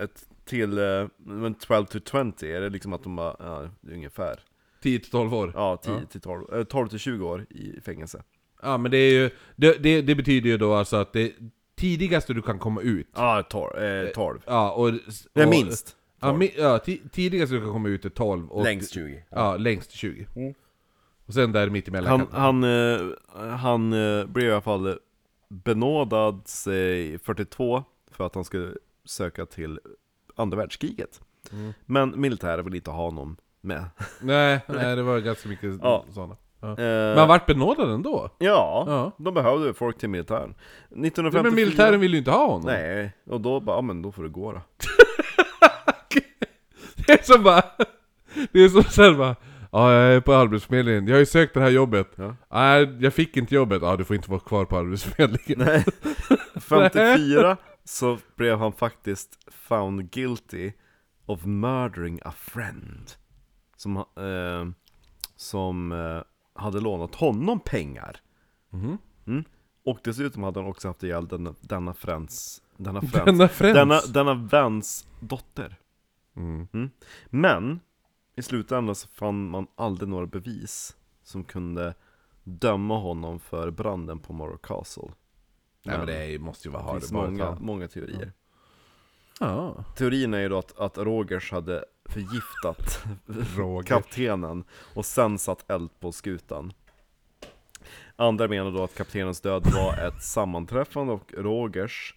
ett, 0.00 0.26
till 0.44 0.78
eh, 0.78 1.08
uh, 1.28 1.52
12 1.60 1.86
to 1.86 1.98
20, 2.10 2.56
är 2.56 2.60
det 2.60 2.70
liksom 2.70 2.92
att 2.92 3.02
de 3.02 3.16
bara, 3.16 3.36
ja, 3.38 3.68
ungefär. 3.92 4.40
10 4.86 4.98
till 4.98 5.10
12 5.10 5.34
år? 5.34 5.52
Ja, 5.54 5.76
10 5.76 6.06
till 6.06 6.20
12, 6.20 6.64
12 6.64 6.84
eh, 6.84 6.90
till 6.90 6.98
20 6.98 7.26
år 7.26 7.46
i 7.50 7.80
fängelse. 7.80 8.22
Ja 8.62 8.78
men 8.78 8.90
det 8.90 8.98
är 8.98 9.12
ju, 9.12 9.30
det, 9.56 9.82
det, 9.82 10.02
det 10.02 10.14
betyder 10.14 10.50
ju 10.50 10.58
då 10.58 10.74
alltså 10.74 10.96
att 10.96 11.12
det 11.12 11.32
tidigaste 11.76 12.34
du 12.34 12.42
kan 12.42 12.58
komma 12.58 12.80
ut 12.80 13.08
Ja, 13.14 13.42
12. 13.50 13.76
Eh, 13.76 13.84
eh 13.84 14.10
Ja, 14.46 14.70
och... 14.70 14.88
och 14.88 14.94
Nej, 15.34 15.46
minst. 15.46 15.96
Ja, 16.20 16.32
mi, 16.32 16.52
ja, 16.56 16.78
ti- 16.78 17.08
tidigast 17.12 17.52
du 17.52 17.60
kan 17.60 17.72
komma 17.72 17.88
ut 17.88 18.04
är 18.04 18.08
12 18.08 18.50
och... 18.50 18.64
Längst 18.64 18.94
20. 18.94 19.24
Ja, 19.30 19.56
längst 19.56 19.90
20. 19.90 20.26
Mm. 20.36 20.54
Och 21.26 21.34
sen 21.34 21.52
där 21.52 21.70
mittemellan 21.70 22.20
Han, 22.32 22.62
han, 22.62 22.64
eh, 22.64 23.56
han 23.56 23.92
eh, 23.92 24.26
blev 24.26 24.48
i 24.48 24.52
alla 24.52 24.60
fall 24.60 24.98
benådad 25.48 26.48
sig 26.48 27.18
42 27.18 27.84
för 28.10 28.26
att 28.26 28.34
han 28.34 28.44
skulle 28.44 28.74
söka 29.04 29.46
till 29.46 29.80
andra 30.36 30.56
världskriget. 30.56 31.20
Mm. 31.52 31.72
Men 31.86 32.20
militären 32.20 32.64
vill 32.64 32.74
inte 32.74 32.90
ha 32.90 33.04
honom 33.04 33.36
med 33.66 33.84
Nej, 34.20 34.60
nej, 34.68 34.96
det 34.96 35.02
var 35.02 35.18
ganska 35.18 35.48
mycket 35.48 35.74
Ja. 35.82 36.04
sådana. 36.10 36.36
Ja. 36.60 36.68
Eh, 36.70 36.76
Men 36.78 37.18
han 37.18 37.28
vart 37.28 37.46
benådad 37.46 37.90
ändå? 37.90 38.30
Ja, 38.38 38.84
Ja. 38.88 39.12
de 39.24 39.34
behövde 39.34 39.74
folk 39.74 39.98
till 39.98 40.08
militären 40.08 40.54
1954 40.90 41.42
Men 41.42 41.54
militären 41.54 42.00
vill 42.00 42.12
ju 42.12 42.18
inte 42.18 42.30
ha 42.30 42.46
honom. 42.46 42.66
Nej, 42.66 43.12
och 43.26 43.40
då 43.40 43.60
bara, 43.60 43.76
ja 43.76 43.82
men 43.82 44.02
då 44.02 44.12
får 44.12 44.22
det 44.22 44.28
gå 44.28 44.52
då 44.52 44.60
Det 47.06 47.12
är 47.12 47.22
som 47.22 47.42
bara... 47.42 47.62
Det 48.52 48.60
är 48.64 48.68
som 48.68 48.82
såhär 48.82 49.14
bara... 49.14 49.36
Ja, 49.72 49.92
jag 49.92 50.14
är 50.14 50.20
på 50.20 50.34
arbetsförmedlingen. 50.34 51.06
Jag 51.06 51.14
har 51.14 51.18
ju 51.20 51.26
sökt 51.26 51.54
det 51.54 51.60
här 51.60 51.70
jobbet. 51.70 52.08
Ja. 52.16 52.36
Nej, 52.52 52.96
jag 53.00 53.14
fick 53.14 53.36
inte 53.36 53.54
jobbet. 53.54 53.82
Ja, 53.82 53.96
du 53.96 54.04
får 54.04 54.16
inte 54.16 54.30
vara 54.30 54.40
kvar 54.40 54.64
på 54.64 54.76
arbetsförmedlingen. 54.78 55.66
Nej 55.66 55.84
54 56.60 57.56
så 57.84 58.18
blev 58.36 58.58
han 58.58 58.72
faktiskt 58.72 59.38
found 59.68 60.10
guilty 60.10 60.72
of 61.26 61.44
murdering 61.44 62.20
a 62.24 62.32
friend 62.36 63.10
Som, 63.76 63.96
eh, 63.96 64.66
som 65.36 65.92
eh, 65.92 66.22
hade 66.62 66.80
lånat 66.80 67.14
honom 67.14 67.60
pengar 67.60 68.20
Mhm. 68.70 68.98
mm. 69.26 69.44
Och 69.84 69.98
dessutom 70.04 70.42
hade 70.42 70.60
han 70.60 70.68
också 70.70 70.88
haft 70.88 71.02
ihjäl 71.02 71.28
denna, 71.28 71.54
denna 71.60 71.94
friends 71.94 72.62
Denna 72.76 73.00
friends 73.12 73.24
Denna 73.24 73.48
friends. 73.48 73.74
Denna, 73.76 74.00
denna 74.00 74.34
väns 74.34 75.06
dotter 75.20 75.76
Mm. 76.36 76.90
Men 77.26 77.80
i 78.36 78.42
slutändan 78.42 78.94
så 78.94 79.08
fann 79.08 79.50
man 79.50 79.66
aldrig 79.74 80.08
några 80.08 80.26
bevis 80.26 80.96
som 81.22 81.44
kunde 81.44 81.94
döma 82.44 82.98
honom 82.98 83.40
för 83.40 83.70
branden 83.70 84.18
på 84.18 84.32
Morrow 84.32 84.56
Castle 84.62 85.08
Nej 85.84 85.98
men 85.98 86.06
det 86.06 86.34
är, 86.34 86.38
måste 86.38 86.68
ju 86.68 86.72
vara 86.72 86.82
Det 86.82 86.86
ha 86.88 86.94
finns 86.94 87.08
det 87.08 87.14
bara 87.14 87.26
många, 87.30 87.56
många 87.60 87.88
teorier 87.88 88.32
Ja. 89.40 89.84
Teorin 89.96 90.34
är 90.34 90.40
ju 90.40 90.48
då 90.48 90.58
att, 90.58 90.78
att 90.78 90.98
Rogers 90.98 91.52
hade 91.52 91.84
förgiftat 92.08 93.04
Rogers. 93.56 93.88
kaptenen 93.88 94.64
och 94.94 95.06
sen 95.06 95.38
satt 95.38 95.70
eld 95.70 95.90
på 96.00 96.12
skutan 96.12 96.72
Andra 98.16 98.48
menar 98.48 98.70
då 98.70 98.84
att 98.84 98.94
kaptenens 98.94 99.40
död 99.40 99.66
var 99.74 100.08
ett 100.08 100.22
sammanträffande 100.22 101.12
och 101.12 101.32
Rogers 101.36 102.14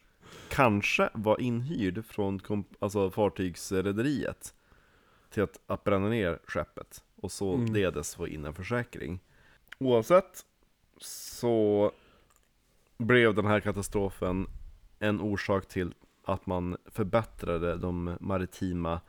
kanske 0.49 1.09
var 1.13 1.41
inhyrd 1.41 2.05
från 2.05 2.41
alltså 2.79 3.11
fartygsrederiet 3.11 4.53
till 5.29 5.43
att, 5.43 5.59
att 5.67 5.83
bränna 5.83 6.09
ner 6.09 6.39
skeppet 6.45 7.03
och 7.15 7.31
således 7.31 8.15
få 8.15 8.27
in 8.27 8.45
en 8.45 8.53
försäkring. 8.53 9.19
Oavsett 9.77 10.45
så 11.01 11.91
blev 12.97 13.35
den 13.35 13.45
här 13.45 13.59
katastrofen 13.59 14.47
en 14.99 15.21
orsak 15.21 15.67
till 15.67 15.93
att 16.25 16.45
man 16.45 16.77
förbättrade 16.85 17.77
de 17.77 18.17
maritima 18.19 19.01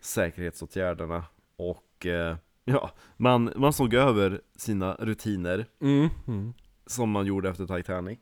säkerhetsåtgärderna 0.00 1.24
och 1.56 2.06
eh, 2.06 2.36
ja, 2.64 2.90
man, 3.16 3.52
man 3.56 3.72
såg 3.72 3.94
över 3.94 4.40
sina 4.56 4.94
rutiner 4.94 5.66
Mm. 5.80 6.08
Mm. 6.26 6.54
som 6.86 7.10
man 7.10 7.26
gjorde 7.26 7.48
efter 7.48 7.76
Titanic. 7.76 8.18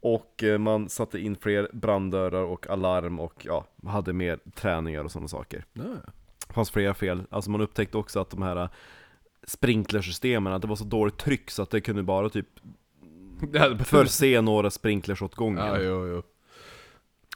Och 0.00 0.42
eh, 0.42 0.58
man 0.58 0.88
satte 0.88 1.18
in 1.18 1.36
fler 1.36 1.70
branddörrar 1.72 2.42
och 2.42 2.66
alarm 2.70 3.20
och 3.20 3.46
ja, 3.46 3.64
hade 3.86 4.12
mer 4.12 4.38
träningar 4.54 5.04
och 5.04 5.10
sådana 5.12 5.28
saker. 5.28 5.64
Ja. 5.72 5.82
Fanns 6.50 6.70
flera 6.70 6.94
fel, 6.94 7.22
alltså 7.30 7.50
man 7.50 7.60
upptäckte 7.60 7.98
också 7.98 8.20
att 8.20 8.30
de 8.30 8.42
här 8.42 8.56
eh, 8.56 8.68
sprinklersystemen, 9.46 10.52
att 10.52 10.62
det 10.62 10.68
var 10.68 10.76
så 10.76 10.84
dåligt 10.84 11.18
tryck 11.18 11.50
så 11.50 11.62
att 11.62 11.70
det 11.70 11.80
kunde 11.80 12.02
bara 12.02 12.28
typ 12.28 12.48
förse 13.84 14.40
några 14.40 14.70
sprinklers 14.70 15.22
åt 15.22 15.34
gången. 15.34 15.66
Ja, 15.66 15.78
jo, 15.80 16.06
jo. 16.06 16.22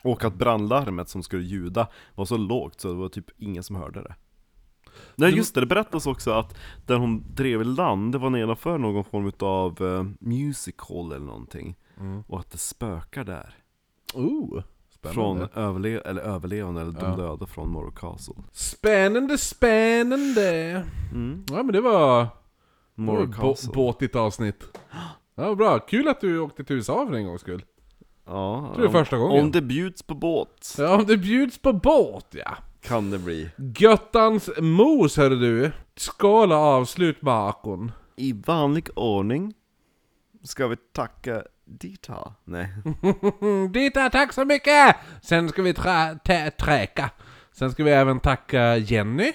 Och 0.02 0.24
att 0.24 0.34
brandlarmet 0.34 1.08
som 1.08 1.22
skulle 1.22 1.42
ljuda 1.42 1.88
var 2.14 2.24
så 2.24 2.36
lågt 2.36 2.80
så 2.80 2.88
det 2.88 2.94
var 2.94 3.08
typ 3.08 3.30
ingen 3.36 3.62
som 3.62 3.76
hörde 3.76 4.02
det. 4.02 4.14
Nej 5.14 5.36
just 5.36 5.54
det, 5.54 5.60
det 5.60 5.66
berättas 5.66 6.06
också 6.06 6.30
att 6.30 6.56
där 6.86 6.96
hon 6.96 7.24
drev 7.34 7.60
i 7.60 7.64
land, 7.64 8.12
det 8.12 8.18
var 8.18 8.30
nedanför 8.30 8.78
någon 8.78 9.04
form 9.04 9.32
av 9.38 9.82
uh, 9.82 10.04
music 10.18 10.74
hall 10.88 11.12
eller 11.12 11.26
någonting. 11.26 11.76
Mm. 12.00 12.22
Och 12.26 12.40
att 12.40 12.50
det 12.50 12.58
spökar 12.58 13.24
där. 13.24 13.54
Oh, 14.14 14.62
spännande. 14.90 15.48
Från 15.48 15.64
överle 15.64 16.00
eller 16.00 16.22
överlevande, 16.22 16.80
eller 16.80 16.92
de 16.92 17.04
Ja. 17.10 17.16
döda 17.16 17.46
från 17.46 17.68
Morro 17.70 17.90
Castle. 17.90 18.34
Spännande, 18.52 19.38
spännande! 19.38 20.86
Mm. 21.12 21.44
Ja 21.50 21.62
men 21.62 21.72
det 21.72 21.80
var, 21.80 22.26
Morro 22.94 23.32
Castle. 23.32 23.72
båtigt 23.74 24.16
avsnitt. 24.16 24.78
Ja, 25.34 25.54
bra. 25.54 25.78
Kul 25.78 26.08
att 26.08 26.20
du 26.20 26.38
åkte 26.38 26.64
till 26.64 26.76
USA 26.76 27.06
för 27.06 27.14
en 27.14 27.26
gångs 27.26 27.40
skull. 27.40 27.64
Ja, 28.26 28.70
tror 28.74 28.76
det 28.76 28.82
är 28.82 28.86
om- 28.86 28.92
första 28.92 29.16
gången. 29.18 29.44
Om 29.44 29.50
det 29.52 29.62
bjuds 29.62 30.02
på 30.02 30.14
båt, 30.14 30.74
Ja, 30.78 30.94
om 30.96 31.06
det 31.06 31.16
bjuds 31.16 31.58
på 31.58 31.72
båt 31.72 32.26
ja. 32.30 32.56
kan 32.80 33.10
det 33.10 33.18
bli. 33.18 33.50
Göttans 33.78 34.50
mos 34.58 35.16
hörru 35.16 35.36
du. 35.40 35.72
Och 35.96 36.56
avslut 36.56 37.22
makon. 37.22 37.92
I 38.16 38.32
vanlig 38.32 38.88
ordning 38.94 39.54
ska 40.42 40.66
vi 40.66 40.76
tacka 40.76 41.42
Dita. 41.64 42.32
Nej. 42.44 42.68
Mm, 43.40 43.72
Dita, 43.72 44.10
tack 44.10 44.32
så 44.32 44.44
mycket! 44.44 44.96
Sen 45.22 45.48
ska 45.48 45.62
vi 45.62 45.72
tä- 45.72 46.50
träka. 46.50 47.10
Sen 47.52 47.70
ska 47.70 47.84
vi 47.84 47.90
även 47.90 48.20
tacka 48.20 48.76
Jenny. 48.76 49.32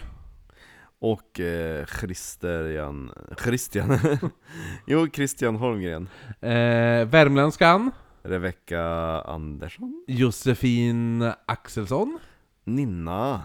Och 0.99 1.39
eh, 1.39 1.85
Christian... 1.85 3.11
Christian? 3.43 3.97
jo, 4.87 5.07
Christian 5.13 5.55
Holmgren. 5.55 6.09
Eh, 6.41 7.05
värmländskan. 7.07 7.91
Rebecka 8.23 8.81
Andersson. 9.21 10.03
Josefin 10.07 11.31
Axelsson. 11.45 12.19
Ninna. 12.63 13.43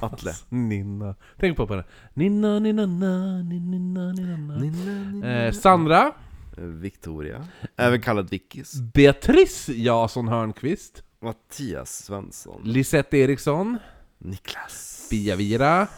Atle. 0.00 0.32
Ninna. 0.48 1.14
Tänk 1.38 1.56
på 1.56 1.66
det. 1.66 1.84
Ninna, 2.14 2.58
ninna, 2.58 2.86
na, 2.86 3.42
ninna, 3.42 3.76
ninna, 3.76 4.12
ninna. 4.12 4.56
Ninna, 4.56 5.10
ninna. 5.10 5.28
Eh, 5.28 5.52
Sandra. 5.52 6.12
Victoria. 6.56 7.46
Även 7.76 8.00
kallad 8.00 8.30
Vickis. 8.30 8.80
Beatrice 8.80 9.72
Jason 9.72 10.28
Hörnqvist. 10.28 11.02
Mattias 11.20 12.04
Svensson. 12.04 12.62
Lisette 12.64 13.18
Eriksson. 13.18 13.78
Niklas. 14.18 15.06
Pia-Vira. 15.10 15.88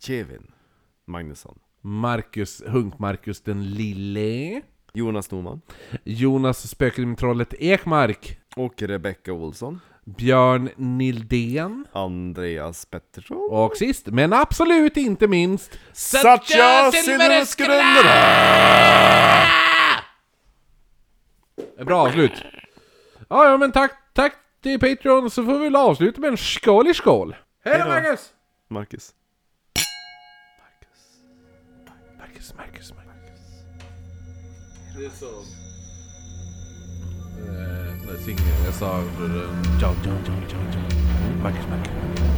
Kevin. 0.00 0.46
Magnusson. 1.06 1.58
Marcus, 1.80 2.62
Hunk-Marcus 2.66 3.40
den 3.40 3.70
lille. 3.70 4.62
Jonas 4.98 5.30
Norman. 5.30 5.60
Jonas 6.04 6.68
Spökrimtrollet 6.68 7.54
Ekmark. 7.58 8.38
Och 8.56 8.82
Rebecka 8.82 9.32
Olsson. 9.32 9.80
Björn 10.04 10.70
Nildén. 10.76 11.86
Andreas 11.92 12.86
Pettersson. 12.86 13.48
Och 13.50 13.76
sist, 13.76 14.06
men 14.06 14.32
absolut 14.32 14.96
inte 14.96 15.28
minst, 15.28 15.78
Satya 15.92 16.92
Silverskrunder! 16.92 18.14
Bra 21.84 22.06
avslut! 22.06 22.32
Ja, 23.28 23.50
ja 23.50 23.56
men 23.56 23.72
tack, 23.72 23.92
tack 24.12 24.32
till 24.62 24.80
Patreon 24.80 25.30
så 25.30 25.44
får 25.44 25.52
vi 25.52 25.58
väl 25.58 25.76
avsluta 25.76 26.20
med 26.20 26.30
en 26.30 26.36
skål 26.36 26.88
i 26.88 26.94
skål! 26.94 27.36
Hej 27.64 27.78
då 27.78 27.84
då. 27.84 27.90
Marcus! 27.90 28.32
Marcus. 28.68 29.14
Marcus, 32.18 32.54
Marcus, 32.56 32.92
Marcus. 32.94 33.07
Det 34.98 35.04
är 35.04 35.10
så... 35.10 35.26
Eh, 37.38 38.06
när 38.06 38.12
jag 38.12 38.20
singel, 38.20 38.44
jag 38.64 38.74
sa... 38.74 38.98
John, 39.80 39.96
John, 40.04 40.18
John, 40.26 40.42
John, 40.50 40.66
John. 40.72 41.42
Marcus, 41.42 41.66
Marcus. 41.68 42.37